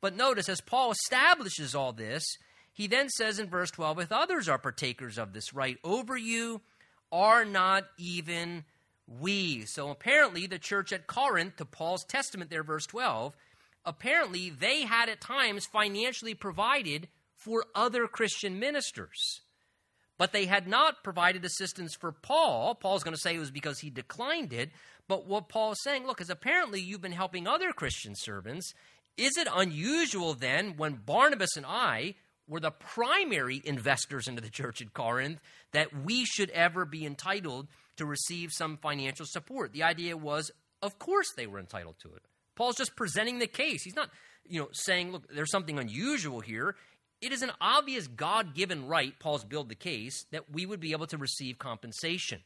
But 0.01 0.15
notice, 0.15 0.49
as 0.49 0.61
Paul 0.61 0.91
establishes 0.91 1.75
all 1.75 1.93
this, 1.93 2.25
he 2.73 2.87
then 2.87 3.09
says 3.09 3.39
in 3.39 3.49
verse 3.49 3.71
12, 3.71 3.99
if 3.99 4.11
others 4.11 4.49
are 4.49 4.57
partakers 4.57 5.17
of 5.17 5.33
this 5.33 5.53
right 5.53 5.77
over 5.83 6.17
you, 6.17 6.61
are 7.11 7.45
not 7.45 7.85
even 7.97 8.63
we. 9.19 9.65
So 9.65 9.89
apparently, 9.89 10.47
the 10.47 10.59
church 10.59 10.91
at 10.91 11.07
Corinth, 11.07 11.57
to 11.57 11.65
Paul's 11.65 12.05
testament 12.05 12.49
there, 12.49 12.63
verse 12.63 12.85
12, 12.87 13.35
apparently 13.85 14.49
they 14.49 14.83
had 14.83 15.09
at 15.09 15.21
times 15.21 15.65
financially 15.65 16.33
provided 16.33 17.07
for 17.35 17.65
other 17.75 18.07
Christian 18.07 18.59
ministers. 18.59 19.41
But 20.17 20.31
they 20.31 20.45
had 20.45 20.67
not 20.67 21.03
provided 21.03 21.43
assistance 21.43 21.95
for 21.95 22.11
Paul. 22.11 22.75
Paul's 22.75 23.03
going 23.03 23.15
to 23.15 23.21
say 23.21 23.35
it 23.35 23.39
was 23.39 23.51
because 23.51 23.79
he 23.79 23.89
declined 23.89 24.53
it. 24.53 24.69
But 25.07 25.25
what 25.27 25.49
Paul 25.49 25.71
is 25.71 25.83
saying, 25.83 26.05
look, 26.05 26.21
is 26.21 26.29
apparently 26.29 26.79
you've 26.79 27.01
been 27.01 27.11
helping 27.11 27.47
other 27.47 27.71
Christian 27.71 28.13
servants, 28.15 28.73
is 29.17 29.37
it 29.37 29.47
unusual 29.53 30.33
then 30.33 30.75
when 30.77 30.95
Barnabas 30.95 31.55
and 31.57 31.65
I 31.65 32.15
were 32.47 32.59
the 32.59 32.71
primary 32.71 33.61
investors 33.63 34.27
into 34.27 34.41
the 34.41 34.49
church 34.49 34.81
at 34.81 34.93
Corinth 34.93 35.39
that 35.73 36.03
we 36.03 36.25
should 36.25 36.49
ever 36.51 36.85
be 36.85 37.05
entitled 37.05 37.67
to 37.97 38.05
receive 38.05 38.51
some 38.51 38.77
financial 38.77 39.25
support? 39.25 39.73
The 39.73 39.83
idea 39.83 40.17
was, 40.17 40.51
of 40.81 40.99
course, 40.99 41.31
they 41.35 41.47
were 41.47 41.59
entitled 41.59 41.95
to 42.01 42.13
it. 42.13 42.23
Paul's 42.55 42.75
just 42.75 42.95
presenting 42.95 43.39
the 43.39 43.47
case. 43.47 43.83
He's 43.83 43.95
not, 43.95 44.09
you 44.47 44.59
know, 44.59 44.69
saying, 44.73 45.11
look, 45.11 45.33
there's 45.33 45.51
something 45.51 45.79
unusual 45.79 46.41
here. 46.41 46.75
It 47.21 47.31
is 47.31 47.41
an 47.41 47.51
obvious 47.61 48.07
God 48.07 48.55
given 48.55 48.87
right, 48.87 49.17
Paul's 49.19 49.45
build 49.45 49.69
the 49.69 49.75
case, 49.75 50.25
that 50.31 50.51
we 50.51 50.65
would 50.65 50.79
be 50.79 50.91
able 50.91 51.07
to 51.07 51.17
receive 51.17 51.59
compensation. 51.59 52.41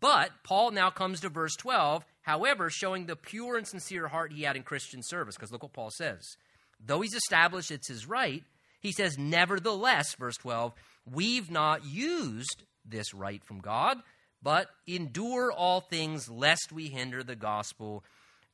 But 0.00 0.30
Paul 0.42 0.72
now 0.72 0.90
comes 0.90 1.20
to 1.20 1.28
verse 1.28 1.54
12, 1.56 2.04
however, 2.26 2.68
showing 2.68 3.06
the 3.06 3.14
pure 3.14 3.56
and 3.56 3.66
sincere 3.66 4.08
heart 4.08 4.32
he 4.32 4.42
had 4.42 4.56
in 4.56 4.64
Christian 4.64 5.00
service. 5.02 5.36
Because 5.36 5.52
look 5.52 5.62
what 5.62 5.72
Paul 5.72 5.90
says. 5.90 6.36
Though 6.84 7.00
he's 7.00 7.14
established 7.14 7.70
it's 7.70 7.88
his 7.88 8.06
right, 8.06 8.42
he 8.80 8.90
says, 8.90 9.16
Nevertheless, 9.16 10.14
verse 10.16 10.36
12, 10.36 10.74
we've 11.10 11.50
not 11.50 11.86
used 11.86 12.64
this 12.84 13.14
right 13.14 13.42
from 13.44 13.60
God, 13.60 13.98
but 14.42 14.68
endure 14.88 15.52
all 15.52 15.80
things 15.80 16.28
lest 16.28 16.72
we 16.72 16.88
hinder 16.88 17.22
the 17.22 17.36
gospel 17.36 18.04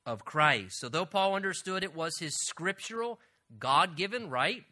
of 0.04 0.24
Christ. 0.24 0.78
So, 0.78 0.90
though 0.90 1.06
Paul 1.06 1.34
understood 1.34 1.82
it 1.82 1.96
was 1.96 2.18
his 2.18 2.36
scriptural, 2.48 3.18
God 3.58 3.96
given 3.96 4.28
right 4.28 4.64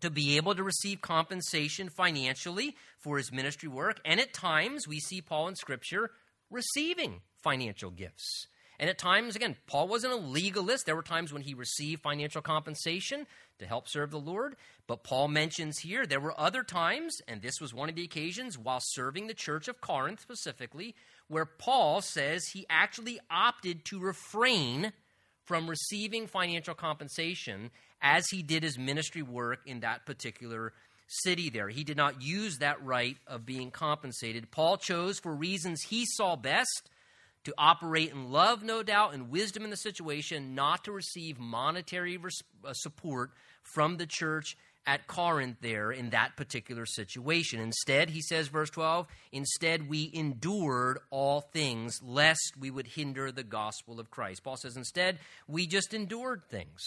to 0.00 0.10
be 0.10 0.38
able 0.38 0.54
to 0.54 0.64
receive 0.64 1.02
compensation 1.02 1.90
financially 1.90 2.76
for 2.98 3.18
his 3.18 3.30
ministry 3.30 3.68
work. 3.68 4.00
And 4.06 4.18
at 4.18 4.32
times, 4.32 4.88
we 4.88 5.00
see 5.00 5.20
Paul 5.20 5.48
in 5.48 5.54
Scripture 5.54 6.10
receiving 6.52 7.22
financial 7.42 7.90
gifts. 7.90 8.46
And 8.78 8.90
at 8.90 8.98
times, 8.98 9.36
again, 9.36 9.56
Paul 9.66 9.86
wasn't 9.86 10.12
a 10.12 10.16
legalist. 10.16 10.86
There 10.86 10.96
were 10.96 11.02
times 11.02 11.32
when 11.32 11.42
he 11.42 11.54
received 11.54 12.02
financial 12.02 12.42
compensation 12.42 13.26
to 13.58 13.66
help 13.66 13.88
serve 13.88 14.10
the 14.10 14.18
Lord. 14.18 14.56
But 14.88 15.04
Paul 15.04 15.28
mentions 15.28 15.78
here 15.78 16.04
there 16.04 16.20
were 16.20 16.38
other 16.38 16.64
times, 16.64 17.16
and 17.28 17.40
this 17.40 17.60
was 17.60 17.72
one 17.72 17.88
of 17.88 17.94
the 17.94 18.02
occasions 18.02 18.58
while 18.58 18.80
serving 18.82 19.28
the 19.28 19.34
church 19.34 19.68
of 19.68 19.80
Corinth 19.80 20.20
specifically, 20.20 20.96
where 21.28 21.46
Paul 21.46 22.00
says 22.02 22.46
he 22.48 22.66
actually 22.68 23.20
opted 23.30 23.84
to 23.84 24.00
refrain 24.00 24.92
from 25.44 25.70
receiving 25.70 26.26
financial 26.26 26.74
compensation 26.74 27.70
as 28.00 28.24
he 28.30 28.42
did 28.42 28.64
his 28.64 28.78
ministry 28.78 29.22
work 29.22 29.60
in 29.64 29.80
that 29.80 30.06
particular 30.06 30.72
city 31.12 31.50
there. 31.50 31.68
He 31.68 31.84
did 31.84 31.96
not 31.96 32.22
use 32.22 32.58
that 32.58 32.82
right 32.84 33.16
of 33.26 33.46
being 33.46 33.70
compensated. 33.70 34.50
Paul 34.50 34.76
chose, 34.76 35.18
for 35.18 35.34
reasons 35.34 35.82
he 35.82 36.06
saw 36.06 36.36
best, 36.36 36.90
to 37.44 37.54
operate 37.58 38.12
in 38.12 38.30
love, 38.30 38.62
no 38.62 38.82
doubt, 38.82 39.14
and 39.14 39.30
wisdom 39.30 39.64
in 39.64 39.70
the 39.70 39.76
situation, 39.76 40.54
not 40.54 40.84
to 40.84 40.92
receive 40.92 41.38
monetary 41.38 42.16
res- 42.16 42.42
uh, 42.64 42.72
support 42.72 43.30
from 43.62 43.96
the 43.96 44.06
church 44.06 44.56
at 44.86 45.06
Corinth 45.06 45.58
there 45.60 45.92
in 45.92 46.10
that 46.10 46.36
particular 46.36 46.86
situation. 46.86 47.60
Instead, 47.60 48.10
he 48.10 48.20
says, 48.20 48.48
verse 48.48 48.70
12, 48.70 49.06
instead 49.30 49.88
we 49.88 50.10
endured 50.12 50.98
all 51.10 51.40
things 51.40 52.00
lest 52.02 52.54
we 52.58 52.70
would 52.70 52.86
hinder 52.86 53.30
the 53.30 53.44
gospel 53.44 54.00
of 54.00 54.10
Christ. 54.10 54.42
Paul 54.42 54.56
says, 54.56 54.76
instead, 54.76 55.18
we 55.46 55.66
just 55.66 55.94
endured 55.94 56.42
things. 56.50 56.80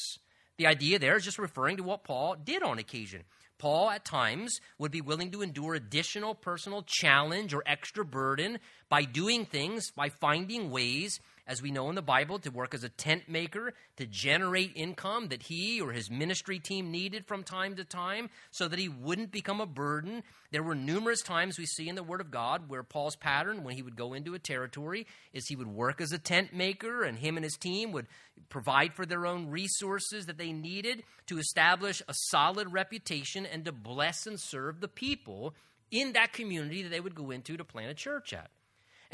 The 0.57 0.67
idea 0.67 0.99
there 0.99 1.17
is 1.17 1.23
just 1.23 1.39
referring 1.39 1.77
to 1.77 1.83
what 1.83 2.03
Paul 2.03 2.35
did 2.41 2.63
on 2.63 2.79
occasion. 2.79 3.23
Paul, 3.57 3.89
at 3.89 4.05
times, 4.05 4.59
would 4.77 4.91
be 4.91 5.01
willing 5.01 5.31
to 5.31 5.41
endure 5.41 5.75
additional 5.75 6.35
personal 6.35 6.83
challenge 6.85 7.53
or 7.53 7.63
extra 7.65 8.03
burden 8.03 8.59
by 8.89 9.03
doing 9.03 9.45
things, 9.45 9.91
by 9.91 10.09
finding 10.09 10.71
ways 10.71 11.19
as 11.47 11.61
we 11.61 11.71
know 11.71 11.89
in 11.89 11.95
the 11.95 12.01
Bible, 12.01 12.39
to 12.39 12.49
work 12.49 12.73
as 12.73 12.83
a 12.83 12.89
tent 12.89 13.29
maker, 13.29 13.73
to 13.97 14.05
generate 14.05 14.71
income 14.75 15.27
that 15.29 15.43
he 15.43 15.79
or 15.79 15.91
his 15.91 16.09
ministry 16.09 16.59
team 16.59 16.91
needed 16.91 17.25
from 17.25 17.43
time 17.43 17.75
to 17.75 17.83
time 17.83 18.29
so 18.51 18.67
that 18.67 18.79
he 18.79 18.89
wouldn't 18.89 19.31
become 19.31 19.61
a 19.61 19.65
burden. 19.65 20.23
There 20.51 20.63
were 20.63 20.75
numerous 20.75 21.21
times 21.21 21.57
we 21.57 21.65
see 21.65 21.87
in 21.87 21.95
the 21.95 22.03
Word 22.03 22.21
of 22.21 22.31
God 22.31 22.69
where 22.69 22.83
Paul's 22.83 23.15
pattern, 23.15 23.63
when 23.63 23.75
he 23.75 23.81
would 23.81 23.95
go 23.95 24.13
into 24.13 24.33
a 24.33 24.39
territory, 24.39 25.05
is 25.33 25.47
he 25.47 25.55
would 25.55 25.67
work 25.67 26.01
as 26.01 26.11
a 26.11 26.17
tent 26.17 26.53
maker, 26.53 27.03
and 27.03 27.19
him 27.19 27.37
and 27.37 27.43
his 27.43 27.57
team 27.57 27.91
would 27.91 28.07
provide 28.49 28.93
for 28.93 29.05
their 29.05 29.25
own 29.25 29.49
resources 29.49 30.25
that 30.25 30.37
they 30.37 30.51
needed 30.51 31.03
to 31.27 31.37
establish 31.37 32.01
a 32.07 32.13
solid 32.13 32.71
reputation 32.73 33.45
and 33.45 33.65
to 33.65 33.71
bless 33.71 34.25
and 34.27 34.39
serve 34.39 34.81
the 34.81 34.87
people 34.87 35.53
in 35.91 36.13
that 36.13 36.33
community 36.33 36.83
that 36.83 36.89
they 36.89 36.99
would 36.99 37.15
go 37.15 37.31
into 37.31 37.57
to 37.57 37.63
plant 37.63 37.91
a 37.91 37.93
church 37.93 38.33
at. 38.33 38.49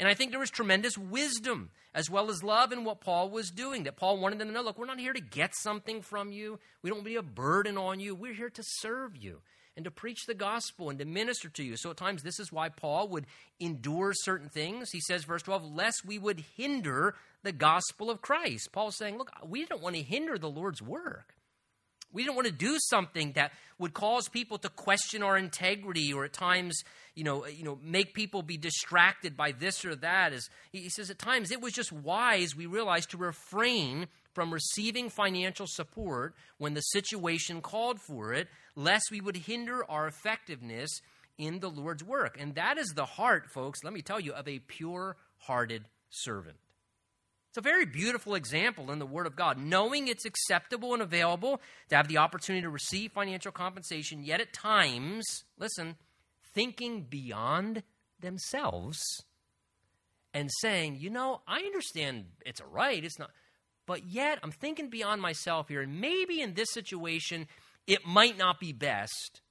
And 0.02 0.08
I 0.08 0.14
think 0.14 0.32
there 0.32 0.40
was 0.40 0.50
tremendous 0.50 0.98
wisdom 0.98 1.70
as 1.94 2.10
well 2.10 2.28
as 2.28 2.42
love 2.42 2.72
in 2.72 2.82
what 2.82 3.00
Paul 3.00 3.30
was 3.30 3.52
doing. 3.52 3.84
That 3.84 3.94
Paul 3.94 4.18
wanted 4.18 4.40
them 4.40 4.48
to 4.48 4.52
know 4.52 4.60
look, 4.60 4.76
we're 4.76 4.84
not 4.84 4.98
here 4.98 5.12
to 5.12 5.20
get 5.20 5.54
something 5.54 6.02
from 6.02 6.32
you, 6.32 6.58
we 6.82 6.90
don't 6.90 6.96
want 6.96 7.04
to 7.04 7.10
be 7.10 7.14
a 7.14 7.22
burden 7.22 7.78
on 7.78 8.00
you. 8.00 8.16
We're 8.16 8.34
here 8.34 8.50
to 8.50 8.62
serve 8.80 9.16
you 9.16 9.42
and 9.76 9.84
to 9.84 9.92
preach 9.92 10.26
the 10.26 10.34
gospel 10.34 10.90
and 10.90 10.98
to 10.98 11.04
minister 11.04 11.48
to 11.50 11.62
you. 11.62 11.76
So 11.76 11.92
at 11.92 11.98
times, 11.98 12.24
this 12.24 12.40
is 12.40 12.50
why 12.50 12.68
Paul 12.68 13.10
would 13.10 13.26
endure 13.60 14.12
certain 14.12 14.48
things. 14.48 14.90
He 14.90 15.00
says, 15.00 15.22
verse 15.22 15.42
12, 15.42 15.72
lest 15.72 16.04
we 16.04 16.18
would 16.18 16.42
hinder 16.56 17.14
the 17.44 17.52
gospel 17.52 18.10
of 18.10 18.20
Christ. 18.20 18.72
Paul's 18.72 18.96
saying, 18.96 19.18
look, 19.18 19.30
we 19.46 19.66
don't 19.66 19.82
want 19.82 19.94
to 19.94 20.02
hinder 20.02 20.36
the 20.36 20.50
Lord's 20.50 20.82
work. 20.82 21.36
We 22.12 22.22
didn't 22.22 22.36
want 22.36 22.46
to 22.46 22.52
do 22.52 22.78
something 22.78 23.32
that 23.32 23.52
would 23.78 23.94
cause 23.94 24.28
people 24.28 24.58
to 24.58 24.68
question 24.68 25.22
our 25.22 25.36
integrity 25.36 26.12
or 26.12 26.24
at 26.24 26.32
times, 26.32 26.82
you 27.14 27.24
know, 27.24 27.46
you 27.46 27.64
know, 27.64 27.78
make 27.82 28.14
people 28.14 28.42
be 28.42 28.56
distracted 28.56 29.36
by 29.36 29.52
this 29.52 29.84
or 29.84 29.96
that. 29.96 30.32
As 30.32 30.48
he 30.70 30.88
says 30.88 31.10
at 31.10 31.18
times 31.18 31.50
it 31.50 31.60
was 31.60 31.72
just 31.72 31.92
wise, 31.92 32.54
we 32.54 32.66
realized, 32.66 33.10
to 33.10 33.16
refrain 33.16 34.06
from 34.34 34.52
receiving 34.52 35.10
financial 35.10 35.66
support 35.66 36.34
when 36.58 36.74
the 36.74 36.80
situation 36.80 37.60
called 37.60 38.00
for 38.00 38.32
it, 38.32 38.48
lest 38.76 39.10
we 39.10 39.20
would 39.20 39.36
hinder 39.36 39.84
our 39.90 40.06
effectiveness 40.06 40.90
in 41.38 41.60
the 41.60 41.70
Lord's 41.70 42.04
work. 42.04 42.36
And 42.38 42.54
that 42.54 42.78
is 42.78 42.92
the 42.94 43.04
heart, 43.04 43.46
folks, 43.52 43.80
let 43.84 43.92
me 43.92 44.02
tell 44.02 44.20
you, 44.20 44.32
of 44.32 44.46
a 44.48 44.58
pure 44.60 45.16
hearted 45.38 45.84
servant. 46.08 46.56
It's 47.52 47.58
a 47.58 47.60
very 47.60 47.84
beautiful 47.84 48.34
example 48.34 48.90
in 48.90 48.98
the 48.98 49.04
Word 49.04 49.26
of 49.26 49.36
God, 49.36 49.58
knowing 49.58 50.08
it's 50.08 50.24
acceptable 50.24 50.94
and 50.94 51.02
available 51.02 51.60
to 51.90 51.96
have 51.96 52.08
the 52.08 52.16
opportunity 52.16 52.62
to 52.62 52.70
receive 52.70 53.12
financial 53.12 53.52
compensation, 53.52 54.24
yet 54.24 54.40
at 54.40 54.54
times, 54.54 55.44
listen, 55.58 55.96
thinking 56.54 57.02
beyond 57.02 57.82
themselves 58.18 59.02
and 60.32 60.48
saying, 60.62 60.96
you 60.98 61.10
know, 61.10 61.42
I 61.46 61.58
understand 61.58 62.24
it's 62.46 62.62
a 62.62 62.64
right, 62.64 63.04
it's 63.04 63.18
not, 63.18 63.28
but 63.84 64.06
yet 64.06 64.38
I'm 64.42 64.52
thinking 64.52 64.88
beyond 64.88 65.20
myself 65.20 65.68
here, 65.68 65.82
and 65.82 66.00
maybe 66.00 66.40
in 66.40 66.54
this 66.54 66.72
situation, 66.72 67.48
it 67.86 68.06
might 68.06 68.38
not 68.38 68.60
be 68.60 68.72
best 68.72 69.42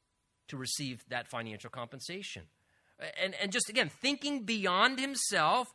to 0.47 0.58
receive 0.58 1.04
that 1.10 1.30
financial 1.30 1.70
compensation. 1.70 2.45
And, 3.22 3.36
and 3.39 3.52
just 3.52 3.70
again, 3.70 3.91
thinking 4.02 4.41
beyond 4.41 4.99
himself 4.99 5.68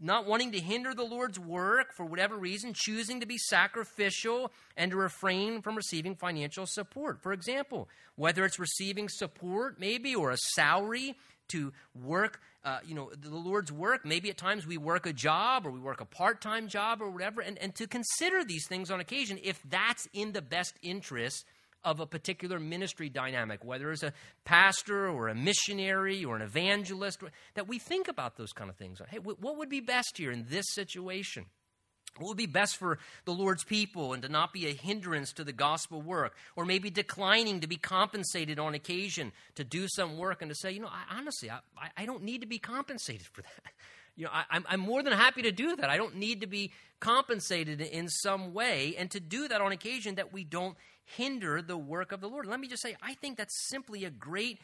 not 0.00 0.26
wanting 0.26 0.52
to 0.52 0.60
hinder 0.60 0.94
the 0.94 1.04
Lord's 1.04 1.38
work 1.38 1.92
for 1.94 2.04
whatever 2.04 2.36
reason, 2.36 2.72
choosing 2.74 3.20
to 3.20 3.26
be 3.26 3.38
sacrificial 3.38 4.52
and 4.76 4.90
to 4.90 4.96
refrain 4.96 5.62
from 5.62 5.76
receiving 5.76 6.14
financial 6.14 6.66
support. 6.66 7.22
For 7.22 7.32
example, 7.32 7.88
whether 8.16 8.44
it's 8.44 8.58
receiving 8.58 9.08
support, 9.08 9.78
maybe, 9.78 10.14
or 10.14 10.30
a 10.30 10.36
salary 10.36 11.16
to 11.48 11.72
work, 11.94 12.40
uh, 12.64 12.78
you 12.86 12.94
know, 12.94 13.10
the 13.18 13.30
Lord's 13.30 13.70
work. 13.70 14.04
Maybe 14.04 14.30
at 14.30 14.36
times 14.36 14.66
we 14.66 14.78
work 14.78 15.06
a 15.06 15.12
job 15.12 15.66
or 15.66 15.70
we 15.70 15.80
work 15.80 16.00
a 16.00 16.06
part 16.06 16.40
time 16.40 16.68
job 16.68 17.02
or 17.02 17.10
whatever, 17.10 17.40
and, 17.40 17.58
and 17.58 17.74
to 17.76 17.86
consider 17.86 18.44
these 18.44 18.66
things 18.66 18.90
on 18.90 19.00
occasion 19.00 19.38
if 19.42 19.60
that's 19.68 20.08
in 20.12 20.32
the 20.32 20.42
best 20.42 20.74
interest 20.82 21.44
of 21.84 22.00
a 22.00 22.06
particular 22.06 22.58
ministry 22.58 23.08
dynamic, 23.08 23.64
whether 23.64 23.92
it's 23.92 24.02
a 24.02 24.12
pastor 24.44 25.08
or 25.08 25.28
a 25.28 25.34
missionary 25.34 26.24
or 26.24 26.36
an 26.36 26.42
evangelist, 26.42 27.22
that 27.54 27.68
we 27.68 27.78
think 27.78 28.08
about 28.08 28.36
those 28.36 28.52
kind 28.52 28.70
of 28.70 28.76
things. 28.76 29.00
Hey, 29.08 29.18
what 29.18 29.58
would 29.58 29.68
be 29.68 29.80
best 29.80 30.16
here 30.16 30.32
in 30.32 30.46
this 30.48 30.66
situation? 30.70 31.46
What 32.18 32.28
would 32.28 32.36
be 32.36 32.46
best 32.46 32.76
for 32.76 32.98
the 33.24 33.32
Lord's 33.32 33.64
people 33.64 34.12
and 34.12 34.22
to 34.22 34.28
not 34.28 34.52
be 34.52 34.68
a 34.68 34.72
hindrance 34.72 35.32
to 35.32 35.44
the 35.44 35.52
gospel 35.52 36.00
work? 36.00 36.36
Or 36.54 36.64
maybe 36.64 36.88
declining 36.88 37.60
to 37.60 37.66
be 37.66 37.76
compensated 37.76 38.58
on 38.58 38.74
occasion 38.74 39.32
to 39.56 39.64
do 39.64 39.88
some 39.88 40.16
work 40.16 40.40
and 40.40 40.48
to 40.48 40.54
say, 40.54 40.70
you 40.70 40.80
know, 40.80 40.88
I, 40.88 41.18
honestly, 41.18 41.50
I, 41.50 41.60
I 41.96 42.06
don't 42.06 42.22
need 42.22 42.42
to 42.42 42.46
be 42.46 42.58
compensated 42.58 43.26
for 43.26 43.42
that. 43.42 43.72
You 44.16 44.24
know, 44.24 44.30
I, 44.32 44.44
I'm, 44.50 44.64
I'm 44.68 44.80
more 44.80 45.02
than 45.02 45.12
happy 45.12 45.42
to 45.42 45.52
do 45.52 45.76
that. 45.76 45.90
I 45.90 45.96
don't 45.96 46.16
need 46.16 46.40
to 46.42 46.46
be 46.46 46.72
compensated 47.00 47.80
in 47.80 48.08
some 48.08 48.54
way. 48.54 48.94
And 48.96 49.10
to 49.10 49.20
do 49.20 49.48
that 49.48 49.60
on 49.60 49.72
occasion 49.72 50.14
that 50.16 50.32
we 50.32 50.44
don't 50.44 50.76
hinder 51.04 51.60
the 51.60 51.76
work 51.76 52.12
of 52.12 52.20
the 52.20 52.28
Lord. 52.28 52.46
Let 52.46 52.60
me 52.60 52.68
just 52.68 52.82
say, 52.82 52.96
I 53.02 53.14
think 53.14 53.36
that's 53.36 53.68
simply 53.68 54.04
a 54.04 54.10
great 54.10 54.60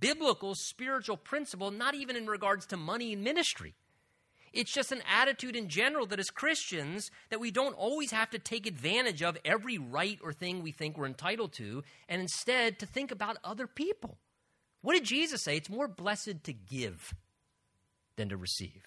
biblical 0.00 0.54
spiritual 0.54 1.16
principle, 1.16 1.70
not 1.70 1.94
even 1.94 2.16
in 2.16 2.26
regards 2.26 2.66
to 2.66 2.76
money 2.76 3.12
and 3.12 3.22
ministry. 3.22 3.74
It's 4.52 4.72
just 4.72 4.92
an 4.92 5.02
attitude 5.12 5.56
in 5.56 5.68
general 5.68 6.06
that 6.06 6.20
as 6.20 6.30
Christians 6.30 7.10
that 7.28 7.40
we 7.40 7.50
don't 7.50 7.74
always 7.74 8.12
have 8.12 8.30
to 8.30 8.38
take 8.38 8.66
advantage 8.66 9.20
of 9.20 9.36
every 9.44 9.78
right 9.78 10.18
or 10.22 10.32
thing 10.32 10.62
we 10.62 10.70
think 10.70 10.96
we're 10.96 11.06
entitled 11.06 11.52
to 11.54 11.82
and 12.08 12.22
instead 12.22 12.78
to 12.78 12.86
think 12.86 13.10
about 13.10 13.36
other 13.42 13.66
people. 13.66 14.16
What 14.80 14.94
did 14.94 15.04
Jesus 15.04 15.42
say? 15.42 15.56
It's 15.56 15.68
more 15.68 15.88
blessed 15.88 16.44
to 16.44 16.52
give 16.52 17.14
than 18.16 18.28
to 18.28 18.36
receive. 18.36 18.82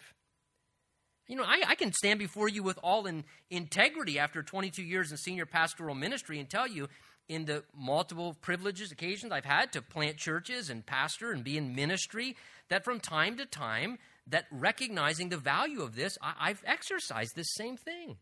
You 1.28 1.36
know, 1.36 1.44
I, 1.44 1.62
I, 1.68 1.76
can 1.76 1.92
stand 1.92 2.20
before 2.20 2.48
you 2.48 2.64
with 2.64 2.80
all 2.82 3.06
in 3.06 3.26
integrity 3.50 4.18
after 4.18 4.42
22 4.42 4.82
years 4.82 5.12
in 5.12 5.18
senior 5.18 5.46
pastoral 5.46 5.94
ministry 5.94 6.40
and 6.40 6.50
tell 6.50 6.68
you, 6.68 6.88
in 7.28 7.44
the 7.44 7.64
multiple 7.76 8.38
privileges, 8.42 8.94
occasions 8.94 9.34
I've 9.34 9.44
had 9.44 9.74
to 9.74 9.82
plant 9.82 10.16
churches 10.16 10.70
and 10.70 10.86
pastor 10.86 11.34
and 11.34 11.44
be 11.44 11.58
in 11.58 11.76
ministry, 11.76 12.38
that 12.70 12.86
from 12.86 13.02
time 13.02 13.36
to 13.38 13.46
time, 13.46 13.98
that 14.28 14.46
recognizing 14.52 15.28
the 15.28 15.38
value 15.38 15.82
of 15.82 15.98
this, 15.98 16.18
I, 16.22 16.34
I've 16.40 16.64
exercised 16.66 17.36
this 17.36 17.54
same 17.56 17.76
thing. 17.76 18.16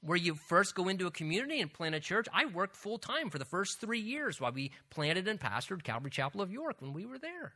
Where 0.00 0.16
you 0.16 0.36
first 0.48 0.76
go 0.76 0.88
into 0.88 1.06
a 1.06 1.12
community 1.12 1.60
and 1.60 1.72
plant 1.72 1.96
a 1.96 2.00
church, 2.00 2.28
I 2.32 2.46
worked 2.46 2.76
full 2.76 2.98
time 2.98 3.30
for 3.30 3.38
the 3.38 3.44
first 3.44 3.80
three 3.80 4.00
years 4.00 4.40
while 4.40 4.52
we 4.52 4.70
planted 4.90 5.26
and 5.26 5.40
pastored 5.40 5.82
Calvary 5.82 6.10
Chapel 6.10 6.40
of 6.40 6.52
York 6.52 6.76
when 6.80 6.92
we 6.92 7.06
were 7.06 7.18
there 7.18 7.54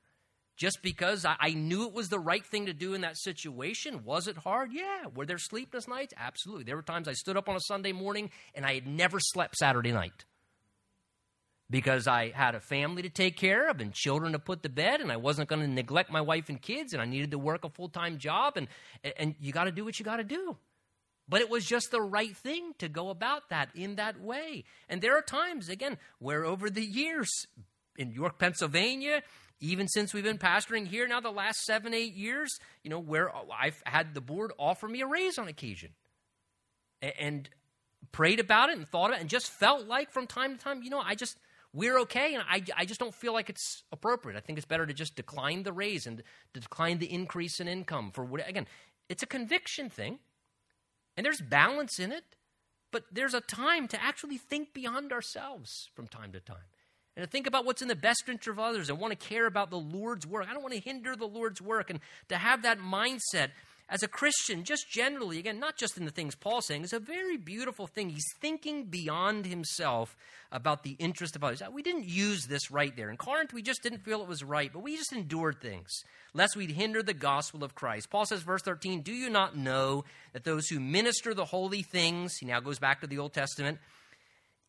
just 0.57 0.81
because 0.83 1.25
I, 1.25 1.37
I, 1.39 1.51
knew 1.51 1.87
it 1.87 1.93
was 1.93 2.09
the 2.09 2.19
right 2.19 2.45
thing 2.45 2.67
to 2.67 2.73
do 2.73 2.95
in 2.95 3.03
that 3.03 3.19
situation. 3.19 4.05
Was 4.05 4.27
it 4.27 4.39
hard? 4.39 4.71
Yeah. 4.73 5.05
Were 5.15 5.27
there 5.27 5.39
sleepless 5.39 5.87
nights? 5.87 6.15
Absolutely. 6.17 6.65
There 6.65 6.77
were 6.77 6.83
times 6.83 7.09
I 7.09 7.13
stood 7.13 7.37
up 7.37 7.49
on 7.49 7.57
a 7.57 7.61
Sunday 7.61 7.93
morning 7.93 8.31
and 8.55 8.65
I 8.65 8.75
had 8.75 8.87
never 8.87 9.21
slept 9.21 9.57
Saturday 9.57 9.93
night 9.93 10.25
because 11.69 12.07
I 12.07 12.31
had 12.31 12.55
a 12.55 12.61
family 12.61 13.03
to 13.03 13.09
take 13.09 13.37
care 13.37 13.69
of 13.69 13.81
and 13.81 13.93
children 13.93 14.33
to 14.33 14.39
put 14.39 14.63
to 14.63 14.69
bed, 14.69 15.01
and 15.01 15.11
I 15.11 15.17
wasn't 15.17 15.49
going 15.49 15.63
to 15.63 15.69
neglect 15.69 16.11
my 16.11 16.21
wife 16.21 16.49
and 16.49 16.61
kids, 16.61 16.93
and 16.93 17.03
I 17.03 17.07
needed 17.07 17.33
to 17.33 17.39
work 17.39 17.65
a 17.65 17.71
full 17.71 17.89
time 17.89 18.19
job, 18.19 18.57
and, 18.57 18.69
and 19.17 19.35
you 19.41 19.53
got 19.53 19.65
to 19.65 19.73
do 19.73 19.85
what 19.85 19.99
you 19.99 20.05
got 20.05 20.19
to 20.19 20.25
do. 20.25 20.57
But 21.29 21.41
it 21.41 21.51
was 21.51 21.65
just 21.65 21.91
the 21.91 22.01
right 22.01 22.37
thing 22.37 22.73
to 22.79 22.89
go 22.89 23.11
about 23.11 23.49
that 23.51 23.71
in 23.75 23.97
that 23.97 24.21
way. 24.21 24.63
And 24.89 25.03
there 25.03 25.19
are 25.19 25.23
times, 25.23 25.69
again, 25.69 25.99
where 26.21 26.45
over 26.45 26.71
the 26.71 26.85
years, 26.85 27.47
in 27.99 28.13
York, 28.13 28.39
Pennsylvania, 28.39 29.23
even 29.61 29.89
since 29.89 30.13
we've 30.13 30.25
been 30.25 30.39
pastoring 30.39 30.87
here 30.87 31.07
now 31.09 31.21
the 31.21 31.31
last 31.31 31.65
seven, 31.65 31.95
eight 31.95 32.15
years, 32.15 32.59
you 32.83 32.91
know, 32.91 32.99
where 32.99 33.31
I've 33.35 33.83
had 33.87 34.15
the 34.15 34.21
board 34.21 34.53
offer 34.59 34.87
me 34.87 35.01
a 35.01 35.07
raise 35.07 35.39
on 35.39 35.49
occasion. 35.49 35.91
And 37.19 37.49
prayed 38.13 38.41
about 38.41 38.71
it 38.71 38.77
and 38.77 38.89
thought 38.89 39.07
about 39.07 39.19
it 39.19 39.21
and 39.21 39.31
just 39.31 39.51
felt 39.51 39.87
like 39.87 40.11
from 40.11 40.27
time 40.27 40.57
to 40.57 40.63
time, 40.63 40.83
you 40.83 40.91
know, 40.91 41.01
I 41.01 41.15
just, 41.15 41.39
we're 41.73 41.99
okay 42.01 42.35
and 42.35 42.45
I, 42.49 42.63
I 42.77 42.85
just 42.85 43.01
don't 43.01 43.15
feel 43.15 43.33
like 43.33 43.51
it's 43.51 43.83
appropriate. 43.93 44.37
I 44.37 44.41
think 44.41 44.59
it's 44.59 44.67
better 44.67 44.87
to 44.87 44.95
just 44.95 45.17
decline 45.17 45.63
the 45.63 45.73
raise 45.73 46.07
and 46.07 46.23
decline 46.53 46.99
the 46.99 47.13
increase 47.13 47.61
in 47.61 47.69
income 47.69 48.11
for 48.13 48.25
what, 48.25 48.47
again, 48.49 48.67
it's 49.09 49.23
a 49.23 49.27
conviction 49.27 49.91
thing 49.91 50.19
and 51.17 51.25
there's 51.25 51.41
balance 51.41 51.99
in 51.99 52.13
it, 52.13 52.25
but 52.93 53.05
there's 53.11 53.35
a 53.35 53.41
time 53.41 53.89
to 53.89 54.03
actually 54.03 54.39
think 54.39 54.73
beyond 54.73 55.13
ourselves 55.13 55.89
from 55.95 56.07
time 56.07 56.33
to 56.33 56.41
time 56.41 56.69
and 57.17 57.25
to 57.25 57.31
think 57.31 57.47
about 57.47 57.65
what's 57.65 57.83
in 57.83 57.89
the 57.89 57.97
best 57.97 58.25
interest 58.29 58.49
of 58.49 58.59
others 58.59 58.91
and 58.91 58.99
want 58.99 59.19
to 59.19 59.29
care 59.29 59.47
about 59.47 59.71
the 59.71 59.79
Lord's 59.79 60.27
work. 60.27 60.47
I 60.49 60.53
don't 60.53 60.63
want 60.63 60.75
to 60.75 60.81
hinder 60.81 61.17
the 61.17 61.27
Lord's 61.27 61.63
work. 61.63 61.89
And 61.89 62.01
to 62.29 62.37
have 62.37 62.63
that 62.63 62.79
mindset 62.79 63.49
as 63.89 64.03
a 64.03 64.09
Christian, 64.09 64.65
just 64.65 64.91
generally, 64.91 65.39
again, 65.39 65.59
not 65.59 65.77
just 65.77 65.97
in 65.97 66.05
the 66.05 66.11
things 66.11 66.35
Paul's 66.35 66.67
saying, 66.67 66.83
is 66.83 66.93
a 66.93 66.99
very 66.99 67.37
beautiful 67.37 67.87
thing. 67.87 68.11
He's 68.11 68.25
thinking 68.41 68.85
beyond 68.85 69.47
himself 69.47 70.17
about 70.53 70.83
the 70.83 70.97
interest 70.99 71.37
of 71.37 71.45
others. 71.45 71.63
We 71.73 71.83
didn't 71.83 72.07
use 72.07 72.47
this 72.47 72.71
right 72.71 72.95
there. 72.97 73.09
In 73.09 73.17
Corinth, 73.17 73.53
we 73.53 73.63
just 73.63 73.83
didn't 73.83 74.01
feel 74.05 74.21
it 74.21 74.29
was 74.29 74.45
right, 74.45 74.71
but 74.73 74.83
we 74.83 74.97
just 74.97 75.13
endured 75.13 75.61
things, 75.61 75.89
lest 76.35 76.57
we'd 76.57 76.73
hinder 76.73 77.03
the 77.03 77.15
gospel 77.15 77.65
of 77.65 77.75
Christ. 77.75 78.11
Paul 78.11 78.27
says, 78.27 78.43
verse 78.43 78.63
13, 78.63 79.03
Do 79.03 79.13
you 79.13 79.31
not 79.31 79.57
know 79.57 80.05
that 80.33 80.45
those 80.45 80.67
who 80.67 80.81
minister 80.81 81.33
the 81.33 81.45
holy 81.45 81.83
things, 81.83 82.37
he 82.37 82.47
now 82.47 82.61
goes 82.61 82.79
back 82.79 83.01
to 83.01 83.07
the 83.07 83.19
Old 83.19 83.33
Testament, 83.33 83.79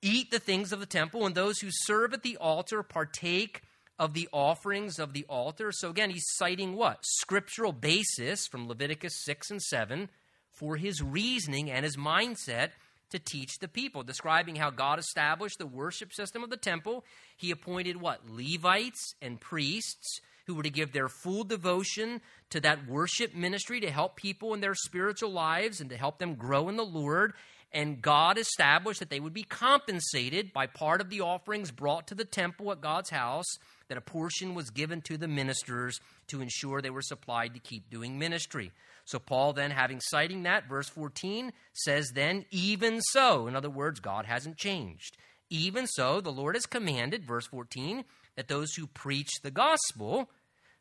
eat 0.01 0.31
the 0.31 0.39
things 0.39 0.71
of 0.71 0.79
the 0.79 0.85
temple, 0.85 1.25
and 1.25 1.35
those 1.35 1.59
who 1.59 1.69
serve 1.71 2.13
at 2.13 2.23
the 2.23 2.37
altar 2.37 2.83
partake 2.83 3.61
of 3.99 4.13
the 4.13 4.29
offerings 4.31 4.99
of 4.99 5.13
the 5.13 5.25
altar. 5.27 5.71
So 5.71 5.89
again, 5.89 6.11
he's 6.11 6.25
citing 6.35 6.75
what? 6.75 6.99
Scriptural 7.01 7.71
basis 7.71 8.47
from 8.47 8.67
Leviticus 8.67 9.23
6 9.25 9.51
and 9.51 9.61
7 9.61 10.09
for 10.51 10.75
his 10.75 11.01
reasoning 11.01 11.69
and 11.71 11.83
his 11.83 11.97
mindset 11.97 12.71
to 13.09 13.19
teach 13.19 13.59
the 13.59 13.67
people, 13.67 14.03
describing 14.03 14.57
how 14.57 14.69
God 14.69 14.99
established 14.99 15.59
the 15.59 15.65
worship 15.65 16.13
system 16.13 16.43
of 16.43 16.49
the 16.49 16.57
temple. 16.57 17.05
He 17.37 17.51
appointed 17.51 18.01
what? 18.01 18.29
Levites 18.29 19.15
and 19.21 19.39
priests 19.39 20.19
who 20.45 20.55
were 20.55 20.63
to 20.63 20.69
give 20.69 20.93
their 20.93 21.09
full 21.09 21.43
devotion 21.43 22.21
to 22.49 22.59
that 22.61 22.87
worship 22.87 23.35
ministry 23.35 23.79
to 23.81 23.91
help 23.91 24.15
people 24.15 24.53
in 24.53 24.61
their 24.61 24.75
spiritual 24.75 25.31
lives 25.31 25.81
and 25.81 25.89
to 25.89 25.97
help 25.97 26.19
them 26.19 26.35
grow 26.35 26.69
in 26.69 26.77
the 26.77 26.85
Lord 26.85 27.33
and 27.71 28.01
God 28.01 28.37
established 28.37 28.99
that 28.99 29.09
they 29.09 29.19
would 29.19 29.33
be 29.33 29.43
compensated 29.43 30.53
by 30.53 30.67
part 30.67 31.01
of 31.01 31.09
the 31.09 31.21
offerings 31.21 31.71
brought 31.71 32.07
to 32.07 32.15
the 32.15 32.25
temple 32.25 32.71
at 32.71 32.81
God's 32.81 33.09
house, 33.09 33.57
that 33.89 33.97
a 33.97 34.01
portion 34.01 34.55
was 34.55 34.69
given 34.69 35.01
to 35.01 35.17
the 35.17 35.27
ministers 35.27 35.99
to 36.27 36.41
ensure 36.41 36.81
they 36.81 36.89
were 36.89 37.01
supplied 37.01 37.53
to 37.53 37.59
keep 37.59 37.89
doing 37.89 38.17
ministry. 38.17 38.71
So, 39.05 39.19
Paul 39.19 39.53
then, 39.53 39.71
having 39.71 40.01
citing 40.01 40.43
that, 40.43 40.67
verse 40.67 40.89
14 40.89 41.53
says, 41.73 42.11
Then, 42.13 42.45
even 42.51 43.01
so, 43.11 43.47
in 43.47 43.55
other 43.55 43.69
words, 43.69 43.99
God 43.99 44.25
hasn't 44.25 44.57
changed. 44.57 45.17
Even 45.49 45.87
so, 45.87 46.19
the 46.19 46.31
Lord 46.31 46.55
has 46.55 46.65
commanded, 46.65 47.23
verse 47.23 47.47
14, 47.47 48.03
that 48.35 48.49
those 48.49 48.73
who 48.73 48.85
preach 48.85 49.29
the 49.41 49.51
gospel 49.51 50.29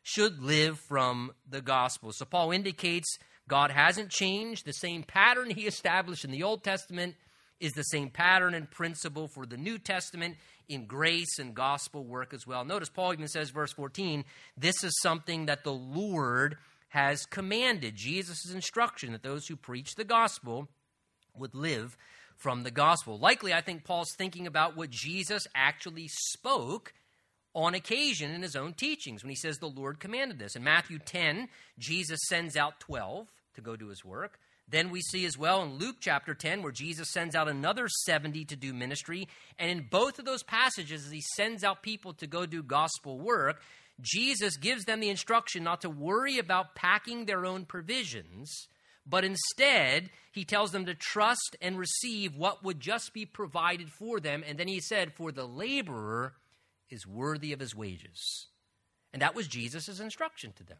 should 0.03 0.41
live 0.41 0.77
from 0.79 1.31
the 1.49 1.61
gospel. 1.61 2.11
So, 2.11 2.25
Paul 2.25 2.51
indicates 2.51 3.17
God 3.47 3.71
hasn't 3.71 4.09
changed. 4.09 4.65
The 4.65 4.73
same 4.73 5.03
pattern 5.03 5.49
he 5.49 5.67
established 5.67 6.25
in 6.25 6.31
the 6.31 6.43
Old 6.43 6.63
Testament 6.63 7.15
is 7.59 7.73
the 7.73 7.83
same 7.83 8.09
pattern 8.09 8.53
and 8.53 8.69
principle 8.69 9.27
for 9.27 9.45
the 9.45 9.57
New 9.57 9.77
Testament 9.77 10.37
in 10.69 10.85
grace 10.85 11.39
and 11.39 11.55
gospel 11.55 12.03
work 12.03 12.33
as 12.33 12.45
well. 12.45 12.65
Notice 12.65 12.89
Paul 12.89 13.13
even 13.13 13.27
says, 13.27 13.49
verse 13.49 13.73
14, 13.73 14.25
this 14.57 14.83
is 14.83 14.93
something 15.01 15.45
that 15.45 15.63
the 15.63 15.73
Lord 15.73 16.57
has 16.89 17.25
commanded. 17.25 17.95
Jesus' 17.95 18.51
instruction 18.51 19.11
that 19.11 19.23
those 19.23 19.47
who 19.47 19.55
preach 19.55 19.95
the 19.95 20.03
gospel 20.03 20.67
would 21.35 21.55
live 21.55 21.97
from 22.35 22.63
the 22.63 22.71
gospel. 22.71 23.17
Likely, 23.17 23.53
I 23.53 23.61
think 23.61 23.83
Paul's 23.83 24.13
thinking 24.17 24.45
about 24.45 24.77
what 24.77 24.89
Jesus 24.89 25.47
actually 25.55 26.07
spoke 26.07 26.93
on 27.57 27.73
occasion 27.73 28.29
in 28.29 28.43
his 28.43 28.55
own 28.55 28.71
teachings 28.71 29.23
when 29.23 29.31
he 29.31 29.35
says 29.35 29.57
the 29.57 29.65
Lord 29.65 29.99
commanded 29.99 30.37
this. 30.37 30.55
In 30.55 30.63
Matthew 30.63 30.99
10, 30.99 31.49
Jesus 31.79 32.19
sends 32.29 32.55
out 32.55 32.79
12 32.79 33.27
to 33.55 33.61
go 33.61 33.75
do 33.75 33.87
his 33.87 34.05
work. 34.05 34.39
Then 34.69 34.91
we 34.91 35.01
see 35.01 35.25
as 35.25 35.39
well 35.39 35.63
in 35.63 35.79
Luke 35.79 35.95
chapter 35.99 36.35
10 36.35 36.61
where 36.61 36.71
Jesus 36.71 37.11
sends 37.11 37.35
out 37.35 37.47
another 37.49 37.87
70 38.05 38.45
to 38.45 38.55
do 38.55 38.75
ministry. 38.75 39.27
And 39.57 39.71
in 39.71 39.87
both 39.89 40.19
of 40.19 40.25
those 40.25 40.43
passages, 40.43 41.07
as 41.07 41.11
he 41.11 41.23
sends 41.35 41.63
out 41.63 41.81
people 41.81 42.13
to 42.13 42.27
go 42.27 42.45
do 42.45 42.61
gospel 42.61 43.17
work, 43.17 43.59
Jesus 43.99 44.55
gives 44.57 44.85
them 44.85 44.99
the 44.99 45.09
instruction 45.09 45.63
not 45.63 45.81
to 45.81 45.89
worry 45.89 46.37
about 46.37 46.75
packing 46.75 47.25
their 47.25 47.43
own 47.43 47.65
provisions, 47.65 48.67
but 49.03 49.23
instead, 49.23 50.11
he 50.31 50.45
tells 50.45 50.69
them 50.71 50.85
to 50.85 50.93
trust 50.93 51.55
and 51.59 51.79
receive 51.79 52.37
what 52.37 52.63
would 52.63 52.79
just 52.79 53.15
be 53.15 53.25
provided 53.25 53.89
for 53.89 54.19
them. 54.19 54.43
And 54.47 54.59
then 54.59 54.67
he 54.67 54.79
said, 54.79 55.13
For 55.13 55.31
the 55.31 55.47
laborer 55.47 56.33
is 56.89 57.07
worthy 57.07 57.53
of 57.53 57.59
his 57.59 57.75
wages. 57.75 58.47
And 59.13 59.21
that 59.21 59.35
was 59.35 59.47
Jesus' 59.47 59.99
instruction 59.99 60.53
to 60.53 60.63
them 60.63 60.77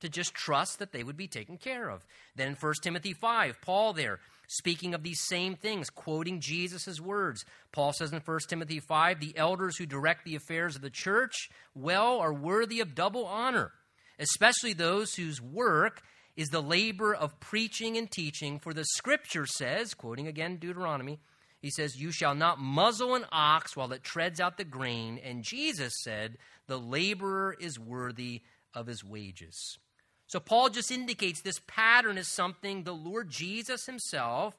to 0.00 0.08
just 0.08 0.34
trust 0.34 0.78
that 0.78 0.92
they 0.92 1.04
would 1.04 1.16
be 1.16 1.28
taken 1.28 1.56
care 1.56 1.88
of. 1.88 2.04
Then 2.36 2.48
in 2.48 2.54
1 2.54 2.74
Timothy 2.82 3.12
5, 3.12 3.60
Paul 3.60 3.92
there, 3.92 4.18
speaking 4.48 4.94
of 4.94 5.02
these 5.02 5.20
same 5.20 5.54
things, 5.54 5.90
quoting 5.90 6.40
Jesus' 6.40 7.00
words. 7.00 7.44
Paul 7.72 7.92
says 7.92 8.12
in 8.12 8.20
1 8.20 8.38
Timothy 8.48 8.80
5, 8.80 9.20
the 9.20 9.36
elders 9.36 9.76
who 9.76 9.86
direct 9.86 10.24
the 10.24 10.36
affairs 10.36 10.76
of 10.76 10.82
the 10.82 10.90
church 10.90 11.50
well 11.74 12.18
are 12.18 12.32
worthy 12.32 12.80
of 12.80 12.94
double 12.94 13.26
honor, 13.26 13.72
especially 14.18 14.72
those 14.72 15.14
whose 15.14 15.40
work 15.40 16.02
is 16.36 16.48
the 16.48 16.62
labor 16.62 17.14
of 17.14 17.38
preaching 17.40 17.96
and 17.96 18.10
teaching. 18.10 18.58
For 18.58 18.72
the 18.72 18.84
scripture 18.84 19.46
says, 19.46 19.94
quoting 19.94 20.26
again 20.26 20.56
Deuteronomy, 20.56 21.20
he 21.60 21.70
says, 21.70 22.00
You 22.00 22.10
shall 22.10 22.34
not 22.34 22.58
muzzle 22.58 23.14
an 23.14 23.26
ox 23.30 23.76
while 23.76 23.92
it 23.92 24.02
treads 24.02 24.40
out 24.40 24.56
the 24.56 24.64
grain. 24.64 25.18
And 25.22 25.44
Jesus 25.44 25.92
said, 26.02 26.38
The 26.66 26.78
laborer 26.78 27.54
is 27.58 27.78
worthy 27.78 28.42
of 28.74 28.86
his 28.86 29.04
wages. 29.04 29.78
So 30.26 30.40
Paul 30.40 30.70
just 30.70 30.90
indicates 30.90 31.40
this 31.40 31.60
pattern 31.66 32.16
is 32.16 32.28
something 32.28 32.84
the 32.84 32.92
Lord 32.92 33.30
Jesus 33.30 33.86
himself 33.86 34.54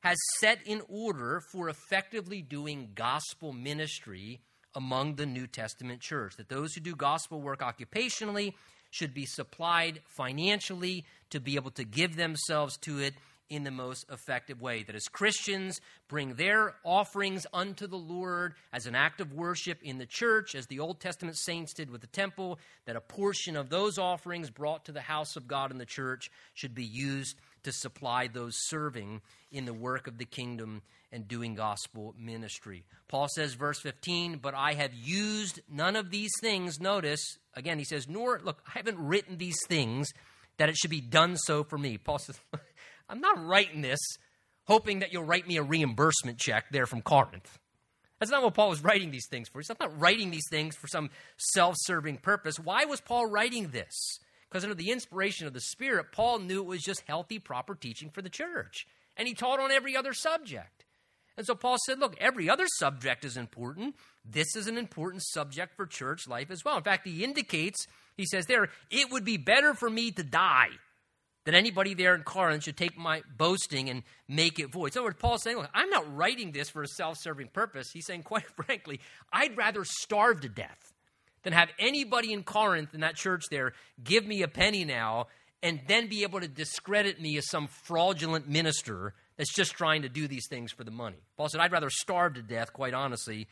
has 0.00 0.18
set 0.40 0.58
in 0.66 0.82
order 0.88 1.40
for 1.52 1.68
effectively 1.68 2.42
doing 2.42 2.90
gospel 2.94 3.52
ministry 3.52 4.40
among 4.74 5.14
the 5.14 5.26
New 5.26 5.46
Testament 5.46 6.00
church. 6.00 6.36
That 6.36 6.48
those 6.48 6.74
who 6.74 6.80
do 6.80 6.96
gospel 6.96 7.40
work 7.40 7.60
occupationally 7.60 8.54
should 8.90 9.14
be 9.14 9.26
supplied 9.26 10.00
financially 10.06 11.04
to 11.30 11.40
be 11.40 11.56
able 11.56 11.70
to 11.72 11.84
give 11.84 12.16
themselves 12.16 12.76
to 12.78 12.98
it 12.98 13.14
in 13.52 13.64
the 13.64 13.70
most 13.70 14.06
effective 14.10 14.62
way. 14.62 14.82
That 14.82 14.96
as 14.96 15.08
Christians 15.08 15.82
bring 16.08 16.34
their 16.34 16.74
offerings 16.84 17.46
unto 17.52 17.86
the 17.86 17.98
Lord 17.98 18.54
as 18.72 18.86
an 18.86 18.94
act 18.94 19.20
of 19.20 19.34
worship 19.34 19.78
in 19.82 19.98
the 19.98 20.06
church, 20.06 20.54
as 20.54 20.66
the 20.66 20.80
Old 20.80 21.00
Testament 21.00 21.36
saints 21.36 21.74
did 21.74 21.90
with 21.90 22.00
the 22.00 22.06
temple, 22.06 22.58
that 22.86 22.96
a 22.96 23.00
portion 23.00 23.54
of 23.54 23.68
those 23.68 23.98
offerings 23.98 24.48
brought 24.48 24.86
to 24.86 24.92
the 24.92 25.02
house 25.02 25.36
of 25.36 25.46
God 25.46 25.70
in 25.70 25.76
the 25.76 25.84
church 25.84 26.30
should 26.54 26.74
be 26.74 26.84
used 26.84 27.36
to 27.64 27.72
supply 27.72 28.26
those 28.26 28.54
serving 28.56 29.20
in 29.52 29.66
the 29.66 29.74
work 29.74 30.06
of 30.06 30.16
the 30.16 30.24
kingdom 30.24 30.80
and 31.12 31.28
doing 31.28 31.54
gospel 31.54 32.14
ministry. 32.18 32.84
Paul 33.06 33.28
says, 33.28 33.52
verse 33.52 33.80
15, 33.80 34.38
but 34.38 34.54
I 34.54 34.72
have 34.72 34.94
used 34.94 35.60
none 35.70 35.94
of 35.94 36.10
these 36.10 36.32
things. 36.40 36.80
Notice, 36.80 37.36
again, 37.54 37.78
he 37.78 37.84
says, 37.84 38.08
nor, 38.08 38.40
look, 38.42 38.62
I 38.66 38.78
haven't 38.78 38.98
written 38.98 39.36
these 39.36 39.58
things 39.68 40.10
that 40.58 40.68
it 40.68 40.76
should 40.76 40.90
be 40.90 41.00
done 41.00 41.36
so 41.36 41.64
for 41.64 41.78
me. 41.78 41.98
Paul 41.98 42.18
says, 42.18 42.38
I'm 43.12 43.20
not 43.20 43.44
writing 43.46 43.82
this 43.82 44.00
hoping 44.64 45.00
that 45.00 45.12
you'll 45.12 45.24
write 45.24 45.46
me 45.46 45.58
a 45.58 45.62
reimbursement 45.62 46.38
check 46.38 46.66
there 46.70 46.86
from 46.86 47.02
Corinth. 47.02 47.58
That's 48.18 48.30
not 48.30 48.42
what 48.42 48.54
Paul 48.54 48.70
was 48.70 48.82
writing 48.82 49.10
these 49.10 49.26
things 49.28 49.48
for. 49.48 49.58
He's 49.58 49.68
not 49.68 50.00
writing 50.00 50.30
these 50.30 50.48
things 50.48 50.76
for 50.76 50.86
some 50.86 51.10
self 51.36 51.74
serving 51.78 52.18
purpose. 52.18 52.58
Why 52.58 52.84
was 52.84 53.00
Paul 53.00 53.26
writing 53.26 53.68
this? 53.68 54.18
Because 54.48 54.64
under 54.64 54.74
the 54.74 54.90
inspiration 54.90 55.46
of 55.46 55.52
the 55.52 55.60
Spirit, 55.60 56.12
Paul 56.12 56.38
knew 56.38 56.60
it 56.60 56.66
was 56.66 56.82
just 56.82 57.02
healthy, 57.06 57.38
proper 57.38 57.74
teaching 57.74 58.10
for 58.10 58.22
the 58.22 58.30
church. 58.30 58.86
And 59.16 59.28
he 59.28 59.34
taught 59.34 59.60
on 59.60 59.72
every 59.72 59.96
other 59.96 60.12
subject. 60.14 60.84
And 61.36 61.46
so 61.46 61.54
Paul 61.54 61.76
said, 61.84 61.98
look, 61.98 62.14
every 62.20 62.48
other 62.48 62.66
subject 62.78 63.24
is 63.24 63.36
important. 63.36 63.96
This 64.24 64.54
is 64.54 64.68
an 64.68 64.78
important 64.78 65.22
subject 65.24 65.74
for 65.74 65.86
church 65.86 66.28
life 66.28 66.50
as 66.50 66.64
well. 66.64 66.76
In 66.76 66.82
fact, 66.82 67.06
he 67.06 67.24
indicates, 67.24 67.86
he 68.16 68.26
says 68.26 68.46
there, 68.46 68.68
it 68.90 69.10
would 69.10 69.24
be 69.24 69.38
better 69.38 69.74
for 69.74 69.90
me 69.90 70.10
to 70.12 70.22
die 70.22 70.68
that 71.44 71.54
anybody 71.54 71.94
there 71.94 72.14
in 72.14 72.22
Corinth 72.22 72.64
should 72.64 72.76
take 72.76 72.96
my 72.96 73.22
boasting 73.36 73.88
and 73.90 74.02
make 74.28 74.58
it 74.58 74.72
void. 74.72 74.92
So, 74.92 75.02
what 75.02 75.18
Paul's 75.18 75.42
saying, 75.42 75.56
look, 75.56 75.70
I'm 75.74 75.90
not 75.90 76.16
writing 76.16 76.52
this 76.52 76.70
for 76.70 76.82
a 76.82 76.88
self 76.88 77.18
serving 77.18 77.48
purpose. 77.48 77.90
He's 77.92 78.06
saying, 78.06 78.22
quite 78.24 78.46
frankly, 78.46 79.00
I'd 79.32 79.56
rather 79.56 79.84
starve 79.84 80.40
to 80.42 80.48
death 80.48 80.92
than 81.42 81.52
have 81.52 81.70
anybody 81.78 82.32
in 82.32 82.42
Corinth 82.42 82.94
in 82.94 83.00
that 83.00 83.16
church 83.16 83.42
there 83.50 83.72
give 84.02 84.26
me 84.26 84.42
a 84.42 84.48
penny 84.48 84.84
now 84.84 85.26
and 85.62 85.80
then 85.86 86.08
be 86.08 86.22
able 86.22 86.40
to 86.40 86.48
discredit 86.48 87.20
me 87.20 87.36
as 87.36 87.48
some 87.48 87.68
fraudulent 87.68 88.48
minister 88.48 89.14
that's 89.36 89.52
just 89.52 89.72
trying 89.72 90.02
to 90.02 90.08
do 90.08 90.26
these 90.26 90.46
things 90.48 90.72
for 90.72 90.84
the 90.84 90.90
money. 90.90 91.16
Paul 91.36 91.48
said, 91.48 91.60
I'd 91.60 91.72
rather 91.72 91.90
starve 91.90 92.34
to 92.34 92.42
death, 92.42 92.72
quite 92.72 92.94
honestly, 92.94 93.46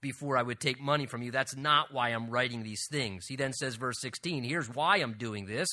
before 0.00 0.36
I 0.36 0.42
would 0.42 0.60
take 0.60 0.80
money 0.80 1.06
from 1.06 1.22
you. 1.22 1.30
That's 1.30 1.56
not 1.56 1.92
why 1.92 2.10
I'm 2.10 2.30
writing 2.30 2.62
these 2.62 2.86
things. 2.90 3.26
He 3.26 3.36
then 3.36 3.52
says, 3.52 3.76
verse 3.76 4.00
16, 4.00 4.44
here's 4.44 4.68
why 4.68 4.98
I'm 4.98 5.14
doing 5.14 5.46
this. 5.46 5.68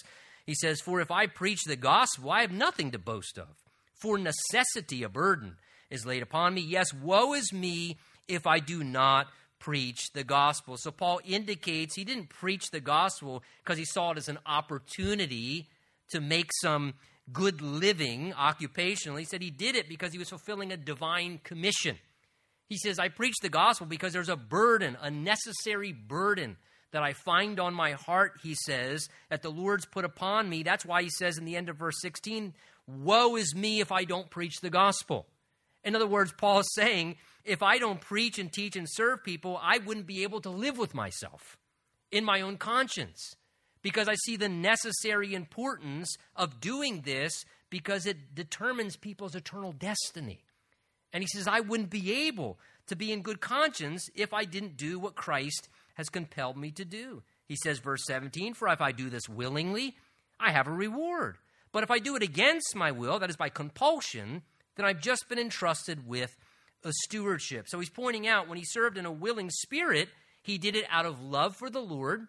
He 0.46 0.56
says, 0.56 0.82
For 0.82 1.00
if 1.02 1.12
I 1.12 1.28
preach 1.28 1.64
the 1.66 1.76
gospel, 1.76 2.32
I 2.32 2.42
have 2.42 2.52
nothing 2.52 2.92
to 2.92 3.00
boast 3.00 3.38
of. 3.38 3.48
For 4.02 4.18
necessity, 4.18 5.04
a 5.04 5.10
burden 5.10 5.58
is 5.90 6.06
laid 6.06 6.24
upon 6.24 6.54
me. 6.54 6.62
Yes, 6.62 6.94
woe 6.94 7.34
is 7.34 7.54
me 7.54 7.98
if 8.28 8.46
I 8.46 8.60
do 8.60 8.84
not 8.84 9.28
preach 9.60 10.12
the 10.14 10.26
gospel. 10.26 10.76
So 10.78 10.92
Paul 10.92 11.22
indicates 11.24 11.96
he 11.96 12.04
didn't 12.04 12.30
preach 12.30 12.70
the 12.72 12.82
gospel 12.82 13.44
because 13.64 13.78
he 13.78 13.86
saw 13.86 14.12
it 14.12 14.18
as 14.18 14.28
an 14.28 14.40
opportunity 14.46 15.70
to 16.12 16.20
make 16.20 16.50
some 16.62 16.96
good 17.32 17.62
living 17.62 18.34
occupationally. 18.34 19.20
He 19.20 19.26
said 19.26 19.42
he 19.42 19.52
did 19.52 19.78
it 19.78 19.88
because 19.88 20.12
he 20.12 20.20
was 20.20 20.30
fulfilling 20.30 20.74
a 20.74 20.78
divine 20.78 21.40
commission. 21.44 21.98
He 22.68 22.78
says, 22.78 23.00
I 23.00 23.08
preach 23.08 23.36
the 23.42 23.50
gospel 23.50 23.88
because 23.88 24.12
there's 24.12 24.30
a 24.30 24.36
burden, 24.36 24.98
a 25.02 25.10
necessary 25.10 25.94
burden 25.94 26.58
that 26.94 27.04
I 27.04 27.14
find 27.14 27.60
on 27.60 27.74
my 27.74 27.92
heart, 27.92 28.40
he 28.42 28.56
says, 28.56 29.10
that 29.30 29.42
the 29.42 29.52
Lord's 29.52 29.86
put 29.86 30.06
upon 30.06 30.50
me. 30.50 30.64
That's 30.64 30.86
why 30.86 31.04
he 31.04 31.10
says 31.10 31.38
in 31.38 31.46
the 31.46 31.56
end 31.56 31.68
of 31.68 31.76
verse 31.76 32.00
16, 32.02 32.54
Woe 32.88 33.36
is 33.36 33.56
me 33.56 33.82
if 33.82 33.92
I 33.92 34.06
don't 34.06 34.30
preach 34.30 34.62
the 34.62 34.70
gospel. 34.70 35.26
In 35.84 35.96
other 35.96 36.08
words, 36.08 36.32
Paul 36.32 36.60
is 36.60 36.74
saying, 36.74 37.18
if 37.44 37.62
I 37.62 37.78
don't 37.78 38.00
preach 38.00 38.40
and 38.40 38.52
teach 38.52 38.76
and 38.76 38.88
serve 38.90 39.24
people, 39.24 39.60
I 39.62 39.80
wouldn't 39.80 40.08
be 40.08 40.24
able 40.24 40.40
to 40.42 40.50
live 40.50 40.78
with 40.78 40.94
myself 40.94 41.58
in 42.12 42.24
my 42.24 42.42
own 42.42 42.58
conscience 42.58 43.36
because 43.82 44.08
I 44.08 44.16
see 44.16 44.38
the 44.38 44.50
necessary 44.50 45.34
importance 45.34 46.16
of 46.36 46.62
doing 46.62 47.02
this 47.02 47.44
because 47.70 48.06
it 48.06 48.34
determines 48.34 48.96
people's 48.96 49.36
eternal 49.36 49.74
destiny. 49.74 50.44
And 51.12 51.24
he 51.24 51.28
says, 51.28 51.48
I 51.48 51.60
wouldn't 51.60 51.90
be 51.90 52.28
able 52.28 52.60
to 52.88 52.96
be 52.96 53.12
in 53.12 53.22
good 53.22 53.42
conscience 53.42 54.08
if 54.16 54.34
I 54.34 54.46
didn't 54.46 54.78
do 54.78 55.00
what 55.00 55.16
Christ 55.16 55.70
has 55.94 56.10
compelled 56.10 56.58
me 56.58 56.72
to 56.72 56.86
do. 56.86 57.24
He 57.46 57.56
says, 57.56 57.80
verse 57.80 58.04
17, 58.08 58.54
For 58.54 58.68
if 58.70 58.82
I 58.82 58.92
do 58.92 59.10
this 59.10 59.30
willingly, 59.30 59.96
I 60.40 60.52
have 60.52 60.68
a 60.68 60.72
reward. 60.72 61.38
But 61.72 61.84
if 61.84 61.92
I 61.92 62.00
do 62.00 62.16
it 62.16 62.24
against 62.24 62.76
my 62.76 62.92
will, 62.92 63.20
that 63.20 63.30
is 63.30 63.36
by 63.36 63.50
compulsion, 63.50 64.44
then 64.76 64.86
I've 64.86 65.02
just 65.02 65.28
been 65.30 65.40
entrusted 65.40 66.08
with 66.08 66.36
a 66.84 66.92
stewardship. 67.06 67.68
So 67.68 67.80
he's 67.80 67.90
pointing 67.90 68.28
out 68.28 68.48
when 68.48 68.58
he 68.58 68.66
served 68.66 68.98
in 68.98 69.06
a 69.06 69.12
willing 69.12 69.50
spirit, 69.50 70.10
he 70.42 70.58
did 70.58 70.76
it 70.76 70.86
out 70.90 71.06
of 71.06 71.22
love 71.22 71.56
for 71.56 71.70
the 71.70 71.82
Lord 71.82 72.28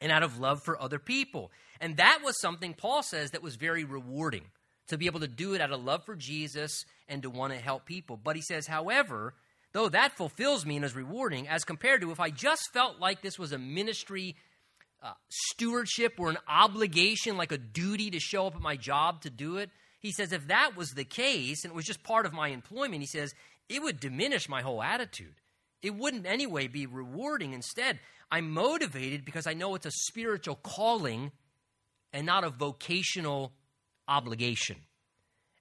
and 0.00 0.10
out 0.10 0.22
of 0.22 0.38
love 0.38 0.62
for 0.64 0.80
other 0.80 0.98
people. 0.98 1.50
And 1.80 1.96
that 1.96 2.20
was 2.24 2.40
something 2.40 2.74
Paul 2.74 3.02
says 3.02 3.30
that 3.30 3.42
was 3.42 3.56
very 3.56 3.84
rewarding 3.84 4.44
to 4.88 4.98
be 4.98 5.06
able 5.06 5.20
to 5.20 5.28
do 5.28 5.54
it 5.54 5.60
out 5.60 5.72
of 5.72 5.82
love 5.82 6.04
for 6.04 6.16
Jesus 6.16 6.84
and 7.08 7.22
to 7.22 7.30
want 7.30 7.52
to 7.52 7.58
help 7.58 7.86
people. 7.86 8.16
But 8.16 8.36
he 8.36 8.42
says, 8.42 8.66
however, 8.66 9.34
though 9.72 9.88
that 9.88 10.16
fulfills 10.16 10.66
me 10.66 10.76
and 10.76 10.84
is 10.84 10.94
rewarding, 10.94 11.48
as 11.48 11.64
compared 11.64 12.00
to 12.02 12.10
if 12.10 12.20
I 12.20 12.30
just 12.30 12.72
felt 12.72 12.98
like 12.98 13.22
this 13.22 13.38
was 13.38 13.52
a 13.52 13.58
ministry 13.58 14.36
uh, 15.02 15.12
stewardship 15.28 16.14
or 16.18 16.30
an 16.30 16.38
obligation, 16.48 17.36
like 17.36 17.52
a 17.52 17.58
duty 17.58 18.10
to 18.10 18.20
show 18.20 18.46
up 18.46 18.56
at 18.56 18.60
my 18.60 18.76
job 18.76 19.22
to 19.22 19.30
do 19.30 19.56
it. 19.56 19.70
He 20.00 20.12
says, 20.12 20.32
if 20.32 20.48
that 20.48 20.76
was 20.76 20.90
the 20.90 21.04
case 21.04 21.64
and 21.64 21.72
it 21.72 21.76
was 21.76 21.84
just 21.84 22.02
part 22.02 22.26
of 22.26 22.32
my 22.32 22.48
employment, 22.48 23.02
he 23.02 23.06
says, 23.06 23.34
it 23.68 23.82
would 23.82 24.00
diminish 24.00 24.48
my 24.48 24.62
whole 24.62 24.82
attitude. 24.82 25.34
It 25.82 25.94
wouldn't 25.94 26.26
anyway 26.26 26.66
be 26.66 26.86
rewarding. 26.86 27.52
Instead, 27.52 27.98
I'm 28.30 28.50
motivated 28.50 29.24
because 29.24 29.46
I 29.46 29.54
know 29.54 29.74
it's 29.74 29.86
a 29.86 29.90
spiritual 29.90 30.56
calling 30.56 31.32
and 32.12 32.26
not 32.26 32.44
a 32.44 32.50
vocational 32.50 33.52
obligation. 34.08 34.76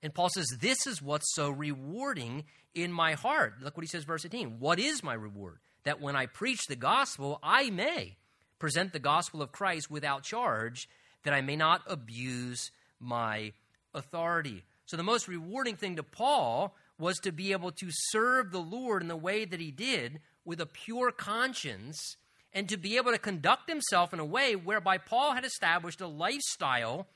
And 0.02 0.14
Paul 0.14 0.30
says, 0.30 0.47
This 0.60 0.88
is 0.88 1.02
what's 1.02 1.34
so 1.34 1.50
rewarding 1.50 2.45
in 2.74 2.91
my 2.91 3.14
heart. 3.14 3.56
Look 3.62 3.76
what 3.76 3.84
he 3.84 3.89
says, 3.89 4.04
verse 4.04 4.26
18. 4.26 4.60
What 4.60 4.80
is 4.80 5.04
my 5.04 5.14
reward? 5.14 5.60
That 5.84 6.02
when 6.02 6.16
I 6.16 6.26
preach 6.26 6.66
the 6.68 6.76
gospel, 6.76 7.39
I 7.43 7.70
may 7.70 8.18
present 8.60 8.93
the 8.93 9.00
gospel 9.00 9.41
of 9.41 9.52
Christ 9.52 9.89
without 9.89 10.24
charge, 10.24 10.89
that 11.24 11.34
I 11.34 11.41
may 11.41 11.56
not 11.56 11.82
abuse 11.88 12.72
my 13.00 13.54
authority. 13.93 14.64
So 14.86 14.97
the 14.97 15.04
most 15.04 15.28
rewarding 15.28 15.76
thing 15.76 15.95
to 15.95 16.04
Paul 16.04 16.76
was 16.97 17.18
to 17.20 17.32
be 17.32 17.54
able 17.54 17.72
to 17.72 17.88
serve 17.89 18.52
the 18.52 18.60
Lord 18.60 19.02
in 19.02 19.08
the 19.08 19.16
way 19.16 19.45
that 19.45 19.60
he 19.60 19.72
did 19.72 20.20
with 20.43 20.60
a 20.60 20.66
pure 20.66 21.12
conscience 21.12 22.18
and 22.54 22.68
to 22.70 22.78
be 22.78 22.97
able 22.97 23.12
to 23.12 23.18
conduct 23.18 23.70
himself 23.70 24.14
in 24.14 24.20
a 24.20 24.26
way 24.26 24.56
whereby 24.56 24.97
Paul 24.97 25.34
had 25.34 25.45
established 25.45 26.02
a 26.02 26.08
lifestyle 26.08 27.08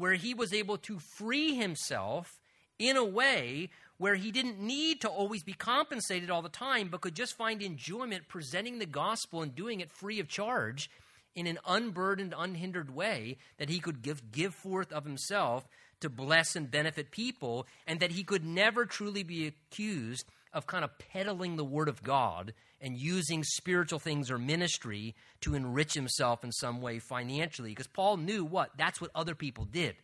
where 0.00 0.14
he 0.14 0.32
was 0.32 0.54
able 0.54 0.78
to 0.78 0.98
free 0.98 1.54
himself 1.54 2.40
in 2.78 2.96
a 2.96 3.04
way 3.04 3.68
where 3.98 4.14
he 4.14 4.32
didn't 4.32 4.58
need 4.58 5.02
to 5.02 5.08
always 5.08 5.42
be 5.42 5.52
compensated 5.52 6.30
all 6.30 6.40
the 6.40 6.48
time, 6.48 6.88
but 6.88 7.02
could 7.02 7.14
just 7.14 7.36
find 7.36 7.60
enjoyment 7.60 8.26
presenting 8.26 8.78
the 8.78 8.86
gospel 8.86 9.42
and 9.42 9.54
doing 9.54 9.80
it 9.80 9.90
free 9.90 10.18
of 10.18 10.26
charge 10.26 10.90
in 11.34 11.46
an 11.46 11.58
unburdened, 11.66 12.34
unhindered 12.36 12.94
way 12.94 13.36
that 13.58 13.68
he 13.68 13.78
could 13.78 14.00
give, 14.00 14.32
give 14.32 14.54
forth 14.54 14.90
of 14.90 15.04
himself 15.04 15.68
to 16.00 16.08
bless 16.08 16.56
and 16.56 16.70
benefit 16.70 17.10
people, 17.10 17.66
and 17.86 18.00
that 18.00 18.12
he 18.12 18.24
could 18.24 18.42
never 18.44 18.86
truly 18.86 19.22
be 19.22 19.46
accused 19.46 20.24
of 20.54 20.66
kind 20.66 20.82
of 20.82 20.98
peddling 20.98 21.56
the 21.56 21.64
word 21.64 21.90
of 21.90 22.02
God 22.02 22.54
and 22.80 22.96
using 22.96 23.44
spiritual 23.44 23.98
things 23.98 24.30
or 24.30 24.38
ministry 24.38 25.14
to 25.42 25.54
enrich 25.54 25.94
himself 25.94 26.44
in 26.44 26.52
some 26.52 26.80
way 26.80 26.98
financially. 26.98 27.70
Because 27.70 27.86
Paul 27.86 28.16
knew 28.16 28.44
what? 28.44 28.70
That's 28.76 29.00
what 29.00 29.10
other 29.14 29.34
people 29.34 29.64
did. 29.64 29.96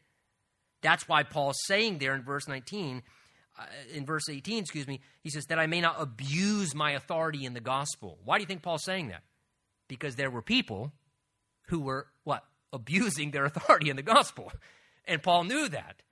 That's 0.83 1.09
why 1.09 1.23
Paul's 1.23 1.59
saying 1.67 1.99
there 1.99 2.15
in 2.15 2.23
verse 2.23 2.47
19, 2.47 3.03
uh, 3.59 3.63
in 3.95 4.05
verse 4.05 4.29
18, 4.29 4.59
excuse 4.59 4.87
me, 4.87 5.01
he 5.23 5.31
says, 5.31 5.47
that 5.47 5.59
I 5.59 5.67
may 5.67 5.81
not 5.81 5.97
abuse 5.99 6.75
my 6.75 6.93
authority 6.93 7.45
in 7.45 7.55
the 7.55 7.61
gospel. 7.61 8.19
Why 8.25 8.37
do 8.37 8.43
you 8.43 8.47
think 8.47 8.63
Paul's 8.63 8.85
saying 8.85 9.09
that? 9.09 9.23
Because 9.89 10.17
there 10.17 10.31
were 10.31 10.43
people 10.43 10.93
who 11.69 11.81
were, 11.81 12.09
what? 12.25 12.45
Abusing 12.73 13.31
their 13.31 13.47
authority 13.47 13.89
in 13.89 13.97
the 13.97 14.03
gospel. 14.03 14.53
And 15.07 15.23
Paul 15.23 15.45
knew 15.45 15.69
that. 15.69 16.03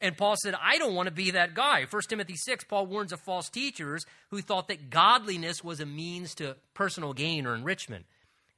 And 0.00 0.16
Paul 0.16 0.36
said, 0.36 0.54
I 0.60 0.78
don't 0.78 0.94
want 0.94 1.06
to 1.06 1.14
be 1.14 1.30
that 1.30 1.54
guy. 1.54 1.86
1 1.88 2.02
Timothy 2.08 2.36
6, 2.36 2.64
Paul 2.64 2.86
warns 2.86 3.12
of 3.12 3.20
false 3.20 3.48
teachers 3.48 4.04
who 4.30 4.42
thought 4.42 4.68
that 4.68 4.90
godliness 4.90 5.64
was 5.64 5.80
a 5.80 5.86
means 5.86 6.34
to 6.36 6.56
personal 6.74 7.14
gain 7.14 7.46
or 7.46 7.54
enrichment. 7.54 8.04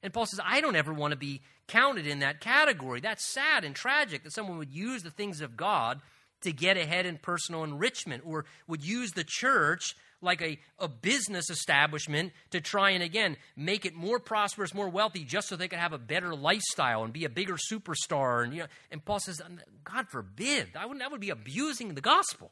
And 0.03 0.13
Paul 0.13 0.27
says, 0.27 0.41
I 0.45 0.61
don't 0.61 0.77
ever 0.77 0.93
want 0.93 1.13
to 1.13 1.17
be 1.17 1.43
counted 1.69 2.07
in 2.07 2.21
that 2.21 2.41
category. 2.41 3.01
That's 3.01 3.25
sad 3.25 3.65
and 3.65 3.75
tragic 3.75 4.25
that 4.25 4.33
someone 4.33 4.59
would 4.59 4.73
use 4.73 5.03
the 5.03 5.11
things 5.11 5.41
of 5.41 5.57
God 5.57 6.01
to 6.43 6.53
get 6.53 6.77
ahead 6.77 7.07
in 7.07 7.19
personal 7.19 7.65
enrichment 7.65 8.23
or 8.25 8.45
would 8.67 8.85
use 8.85 9.13
the 9.13 9.25
church 9.25 9.97
like 10.21 10.43
a, 10.43 10.59
a 10.79 10.89
business 10.89 11.51
establishment 11.51 12.33
to 12.51 12.61
try 12.61 12.91
and, 12.91 13.03
again, 13.03 13.37
make 13.57 13.87
it 13.87 13.95
more 13.95 14.19
prosperous, 14.19 14.75
more 14.75 14.89
wealthy, 14.89 15.25
just 15.25 15.49
so 15.49 15.57
they 15.57 15.69
could 15.69 15.79
have 15.79 15.93
a 15.93 15.99
better 15.99 16.35
lifestyle 16.35 17.05
and 17.05 17.13
be 17.13 17.25
a 17.25 17.29
bigger 17.29 17.57
superstar. 17.71 18.45
And, 18.45 18.53
you 18.53 18.61
know, 18.61 18.67
and 18.91 19.05
Paul 19.05 19.21
says, 19.21 19.41
um, 19.45 19.61
God 19.85 20.09
forbid, 20.09 20.69
I 20.79 20.87
would, 20.87 21.01
that 21.01 21.11
would 21.11 21.21
be 21.21 21.31
abusing 21.31 21.95
the 21.95 22.01
gospel. 22.01 22.51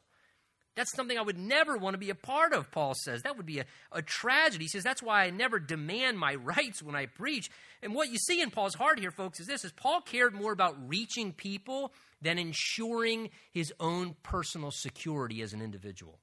That's 0.77 0.95
something 0.95 1.17
I 1.17 1.23
would 1.23 1.39
never 1.39 1.75
want 1.75 1.95
to 1.95 1.97
be 1.97 2.11
a 2.11 2.15
part 2.15 2.53
of, 2.53 2.69
Paul 2.69 2.93
says. 2.93 3.23
That 3.23 3.35
would 3.35 3.47
be 3.47 3.59
a, 3.59 3.65
a 3.91 4.03
tragedy. 4.03 4.65
He 4.65 4.69
says, 4.69 4.83
That's 4.83 5.01
why 5.01 5.23
I 5.23 5.31
never 5.31 5.59
demand 5.59 6.19
my 6.19 6.35
rights 6.35 6.83
when 6.83 6.95
I 6.95 7.07
preach. 7.07 7.49
And 7.81 7.95
what 7.95 8.09
you 8.11 8.17
see 8.17 8.41
in 8.41 8.51
Paul's 8.51 8.75
heart 8.75 8.99
here, 8.99 9.09
folks, 9.09 9.39
is 9.39 9.47
this 9.47 9.65
is 9.65 9.71
Paul 9.71 10.01
cared 10.01 10.35
more 10.35 10.51
about 10.51 10.75
reaching 10.87 11.33
people 11.33 11.91
than 12.21 12.37
ensuring 12.37 13.31
his 13.51 13.73
own 13.79 14.15
personal 14.21 14.69
security 14.71 15.41
as 15.41 15.51
an 15.51 15.63
individual. 15.63 16.19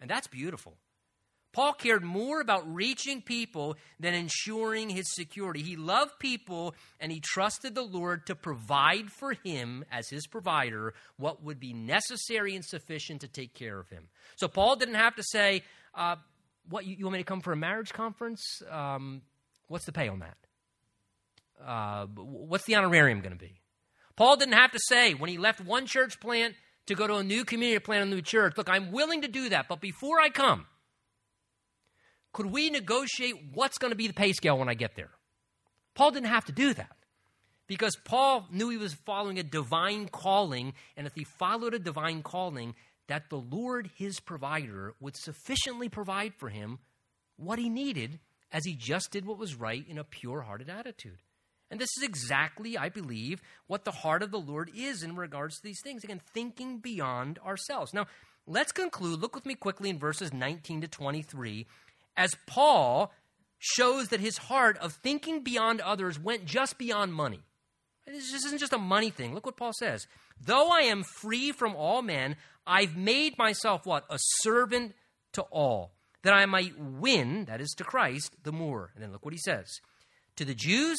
And 0.00 0.08
that's 0.08 0.26
beautiful. 0.26 0.78
Paul 1.58 1.72
cared 1.72 2.04
more 2.04 2.40
about 2.40 2.72
reaching 2.72 3.20
people 3.20 3.76
than 3.98 4.14
ensuring 4.14 4.90
his 4.90 5.12
security. 5.12 5.60
He 5.60 5.74
loved 5.74 6.20
people 6.20 6.76
and 7.00 7.10
he 7.10 7.18
trusted 7.18 7.74
the 7.74 7.82
Lord 7.82 8.26
to 8.26 8.36
provide 8.36 9.10
for 9.10 9.32
him, 9.32 9.84
as 9.90 10.08
his 10.08 10.28
provider, 10.28 10.94
what 11.16 11.42
would 11.42 11.58
be 11.58 11.72
necessary 11.72 12.54
and 12.54 12.64
sufficient 12.64 13.22
to 13.22 13.26
take 13.26 13.54
care 13.54 13.76
of 13.76 13.88
him. 13.88 14.04
So 14.36 14.46
Paul 14.46 14.76
didn't 14.76 14.94
have 14.94 15.16
to 15.16 15.24
say, 15.24 15.64
uh, 15.96 16.14
What, 16.68 16.86
you, 16.86 16.94
you, 16.96 17.04
want 17.06 17.14
me 17.14 17.18
to 17.18 17.24
come 17.24 17.40
for 17.40 17.52
a 17.52 17.56
marriage 17.56 17.92
conference? 17.92 18.62
Um, 18.70 19.22
what's 19.66 19.84
the 19.84 19.90
pay 19.90 20.06
on 20.06 20.20
that? 20.20 20.36
Uh, 21.60 22.06
what's 22.06 22.66
the 22.66 22.76
honorarium 22.76 23.18
going 23.18 23.32
to 23.32 23.36
be? 23.36 23.58
Paul 24.14 24.36
didn't 24.36 24.54
have 24.54 24.70
to 24.70 24.80
say, 24.86 25.14
when 25.14 25.28
he 25.28 25.38
left 25.38 25.60
one 25.60 25.86
church 25.86 26.20
plant 26.20 26.54
to 26.86 26.94
go 26.94 27.08
to 27.08 27.16
a 27.16 27.24
new 27.24 27.44
community 27.44 27.80
plant, 27.80 28.06
a 28.06 28.14
new 28.14 28.22
church, 28.22 28.56
look, 28.56 28.70
I'm 28.70 28.92
willing 28.92 29.22
to 29.22 29.28
do 29.28 29.48
that, 29.48 29.66
but 29.68 29.80
before 29.80 30.20
I 30.20 30.28
come, 30.28 30.64
could 32.32 32.46
we 32.46 32.70
negotiate 32.70 33.34
what's 33.54 33.78
going 33.78 33.90
to 33.90 33.96
be 33.96 34.06
the 34.06 34.12
pay 34.12 34.32
scale 34.32 34.58
when 34.58 34.68
I 34.68 34.74
get 34.74 34.96
there? 34.96 35.10
Paul 35.94 36.12
didn't 36.12 36.28
have 36.28 36.44
to 36.46 36.52
do 36.52 36.74
that 36.74 36.96
because 37.66 37.96
Paul 37.96 38.46
knew 38.50 38.68
he 38.70 38.76
was 38.76 38.94
following 38.94 39.38
a 39.38 39.42
divine 39.42 40.08
calling, 40.08 40.72
and 40.96 41.06
if 41.06 41.14
he 41.14 41.24
followed 41.24 41.74
a 41.74 41.78
divine 41.78 42.22
calling, 42.22 42.74
that 43.08 43.30
the 43.30 43.36
Lord, 43.36 43.90
his 43.96 44.20
provider, 44.20 44.94
would 45.00 45.16
sufficiently 45.16 45.88
provide 45.88 46.34
for 46.34 46.48
him 46.48 46.78
what 47.36 47.58
he 47.58 47.68
needed 47.68 48.20
as 48.52 48.64
he 48.64 48.74
just 48.74 49.10
did 49.10 49.26
what 49.26 49.38
was 49.38 49.54
right 49.54 49.84
in 49.88 49.98
a 49.98 50.04
pure 50.04 50.42
hearted 50.42 50.70
attitude. 50.70 51.18
And 51.70 51.78
this 51.78 51.90
is 51.98 52.02
exactly, 52.02 52.78
I 52.78 52.88
believe, 52.88 53.42
what 53.66 53.84
the 53.84 53.90
heart 53.90 54.22
of 54.22 54.30
the 54.30 54.38
Lord 54.38 54.70
is 54.74 55.02
in 55.02 55.16
regards 55.16 55.56
to 55.56 55.62
these 55.62 55.80
things. 55.82 56.02
Again, 56.02 56.20
thinking 56.32 56.78
beyond 56.78 57.38
ourselves. 57.44 57.92
Now, 57.92 58.06
let's 58.46 58.72
conclude. 58.72 59.20
Look 59.20 59.34
with 59.34 59.44
me 59.44 59.54
quickly 59.54 59.90
in 59.90 59.98
verses 59.98 60.32
19 60.32 60.82
to 60.82 60.88
23 60.88 61.66
as 62.18 62.34
Paul 62.46 63.12
shows 63.58 64.08
that 64.08 64.20
his 64.20 64.36
heart 64.36 64.76
of 64.78 64.92
thinking 64.92 65.42
beyond 65.42 65.80
others 65.80 66.18
went 66.18 66.44
just 66.44 66.76
beyond 66.76 67.14
money. 67.14 67.40
This 68.06 68.34
isn't 68.34 68.58
just 68.58 68.72
a 68.72 68.78
money 68.78 69.10
thing. 69.10 69.34
Look 69.34 69.46
what 69.46 69.56
Paul 69.56 69.72
says. 69.78 70.06
Though 70.40 70.70
I 70.70 70.80
am 70.80 71.04
free 71.20 71.52
from 71.52 71.76
all 71.76 72.02
men, 72.02 72.36
I've 72.66 72.96
made 72.96 73.38
myself 73.38 73.86
what? 73.86 74.04
A 74.10 74.18
servant 74.42 74.94
to 75.32 75.42
all, 75.42 75.92
that 76.22 76.34
I 76.34 76.46
might 76.46 76.78
win, 76.78 77.44
that 77.46 77.60
is 77.60 77.74
to 77.78 77.84
Christ, 77.84 78.34
the 78.42 78.52
more. 78.52 78.90
And 78.94 79.02
then 79.02 79.12
look 79.12 79.24
what 79.24 79.34
he 79.34 79.40
says. 79.40 79.80
To 80.36 80.44
the 80.44 80.54
Jews, 80.54 80.98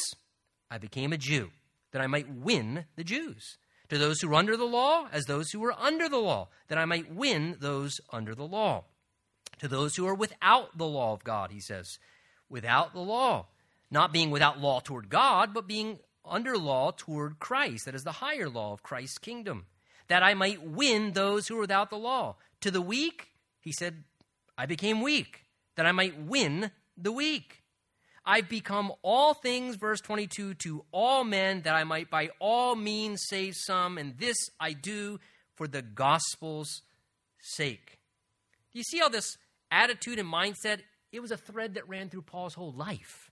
I 0.69 0.77
became 0.77 1.13
a 1.13 1.17
Jew, 1.17 1.49
that 1.91 2.01
I 2.01 2.07
might 2.07 2.29
win 2.29 2.85
the 2.95 3.03
Jews. 3.03 3.57
To 3.89 3.97
those 3.97 4.21
who 4.21 4.29
are 4.31 4.35
under 4.35 4.55
the 4.55 4.65
law, 4.65 5.07
as 5.11 5.25
those 5.25 5.49
who 5.49 5.63
are 5.65 5.73
under 5.73 6.07
the 6.07 6.17
law, 6.17 6.49
that 6.67 6.77
I 6.77 6.85
might 6.85 7.13
win 7.13 7.57
those 7.59 7.99
under 8.11 8.35
the 8.35 8.47
law 8.47 8.85
to 9.59 9.67
those 9.67 9.95
who 9.95 10.07
are 10.07 10.15
without 10.15 10.77
the 10.77 10.87
law 10.87 11.13
of 11.13 11.23
God, 11.23 11.51
he 11.51 11.59
says. 11.59 11.99
Without 12.49 12.93
the 12.93 12.99
law. 12.99 13.47
Not 13.91 14.13
being 14.13 14.31
without 14.31 14.59
law 14.59 14.79
toward 14.79 15.09
God, 15.09 15.53
but 15.53 15.67
being 15.67 15.99
under 16.25 16.57
law 16.57 16.91
toward 16.91 17.39
Christ. 17.39 17.85
That 17.85 17.95
is 17.95 18.03
the 18.03 18.11
higher 18.13 18.49
law 18.49 18.73
of 18.73 18.83
Christ's 18.83 19.17
kingdom. 19.17 19.65
That 20.07 20.23
I 20.23 20.33
might 20.33 20.63
win 20.63 21.13
those 21.13 21.47
who 21.47 21.57
are 21.57 21.61
without 21.61 21.89
the 21.89 21.97
law. 21.97 22.35
To 22.61 22.71
the 22.71 22.81
weak, 22.81 23.29
he 23.61 23.71
said, 23.71 24.03
I 24.57 24.65
became 24.65 25.01
weak, 25.01 25.45
that 25.75 25.85
I 25.85 25.91
might 25.91 26.19
win 26.19 26.71
the 26.97 27.11
weak. 27.11 27.63
I've 28.25 28.49
become 28.49 28.91
all 29.01 29.33
things, 29.33 29.75
verse 29.75 30.01
22, 30.01 30.55
to 30.55 30.85
all 30.91 31.23
men, 31.23 31.61
that 31.61 31.75
I 31.75 31.83
might 31.83 32.09
by 32.09 32.29
all 32.39 32.75
means 32.75 33.23
save 33.27 33.55
some, 33.55 33.97
and 33.97 34.17
this 34.17 34.35
I 34.59 34.73
do 34.73 35.19
for 35.55 35.67
the 35.67 35.81
gospel's 35.81 36.81
sake. 37.39 37.99
Do 38.71 38.77
you 38.77 38.83
see 38.83 38.99
how 38.99 39.09
this 39.09 39.37
attitude 39.71 40.19
and 40.19 40.31
mindset, 40.31 40.79
it 41.11 41.21
was 41.21 41.31
a 41.31 41.37
thread 41.37 41.75
that 41.75 41.87
ran 41.87 42.09
through 42.09 42.23
Paul's 42.23 42.53
whole 42.53 42.71
life. 42.71 43.31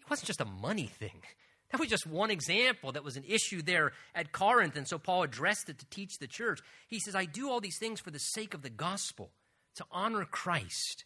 It 0.00 0.10
wasn't 0.10 0.26
just 0.26 0.40
a 0.40 0.46
money 0.46 0.86
thing. 0.86 1.22
That 1.70 1.78
was 1.78 1.88
just 1.88 2.04
one 2.04 2.32
example 2.32 2.90
that 2.90 3.04
was 3.04 3.16
an 3.16 3.22
issue 3.28 3.62
there 3.62 3.92
at 4.12 4.32
Corinth, 4.32 4.74
and 4.74 4.88
so 4.88 4.98
Paul 4.98 5.22
addressed 5.22 5.68
it 5.68 5.78
to 5.78 5.86
teach 5.86 6.18
the 6.18 6.26
church. 6.26 6.58
He 6.88 6.98
says, 6.98 7.14
I 7.14 7.26
do 7.26 7.48
all 7.48 7.60
these 7.60 7.78
things 7.78 8.00
for 8.00 8.10
the 8.10 8.18
sake 8.18 8.54
of 8.54 8.62
the 8.62 8.70
gospel, 8.70 9.30
to 9.76 9.84
honor 9.92 10.24
Christ, 10.24 11.04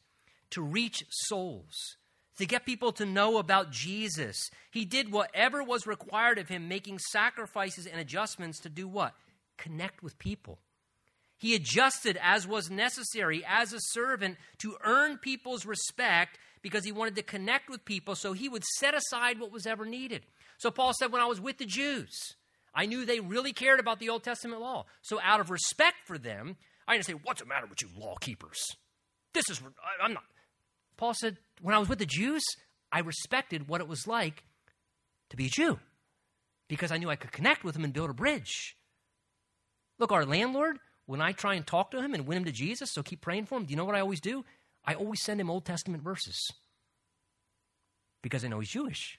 to 0.53 0.63
reach 0.63 1.05
souls, 1.11 1.99
to 2.39 2.47
get 2.47 2.65
people 2.65 2.93
to 2.93 3.05
know 3.05 3.37
about 3.37 3.73
Jesus. 3.73 4.51
He 4.71 4.87
did 4.87 5.13
whatever 5.13 5.63
was 5.63 5.87
required 5.87 6.39
of 6.39 6.49
him, 6.49 6.67
making 6.67 6.99
sacrifices 6.99 7.87
and 7.87 8.01
adjustments 8.01 8.59
to 8.61 8.71
do 8.71 8.89
what? 8.89 9.15
Connect 9.59 10.03
with 10.03 10.19
people. 10.19 10.61
He 11.39 11.55
adjusted 11.55 12.19
as 12.23 12.47
was 12.47 12.71
necessary 12.71 13.45
as 13.47 13.73
a 13.73 13.81
servant 13.81 14.37
to 14.59 14.77
earn 14.85 15.19
people's 15.19 15.67
respect 15.67 16.39
because 16.63 16.85
he 16.85 16.93
wanted 16.93 17.17
to 17.17 17.23
connect 17.23 17.69
with 17.69 17.85
people, 17.85 18.15
so 18.15 18.33
he 18.33 18.49
would 18.49 18.65
set 18.79 18.95
aside 18.95 19.39
what 19.39 19.53
was 19.53 19.67
ever 19.67 19.85
needed. 19.85 20.25
So 20.59 20.71
Paul 20.71 20.93
said, 20.95 21.13
When 21.13 21.21
I 21.21 21.27
was 21.27 21.41
with 21.41 21.59
the 21.59 21.67
Jews, 21.67 22.37
I 22.75 22.87
knew 22.87 23.05
they 23.05 23.21
really 23.21 23.53
cared 23.53 23.81
about 23.81 23.99
the 23.99 24.09
Old 24.09 24.25
Testament 24.25 24.61
law. 24.61 24.87
So 25.03 25.21
out 25.23 25.41
of 25.41 25.51
respect 25.51 25.97
for 26.07 26.17
them, 26.17 26.57
I 26.89 26.95
didn't 26.95 27.07
say, 27.07 27.13
What's 27.13 27.43
the 27.43 27.47
matter 27.47 27.67
with 27.67 27.83
you, 27.83 27.89
law 27.97 28.15
keepers? 28.21 28.63
This 29.35 29.45
is, 29.51 29.61
I'm 30.03 30.15
not. 30.15 30.25
Paul 30.97 31.15
said, 31.15 31.37
When 31.61 31.75
I 31.75 31.79
was 31.79 31.89
with 31.89 31.99
the 31.99 32.07
Jews, 32.07 32.43
I 32.91 33.01
respected 33.01 33.69
what 33.69 33.81
it 33.81 33.89
was 33.89 34.07
like 34.07 34.45
to 35.31 35.37
be 35.37 35.47
a 35.47 35.51
Jew 35.51 35.79
because 36.69 36.93
I 36.93 36.97
knew 36.97 37.11
I 37.11 37.17
could 37.17 37.33
connect 37.33 37.65
with 37.65 37.75
them 37.75 37.85
and 37.85 37.93
build 37.93 38.11
a 38.11 38.15
bridge. 38.15 38.77
Look, 39.99 40.13
our 40.13 40.25
landlord, 40.25 40.79
when 41.07 41.21
I 41.21 41.33
try 41.33 41.55
and 41.55 41.67
talk 41.67 41.91
to 41.91 42.01
him 42.01 42.15
and 42.15 42.27
win 42.27 42.39
him 42.39 42.45
to 42.45 42.53
Jesus, 42.53 42.91
so 42.91 43.03
keep 43.03 43.21
praying 43.21 43.47
for 43.47 43.57
him, 43.57 43.65
do 43.65 43.71
you 43.71 43.77
know 43.77 43.85
what 43.85 43.95
I 43.95 44.01
always 44.01 44.21
do? 44.21 44.45
I 44.85 44.95
always 44.95 45.23
send 45.23 45.41
him 45.41 45.51
Old 45.51 45.65
Testament 45.65 46.03
verses 46.03 46.51
because 48.23 48.45
I 48.45 48.49
know 48.49 48.61
he's 48.61 48.71
Jewish. 48.71 49.19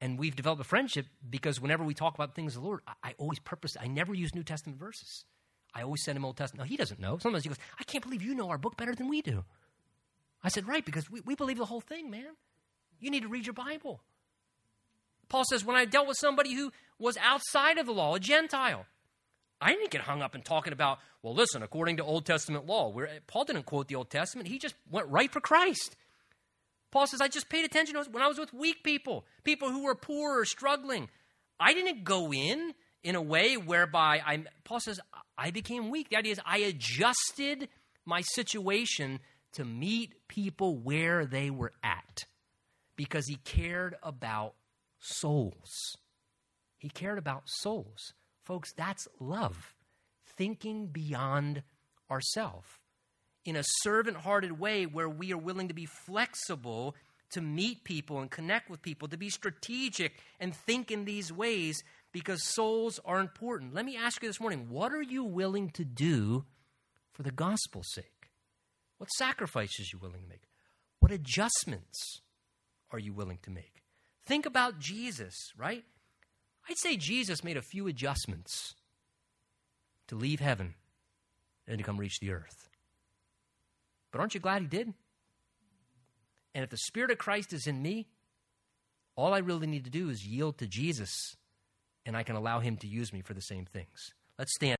And 0.00 0.18
we've 0.18 0.36
developed 0.36 0.60
a 0.60 0.64
friendship 0.64 1.06
because 1.28 1.60
whenever 1.60 1.82
we 1.82 1.94
talk 1.94 2.14
about 2.14 2.34
things 2.34 2.54
of 2.54 2.62
the 2.62 2.68
Lord, 2.68 2.80
I, 2.86 2.92
I 3.02 3.14
always 3.18 3.40
purpose, 3.40 3.76
I 3.80 3.88
never 3.88 4.14
use 4.14 4.34
New 4.34 4.44
Testament 4.44 4.78
verses. 4.78 5.24
I 5.74 5.82
always 5.82 6.02
send 6.04 6.16
him 6.16 6.24
Old 6.24 6.36
Testament. 6.36 6.66
No, 6.66 6.70
he 6.70 6.76
doesn't 6.76 7.00
know. 7.00 7.18
Sometimes 7.18 7.44
he 7.44 7.48
goes, 7.48 7.58
I 7.78 7.84
can't 7.84 8.04
believe 8.04 8.22
you 8.22 8.34
know 8.34 8.48
our 8.48 8.58
book 8.58 8.76
better 8.76 8.94
than 8.94 9.08
we 9.08 9.22
do. 9.22 9.44
I 10.42 10.48
said, 10.48 10.68
right, 10.68 10.84
because 10.84 11.10
we, 11.10 11.20
we 11.20 11.34
believe 11.34 11.58
the 11.58 11.64
whole 11.64 11.80
thing, 11.80 12.10
man. 12.10 12.36
You 13.00 13.10
need 13.10 13.22
to 13.22 13.28
read 13.28 13.46
your 13.46 13.54
Bible. 13.54 14.00
Paul 15.28 15.44
says, 15.44 15.64
when 15.64 15.76
I 15.76 15.84
dealt 15.84 16.08
with 16.08 16.16
somebody 16.16 16.54
who 16.54 16.72
was 16.98 17.16
outside 17.18 17.78
of 17.78 17.86
the 17.86 17.92
law, 17.92 18.14
a 18.14 18.20
Gentile, 18.20 18.86
I 19.60 19.72
didn't 19.72 19.90
get 19.90 20.02
hung 20.02 20.22
up 20.22 20.34
in 20.34 20.42
talking 20.42 20.72
about, 20.72 20.98
well, 21.22 21.34
listen, 21.34 21.62
according 21.62 21.96
to 21.96 22.04
Old 22.04 22.26
Testament 22.26 22.66
law. 22.66 22.90
Where 22.90 23.08
Paul 23.26 23.44
didn't 23.44 23.64
quote 23.64 23.88
the 23.88 23.96
Old 23.96 24.10
Testament, 24.10 24.48
he 24.48 24.58
just 24.58 24.74
went 24.90 25.08
right 25.08 25.30
for 25.30 25.40
Christ. 25.40 25.96
Paul 26.90 27.06
says, 27.06 27.20
I 27.20 27.28
just 27.28 27.48
paid 27.48 27.64
attention 27.64 27.96
when 28.10 28.22
I 28.22 28.28
was 28.28 28.38
with 28.38 28.54
weak 28.54 28.82
people, 28.82 29.26
people 29.44 29.70
who 29.70 29.84
were 29.84 29.94
poor 29.94 30.40
or 30.40 30.44
struggling. 30.44 31.08
I 31.60 31.74
didn't 31.74 32.04
go 32.04 32.32
in 32.32 32.72
in 33.02 33.14
a 33.14 33.22
way 33.22 33.56
whereby 33.56 34.22
I, 34.24 34.44
Paul 34.64 34.80
says, 34.80 35.00
I 35.36 35.50
became 35.50 35.90
weak. 35.90 36.08
The 36.10 36.16
idea 36.16 36.32
is 36.32 36.40
I 36.46 36.58
adjusted 36.58 37.68
my 38.04 38.22
situation 38.22 39.20
to 39.52 39.64
meet 39.64 40.28
people 40.28 40.76
where 40.76 41.26
they 41.26 41.50
were 41.50 41.72
at 41.82 42.24
because 42.96 43.26
he 43.26 43.36
cared 43.36 43.96
about 44.02 44.54
souls. 44.98 45.96
He 46.78 46.88
cared 46.88 47.18
about 47.18 47.42
souls. 47.46 48.12
Folks, 48.48 48.72
that's 48.72 49.06
love. 49.20 49.74
Thinking 50.24 50.86
beyond 50.86 51.62
ourselves 52.10 52.66
in 53.44 53.56
a 53.56 53.64
servant 53.82 54.16
hearted 54.16 54.58
way 54.58 54.86
where 54.86 55.08
we 55.08 55.34
are 55.34 55.38
willing 55.38 55.68
to 55.68 55.74
be 55.74 55.84
flexible 55.84 56.96
to 57.32 57.42
meet 57.42 57.84
people 57.84 58.20
and 58.20 58.30
connect 58.30 58.70
with 58.70 58.80
people, 58.80 59.06
to 59.08 59.18
be 59.18 59.28
strategic 59.28 60.14
and 60.40 60.56
think 60.56 60.90
in 60.90 61.04
these 61.04 61.30
ways 61.30 61.82
because 62.10 62.42
souls 62.42 62.98
are 63.04 63.20
important. 63.20 63.74
Let 63.74 63.84
me 63.84 63.98
ask 63.98 64.22
you 64.22 64.30
this 64.30 64.40
morning 64.40 64.68
what 64.70 64.94
are 64.94 65.02
you 65.02 65.24
willing 65.24 65.68
to 65.72 65.84
do 65.84 66.46
for 67.12 67.24
the 67.24 67.30
gospel's 67.30 67.92
sake? 67.92 68.30
What 68.96 69.10
sacrifices 69.18 69.92
are 69.92 69.96
you 69.96 70.00
willing 70.00 70.22
to 70.22 70.28
make? 70.28 70.48
What 71.00 71.12
adjustments 71.12 72.22
are 72.92 72.98
you 72.98 73.12
willing 73.12 73.40
to 73.42 73.50
make? 73.50 73.82
Think 74.24 74.46
about 74.46 74.78
Jesus, 74.78 75.34
right? 75.54 75.84
I'd 76.68 76.78
say 76.78 76.96
Jesus 76.96 77.42
made 77.42 77.56
a 77.56 77.62
few 77.62 77.86
adjustments 77.86 78.74
to 80.08 80.14
leave 80.14 80.40
heaven 80.40 80.74
and 81.66 81.78
to 81.78 81.84
come 81.84 81.96
reach 81.96 82.20
the 82.20 82.32
earth. 82.32 82.68
But 84.10 84.20
aren't 84.20 84.34
you 84.34 84.40
glad 84.40 84.62
he 84.62 84.68
did? 84.68 84.92
And 86.54 86.64
if 86.64 86.70
the 86.70 86.76
Spirit 86.76 87.10
of 87.10 87.18
Christ 87.18 87.52
is 87.52 87.66
in 87.66 87.82
me, 87.82 88.08
all 89.16 89.34
I 89.34 89.38
really 89.38 89.66
need 89.66 89.84
to 89.84 89.90
do 89.90 90.10
is 90.10 90.26
yield 90.26 90.58
to 90.58 90.66
Jesus, 90.66 91.36
and 92.06 92.16
I 92.16 92.22
can 92.22 92.36
allow 92.36 92.60
him 92.60 92.76
to 92.78 92.86
use 92.86 93.12
me 93.12 93.20
for 93.20 93.34
the 93.34 93.40
same 93.40 93.64
things. 93.64 94.12
Let's 94.38 94.54
stand. 94.54 94.76